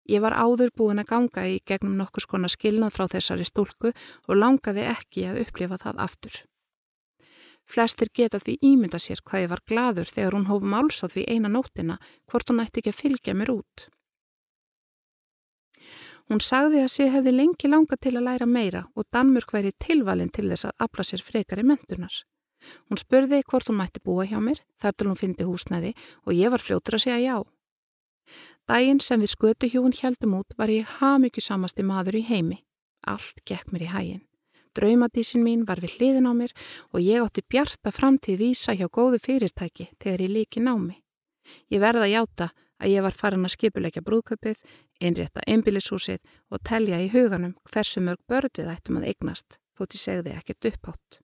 Ég 0.08 0.24
var 0.24 0.36
áður 0.40 0.72
búin 0.76 1.04
að 1.04 1.10
ganga 1.10 1.44
í 1.52 1.58
gegnum 1.68 1.98
nokkus 2.00 2.28
konar 2.32 2.52
skilnað 2.52 2.94
frá 2.96 3.10
þessari 3.12 3.48
stúlku 3.48 3.92
og 3.92 4.40
langaði 4.40 4.88
ekki 4.88 5.26
að 5.28 5.42
upplifa 5.44 5.80
það 5.84 6.00
aftur. 6.06 6.38
Flestir 7.68 8.10
geta 8.16 8.40
því 8.40 8.58
ímynda 8.64 9.00
sér 9.02 9.20
hvað 9.28 9.44
ég 9.44 9.52
var 9.52 9.64
gladur 9.68 10.08
þegar 10.08 10.38
hún 10.38 10.48
hóf 10.48 10.64
máls 10.64 11.04
á 11.04 11.08
því 11.12 11.26
eina 11.28 11.52
nóttina 11.52 11.98
hvort 12.32 12.50
hún 12.50 12.64
ætti 12.64 12.82
ekki 12.82 12.94
að 12.94 13.02
fylgja 13.02 13.36
mér 13.36 13.52
út. 13.58 13.88
Hún 16.28 16.42
sagði 16.44 16.82
að 16.84 16.92
sé 16.92 17.06
hefði 17.12 17.34
lengi 17.36 17.70
langa 17.72 17.96
til 18.00 18.18
að 18.18 18.26
læra 18.28 18.48
meira 18.48 18.82
og 18.96 19.08
Danmörk 19.16 19.54
væri 19.56 19.72
tilvalin 19.80 20.32
til 20.32 20.50
þess 20.52 20.68
að 20.68 20.88
afla 20.88 21.06
sér 21.08 21.24
frekar 21.24 21.62
í 21.62 21.68
mentunar. 21.68 22.16
Hún 22.90 23.00
spurði 23.00 23.44
hvort 23.48 23.70
hún 23.70 23.80
mætti 23.80 24.04
búa 24.04 24.26
hjá 24.28 24.40
mér 24.44 24.60
þar 24.82 24.96
til 24.98 25.08
hún 25.08 25.20
fyndi 25.20 25.48
húsnæði 25.48 25.94
og 26.26 26.36
ég 26.36 26.52
var 26.52 26.64
fljótur 26.64 26.98
að 26.98 27.06
segja 27.06 27.20
já. 27.24 27.38
Dægin 28.68 29.00
sem 29.00 29.24
við 29.24 29.32
skötu 29.32 29.72
hjún 29.72 29.96
heldum 29.96 30.40
út 30.42 30.56
var 30.60 30.72
ég 30.72 30.98
hamyggjusamasti 31.00 31.88
maður 31.88 32.20
í 32.20 32.28
heimi. 32.28 32.64
Allt 33.08 33.40
gekk 33.48 33.72
mér 33.72 33.88
í 33.88 33.92
hægin. 33.94 34.27
Draumadísin 34.78 35.44
mín 35.44 35.66
var 35.68 35.82
við 35.82 35.98
hliðin 35.98 36.30
á 36.30 36.34
mér 36.38 36.54
og 36.94 37.02
ég 37.02 37.24
átti 37.24 37.44
bjarta 37.50 37.94
framtíð 37.94 38.42
vísa 38.44 38.78
hjá 38.78 38.88
góðu 38.88 39.20
fyrirtæki 39.24 39.90
þegar 39.98 40.26
ég 40.26 40.34
líki 40.36 40.64
námi. 40.64 41.00
Ég 41.72 41.82
verða 41.82 42.06
að 42.06 42.14
játa 42.14 42.50
að 42.78 42.92
ég 42.94 43.06
var 43.06 43.16
farin 43.16 43.46
að 43.48 43.56
skipuleika 43.56 44.04
brúðköpið, 44.06 44.60
einrétta 45.02 45.46
einbílishúsið 45.48 46.20
og 46.52 46.62
telja 46.68 47.00
í 47.02 47.10
huganum 47.14 47.56
hversu 47.72 48.04
mörg 48.04 48.22
börn 48.30 48.54
við 48.54 48.70
ættum 48.74 49.00
að 49.00 49.08
eignast, 49.14 49.58
þótt 49.78 49.98
ég 49.98 50.04
segði 50.04 50.36
ekkert 50.38 50.70
upphátt. 50.72 51.20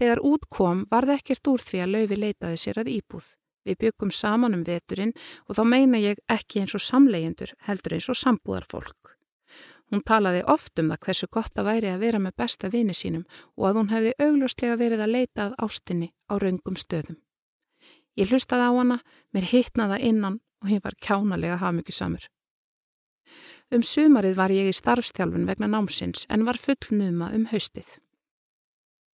Þegar 0.00 0.22
út 0.26 0.48
kom 0.50 0.84
var 0.90 1.06
það 1.06 1.20
ekkert 1.20 1.52
úr 1.52 1.62
því 1.62 1.82
að 1.84 1.94
laufi 1.94 2.18
leitaði 2.18 2.58
sér 2.58 2.82
að 2.82 2.92
íbúð. 2.96 3.26
Við 3.62 3.78
byggum 3.84 4.10
saman 4.10 4.56
um 4.56 4.64
veturinn 4.66 5.12
og 5.46 5.54
þá 5.54 5.62
meina 5.68 6.00
ég 6.02 6.22
ekki 6.32 6.62
eins 6.62 6.74
og 6.74 6.82
samleyendur 6.82 7.52
heldur 7.68 7.94
eins 7.94 8.08
og 8.10 8.18
sambúðarfólk. 8.18 9.14
Hún 9.92 10.00
talaði 10.08 10.40
oft 10.48 10.78
um 10.80 10.88
það 10.88 11.02
hversu 11.04 11.26
gott 11.28 11.52
það 11.52 11.66
væri 11.68 11.88
að 11.92 12.02
vera 12.06 12.18
með 12.24 12.36
besta 12.40 12.68
vini 12.72 12.94
sínum 12.96 13.26
og 13.58 13.66
að 13.68 13.78
hún 13.78 13.90
hefði 13.92 14.12
augljóslega 14.24 14.76
verið 14.80 15.02
að 15.04 15.10
leita 15.12 15.42
að 15.44 15.56
ástinni 15.66 16.08
á 16.32 16.34
raungum 16.40 16.78
stöðum. 16.80 17.18
Ég 18.16 18.32
hlustaði 18.32 18.68
á 18.68 18.72
hana, 18.72 18.96
mér 19.36 19.50
hittnaða 19.50 19.98
innan 20.00 20.38
og 20.64 20.70
hér 20.72 20.80
var 20.84 20.96
kjánalega 20.96 21.58
hafmyggjusamur. 21.60 22.24
Um 23.72 23.84
sumarið 23.84 24.36
var 24.36 24.52
ég 24.52 24.70
í 24.70 24.76
starfstjálfun 24.76 25.44
vegna 25.48 25.68
námsins 25.68 26.24
en 26.32 26.46
var 26.48 26.60
fullnuma 26.60 27.28
um 27.36 27.44
haustið. 27.52 27.98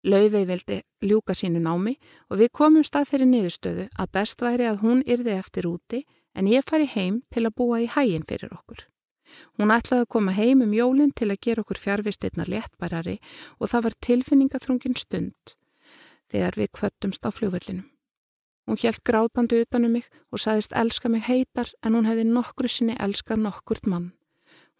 Laufey 0.05 0.45
vildi 0.45 0.77
ljúka 1.01 1.33
sínu 1.33 1.61
námi 1.61 1.95
og 2.29 2.37
við 2.41 2.53
komum 2.53 2.85
stað 2.85 3.09
þeirri 3.11 3.27
niðurstöðu 3.31 3.87
að 3.97 4.13
best 4.13 4.45
væri 4.45 4.69
að 4.69 4.83
hún 4.85 5.01
yrði 5.09 5.33
eftir 5.39 5.69
úti 5.69 6.03
en 6.37 6.49
ég 6.49 6.65
fari 6.69 6.85
heim 6.85 7.23
til 7.33 7.47
að 7.47 7.57
búa 7.57 7.81
í 7.81 7.89
hægin 7.89 8.25
fyrir 8.29 8.53
okkur. 8.53 8.85
Hún 9.57 9.73
ætlaði 9.73 10.05
að 10.05 10.11
koma 10.15 10.33
heim 10.37 10.63
um 10.65 10.73
jólinn 10.75 11.13
til 11.15 11.29
að 11.31 11.41
gera 11.43 11.63
okkur 11.63 11.81
fjárvistirnar 11.81 12.51
léttbærari 12.51 13.17
og 13.59 13.71
það 13.71 13.85
var 13.87 13.97
tilfinningaþrungin 14.07 14.97
stund 14.97 15.57
þegar 16.31 16.59
við 16.59 16.73
kvöttumst 16.75 17.27
á 17.27 17.29
fljóvellinum. 17.31 17.87
Hún 18.67 18.79
hjælt 18.79 19.03
grátandi 19.07 19.61
utanum 19.63 19.93
mig 19.95 20.09
og 20.31 20.41
sagðist 20.43 20.73
elska 20.75 21.09
mig 21.09 21.23
heitar 21.23 21.71
en 21.83 21.95
hún 21.95 22.07
hefði 22.07 22.25
nokkru 22.27 22.67
sinni 22.67 22.97
elskað 22.99 23.45
nokkurt 23.45 23.87
mann. 23.87 24.11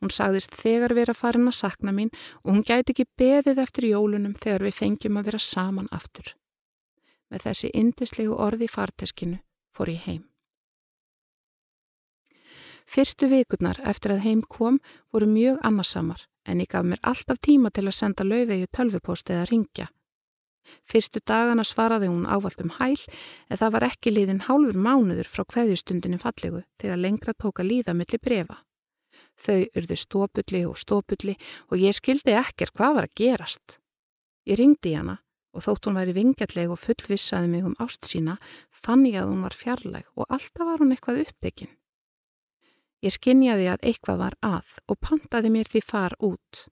Hún 0.02 0.12
sagðist 0.14 0.54
þegar 0.54 0.94
vera 0.94 1.16
farin 1.16 1.48
að 1.48 1.58
sakna 1.58 1.94
mín 1.96 2.12
og 2.44 2.52
hún 2.52 2.66
gæti 2.68 2.94
ekki 2.94 3.08
beðið 3.18 3.64
eftir 3.64 3.88
jólunum 3.90 4.36
þegar 4.36 4.68
við 4.68 4.78
fengjum 4.82 5.18
að 5.22 5.30
vera 5.32 5.40
saman 5.42 5.88
aftur. 5.92 6.36
Með 7.32 7.48
þessi 7.48 7.72
indislegu 7.74 8.36
orði 8.36 8.68
farteskinu 8.72 9.40
fór 9.72 9.96
ég 9.96 10.04
heim. 10.04 10.26
Fyrstu 12.88 13.28
vikurnar 13.28 13.80
eftir 13.84 14.14
að 14.16 14.24
heim 14.24 14.42
kom 14.48 14.80
voru 15.12 15.28
mjög 15.28 15.60
annarsamar 15.68 16.24
en 16.48 16.62
ég 16.64 16.70
gaf 16.72 16.86
mér 16.88 17.02
alltaf 17.04 17.42
tíma 17.44 17.72
til 17.76 17.88
að 17.90 17.98
senda 17.98 18.24
laufegu 18.24 18.68
tölvupost 18.72 19.30
eða 19.30 19.48
ringja. 19.50 19.90
Fyrstu 20.88 21.20
dagana 21.28 21.64
svaraði 21.68 22.10
hún 22.12 22.28
ávalt 22.28 22.62
um 22.64 22.72
hæl 22.78 23.00
en 23.50 23.60
það 23.60 23.74
var 23.76 23.88
ekki 23.88 24.14
liðin 24.14 24.46
hálfur 24.48 24.80
mánuður 24.88 25.30
frá 25.32 25.44
hverjustundinu 25.44 26.20
fallegu 26.22 26.64
þegar 26.80 27.04
lengra 27.04 27.36
tóka 27.36 27.64
líða 27.68 27.96
millir 27.96 28.24
brefa. 28.24 28.62
Þau 29.38 29.68
urðu 29.78 29.98
stópulli 30.00 30.64
og 30.68 30.80
stópulli 30.80 31.36
og 31.70 31.80
ég 31.84 31.96
skildi 31.96 32.36
ekkert 32.40 32.76
hvað 32.76 33.00
var 33.00 33.08
að 33.10 33.18
gerast. 33.22 33.80
Ég 34.48 34.60
ringdi 34.60 34.94
í 34.94 35.00
hana 35.00 35.20
og 35.56 35.64
þótt 35.66 35.90
hún 35.90 36.00
væri 36.00 36.16
vingjalleg 36.16 36.72
og 36.72 36.80
fullvissaði 36.82 37.52
mig 37.52 37.68
um 37.68 37.76
ást 37.84 38.08
sína 38.08 38.38
fann 38.72 39.06
ég 39.08 39.20
að 39.22 39.34
hún 39.34 39.44
var 39.48 39.56
fjarlæg 39.58 40.08
og 40.16 40.28
alltaf 40.30 40.68
var 40.68 40.84
hún 40.84 40.96
eitthvað 40.96 41.24
upptekinn. 41.26 41.77
Ég 43.06 43.14
skinnjaði 43.14 43.70
að 43.70 43.86
eitthvað 43.86 44.22
var 44.24 44.36
að 44.42 44.78
og 44.90 45.00
pantaði 45.04 45.54
mér 45.54 45.70
því 45.70 45.82
far 45.86 46.16
út. 46.24 46.68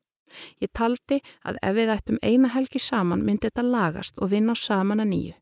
Ég 0.59 0.71
taldi 0.73 1.19
að 1.45 1.59
ef 1.61 1.75
við 1.77 1.91
ættum 1.93 2.21
eina 2.21 2.49
helgi 2.53 2.81
saman 2.81 3.23
myndi 3.25 3.49
þetta 3.49 3.65
lagast 3.65 4.17
og 4.17 4.31
vinna 4.33 4.55
á 4.55 4.57
saman 4.57 5.03
að 5.03 5.11
nýju. 5.11 5.35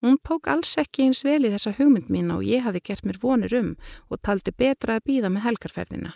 Hún 0.00 0.16
tók 0.24 0.48
alls 0.48 0.72
ekki 0.80 1.04
eins 1.04 1.20
vel 1.26 1.42
í 1.44 1.50
þessa 1.52 1.74
hugmynd 1.76 2.08
mín 2.08 2.32
og 2.32 2.46
ég 2.46 2.64
hafi 2.64 2.80
gert 2.80 3.04
mér 3.04 3.20
vonir 3.20 3.52
um 3.58 3.74
og 4.08 4.22
taldi 4.24 4.54
betra 4.56 4.96
að 4.96 5.04
býða 5.10 5.28
með 5.28 5.44
helgarferðina. 5.44 6.14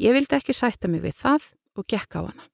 Ég 0.00 0.16
vildi 0.16 0.38
ekki 0.38 0.56
sætta 0.56 0.88
mig 0.88 1.04
við 1.04 1.18
það 1.20 1.52
og 1.76 1.86
gekk 1.92 2.16
á 2.16 2.20
hana. 2.24 2.48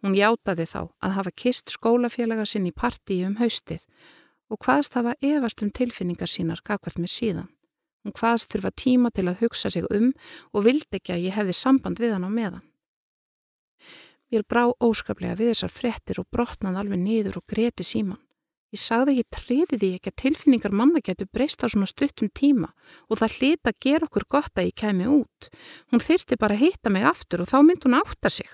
Hún 0.00 0.16
játaði 0.16 0.64
þá 0.64 0.80
að 1.04 1.16
hafa 1.18 1.36
kist 1.36 1.68
skólafélaga 1.68 2.46
sinn 2.48 2.64
í 2.64 2.72
partíi 2.72 3.26
um 3.28 3.36
haustið 3.36 3.84
og 4.48 4.64
hvaðst 4.64 4.96
hafa 4.96 5.12
efast 5.20 5.60
um 5.60 5.68
tilfinningar 5.70 6.30
sínar 6.32 6.64
kakvart 6.64 6.96
mér 6.96 7.12
síðan. 7.12 7.50
Hún 8.00 8.16
hvaðst 8.16 8.48
þurfa 8.54 8.72
tíma 8.80 9.10
til 9.12 9.26
að 9.28 9.42
hugsa 9.44 9.70
sig 9.72 9.84
um 9.92 10.10
og 10.54 10.64
vildi 10.64 10.96
ekki 10.96 11.12
að 11.14 11.26
ég 11.26 11.36
hefði 11.36 11.56
samband 11.56 12.00
við 12.00 12.14
hann 12.16 12.24
á 12.24 12.30
meðan. 12.32 12.64
Ég 14.30 14.46
brá 14.46 14.68
óskaplega 14.78 15.36
við 15.36 15.52
þessar 15.52 15.72
frettir 15.74 16.20
og 16.22 16.28
brotnaði 16.32 16.80
alveg 16.80 17.00
niður 17.02 17.40
og 17.40 17.46
greti 17.50 17.84
síman. 17.84 18.20
Ég 18.70 18.78
sagði 18.78 19.16
ekki 19.18 19.34
triði 19.34 19.78
því 19.80 19.88
ekki 19.96 20.10
að 20.12 20.20
tilfinningar 20.22 20.74
manna 20.78 21.00
getur 21.02 21.26
breyst 21.34 21.64
á 21.66 21.66
svona 21.66 21.88
stuttum 21.90 22.30
tíma 22.30 22.70
og 23.10 23.18
það 23.18 23.36
hlita 23.40 23.72
að 23.72 23.80
gera 23.82 24.06
okkur 24.06 24.26
gott 24.30 24.54
að 24.54 24.68
ég 24.68 24.76
kemi 24.78 25.08
út. 25.10 25.48
Hún 25.90 26.04
þyrti 26.04 26.38
bara 26.38 26.54
að 26.54 26.62
hitta 26.62 26.92
mig 26.94 27.08
aftur 27.10 27.42
og 27.42 27.50
þá 27.50 27.58
mynd 27.66 27.88
hún 27.88 27.98
átta 27.98 28.30
sig. 28.30 28.46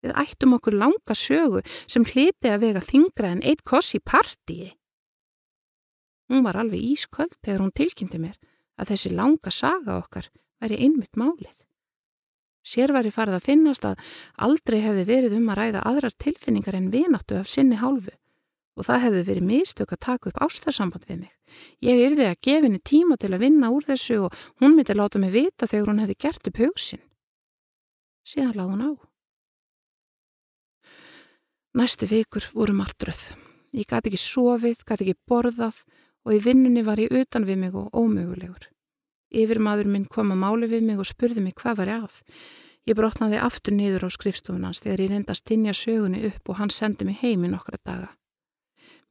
Við 0.00 0.16
ættum 0.24 0.56
okkur 0.56 0.78
langa 0.80 1.16
sögu 1.16 1.60
sem 1.84 2.08
hliti 2.08 2.48
að 2.48 2.64
vega 2.64 2.80
þingra 2.84 3.34
en 3.36 3.44
eitt 3.44 3.60
koss 3.68 3.92
í 3.92 4.00
partíi. 4.00 4.72
Hún 6.32 6.40
var 6.48 6.56
alveg 6.56 6.80
ísköld 6.80 7.36
þegar 7.44 7.60
hún 7.60 7.76
tilkynnti 7.76 8.22
mér 8.24 8.40
að 8.80 8.90
þessi 8.92 9.14
langa 9.14 9.52
saga 9.52 9.98
okkar 10.00 10.30
væri 10.62 10.80
einmitt 10.86 11.18
málið. 11.20 11.64
Sér 12.64 12.94
var 12.96 13.04
ég 13.04 13.12
farið 13.12 13.38
að 13.38 13.48
finnast 13.48 13.84
að 13.84 14.00
aldrei 14.46 14.80
hefði 14.80 15.04
verið 15.08 15.38
um 15.38 15.50
að 15.52 15.58
ræða 15.60 15.82
aðrar 15.90 16.14
tilfinningar 16.16 16.78
en 16.78 16.92
vináttu 16.92 17.36
af 17.36 17.50
sinni 17.52 17.76
hálfu 17.76 18.14
og 18.74 18.86
það 18.88 19.02
hefði 19.04 19.22
verið 19.28 19.48
mistök 19.48 19.92
að 19.94 20.02
taka 20.02 20.30
upp 20.30 20.40
ástarsamband 20.42 21.04
við 21.06 21.18
mig. 21.24 21.32
Ég 21.84 22.00
yrði 22.08 22.26
að 22.26 22.48
henni 22.64 22.80
tíma 22.82 23.18
til 23.20 23.30
að 23.30 23.44
vinna 23.44 23.70
úr 23.70 23.84
þessu 23.86 24.24
og 24.26 24.38
hún 24.58 24.74
myndi 24.74 24.96
láta 24.96 25.20
mig 25.22 25.30
vita 25.30 25.68
þegar 25.70 25.92
hún 25.92 26.02
hefði 26.02 26.16
gert 26.24 26.48
upp 26.50 26.58
hugsin. 26.58 27.02
Síðan 28.26 28.56
láð 28.58 28.72
hún 28.72 28.86
á. 28.88 28.92
Næstu 31.74 32.06
vikur 32.10 32.48
voru 32.54 32.74
martröð. 32.74 33.34
Ég 33.74 33.86
gæti 33.86 34.10
ekki 34.10 34.22
sofið, 34.22 34.82
gæti 34.86 35.06
ekki 35.06 35.20
borðað 35.28 35.80
og 36.24 36.34
í 36.36 36.42
vinnunni 36.44 36.82
var 36.84 37.00
ég 37.00 37.12
utan 37.12 37.46
við 37.48 37.60
mig 37.60 37.76
og 37.76 37.92
ómögulegur. 37.92 38.68
Yfir 39.34 39.58
maður 39.58 39.90
minn 39.90 40.04
kom 40.06 40.32
að 40.32 40.42
máli 40.44 40.68
við 40.70 40.84
mig 40.88 41.00
og 41.00 41.08
spurði 41.08 41.42
mig 41.44 41.56
hvað 41.58 41.80
var 41.80 41.90
ég 41.90 42.04
að. 42.06 42.20
Ég 42.84 42.96
brotnaði 42.98 43.40
aftur 43.40 43.74
niður 43.74 44.06
á 44.06 44.08
skrifstofunans 44.12 44.82
þegar 44.84 45.02
ég 45.04 45.10
reyndast 45.14 45.44
tinja 45.48 45.72
sögunni 45.72 46.20
upp 46.28 46.48
og 46.52 46.60
hann 46.60 46.70
sendi 46.70 47.06
mig 47.08 47.22
heim 47.22 47.46
í 47.46 47.50
nokkra 47.50 47.80
daga. 47.80 48.12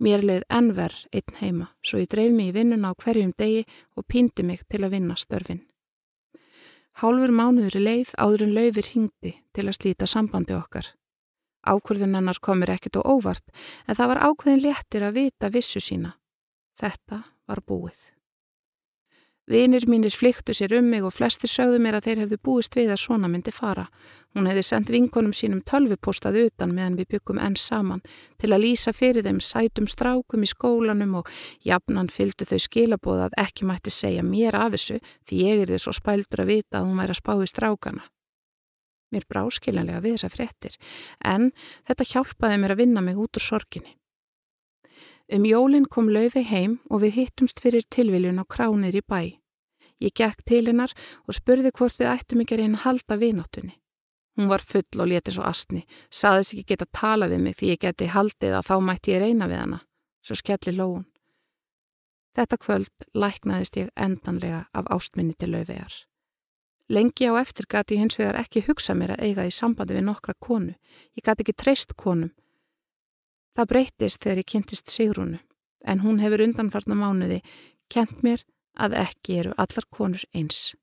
Mér 0.04 0.24
leið 0.26 0.44
ennver 0.50 0.94
einn 1.14 1.38
heima, 1.40 1.68
svo 1.86 2.02
ég 2.02 2.10
dreif 2.10 2.34
mig 2.34 2.52
í 2.52 2.56
vinnuna 2.56 2.94
á 2.94 2.98
hverjum 2.98 3.34
degi 3.38 3.64
og 3.98 4.06
pýndi 4.10 4.46
mig 4.46 4.66
til 4.70 4.84
að 4.84 4.98
vinna 4.98 5.18
störfin. 5.18 5.64
Hálfur 7.02 7.34
mánuður 7.34 7.78
í 7.80 7.84
leið 7.84 8.14
áður 8.22 8.46
en 8.46 8.56
laufir 8.58 8.90
hingdi 8.94 9.36
til 9.54 9.66
að 9.68 9.78
slíta 9.78 10.10
sambandi 10.10 10.54
okkar. 10.54 10.92
Ákvörðun 11.66 12.18
hennar 12.18 12.42
komir 12.44 12.74
ekkit 12.74 13.00
og 13.00 13.08
óvart, 13.18 13.46
en 13.88 13.96
það 13.96 14.12
var 14.12 14.22
ákveðin 14.28 14.66
léttir 14.66 15.06
að 15.08 15.18
vita 15.18 15.50
vissu 15.50 15.82
sína. 15.82 16.18
Þetta 16.80 17.24
var 17.48 17.62
búið. 17.68 18.14
Vinir 19.44 19.84
mínir 19.92 20.16
flyktu 20.16 20.54
sér 20.56 20.72
um 20.78 20.86
mig 20.88 21.04
og 21.04 21.12
flestir 21.12 21.52
sögðu 21.52 21.82
mér 21.84 21.98
að 21.98 22.06
þeir 22.06 22.20
hefðu 22.22 22.38
búist 22.48 22.76
við 22.80 22.94
að 22.94 23.02
svona 23.02 23.28
myndi 23.28 23.52
fara. 23.52 23.90
Hún 24.32 24.48
hefði 24.48 24.62
sendt 24.64 24.92
vinkonum 24.94 25.34
sínum 25.36 25.60
tölvupostað 25.68 26.38
utan 26.46 26.72
meðan 26.72 26.96
við 26.96 27.10
byggum 27.12 27.42
enn 27.44 27.58
saman 27.60 28.00
til 28.40 28.54
að 28.56 28.64
lýsa 28.64 28.94
fyrir 28.96 29.26
þeim 29.26 29.42
sætum 29.44 29.90
strákum 29.92 30.46
í 30.46 30.48
skólanum 30.48 31.18
og 31.20 31.32
jafnan 31.68 32.08
fylgdu 32.08 32.48
þau 32.48 32.62
skilabóða 32.64 33.26
að 33.28 33.36
ekki 33.44 33.68
mætti 33.68 33.92
segja 33.92 34.24
mér 34.24 34.56
af 34.56 34.78
þessu 34.78 35.02
því 35.28 35.42
ég 35.44 35.66
er 35.66 35.74
þið 35.74 35.84
svo 35.84 35.96
spældur 36.00 36.46
að 36.46 36.52
vita 36.54 36.80
að 36.80 36.88
hún 36.88 37.04
væri 37.04 37.12
að 37.18 37.20
spá 37.20 37.34
í 37.36 37.50
strákana. 37.52 38.08
Mér 39.12 39.28
brá 39.28 39.44
skiljanlega 39.52 40.00
við 40.08 40.16
þessa 40.16 40.32
frettir 40.32 40.80
en 41.20 41.52
þetta 41.84 42.08
hjálpaði 42.14 42.64
mér 42.64 42.78
að 42.78 42.86
vinna 42.86 43.04
mig 43.04 43.20
út 43.20 43.36
úr 43.36 43.44
sorginni. 43.44 43.98
Um 45.32 45.46
jólinn 45.48 45.86
kom 45.88 46.10
Laufey 46.12 46.44
heim 46.44 46.82
og 46.92 47.00
við 47.04 47.16
hittumst 47.16 47.62
fyrir 47.64 47.86
tilviljun 47.88 48.42
á 48.44 48.46
kránir 48.46 48.98
í 49.00 49.02
bæ. 49.02 49.40
Ég 50.04 50.12
gekk 50.12 50.44
til 50.44 50.66
hennar 50.68 50.92
og 51.24 51.38
spurði 51.38 51.72
hvort 51.72 51.96
við 52.02 52.12
ættum 52.12 52.44
ekki 52.44 52.58
að 52.58 52.64
reyna 52.64 52.80
að 52.82 52.84
halda 52.84 53.18
vináttunni. 53.22 53.76
Hún 54.36 54.50
var 54.50 54.66
full 54.66 55.00
og 55.00 55.08
letið 55.08 55.38
svo 55.38 55.46
astni, 55.48 55.86
saðis 56.10 56.52
ekki 56.54 56.74
geta 56.74 56.90
tala 56.92 57.30
við 57.32 57.44
mig 57.46 57.56
því 57.56 57.72
ég 57.72 57.82
geti 57.86 58.10
haldið 58.12 58.58
að 58.58 58.68
þá 58.68 58.76
mætti 58.84 59.14
ég 59.14 59.24
reyna 59.24 59.48
við 59.48 59.62
hana. 59.62 59.80
Svo 60.26 60.36
skelli 60.36 60.76
lóun. 60.76 61.06
Þetta 62.34 62.58
kvöld 62.58 63.08
læknaðist 63.14 63.78
ég 63.78 63.92
endanlega 63.96 64.66
af 64.74 64.90
ástminni 64.92 65.38
til 65.38 65.54
Laufeyjar. 65.54 65.94
Lengi 66.90 67.30
á 67.30 67.40
eftir 67.40 67.70
gati 67.70 67.96
hins 67.96 68.18
vegar 68.20 68.42
ekki 68.42 68.66
hugsa 68.68 68.98
mér 68.98 69.16
að 69.16 69.28
eiga 69.30 69.46
í 69.48 69.54
sambandi 69.54 69.96
við 69.96 70.08
nokkra 70.10 70.34
konu. 70.42 70.74
Ég 71.16 71.24
gati 71.24 71.46
ekki 71.46 71.56
treyst 71.56 71.94
konum 71.96 72.34
Það 73.54 73.70
breytist 73.70 74.24
þegar 74.24 74.42
ég 74.42 74.50
kynntist 74.50 74.94
Sigrúnu 74.94 75.40
en 75.84 76.00
hún 76.02 76.22
hefur 76.24 76.42
undanfarnar 76.46 76.98
mánuði 76.98 77.42
kent 77.92 78.24
mér 78.26 78.46
að 78.80 78.96
ekki 79.04 79.42
eru 79.42 79.52
allar 79.58 79.86
konur 79.94 80.24
eins. 80.34 80.74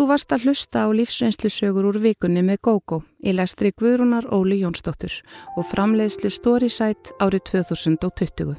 Þú 0.00 0.06
varst 0.08 0.30
að 0.32 0.46
hlusta 0.46 0.86
á 0.86 0.88
lífsreynslusögur 0.96 1.88
úr 1.90 1.98
vikunni 2.00 2.40
með 2.46 2.62
GóGó 2.68 3.00
í 3.20 3.34
lestri 3.34 3.72
Guðrúnar 3.76 4.30
Óli 4.32 4.62
Jónsdóttur 4.62 5.18
og 5.58 5.66
framleiðslu 5.68 6.30
Storysight 6.32 7.12
árið 7.20 7.50
2020. 7.50 8.54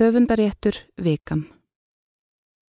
Höfundaréttur 0.00 0.80
Vikan. 0.98 1.44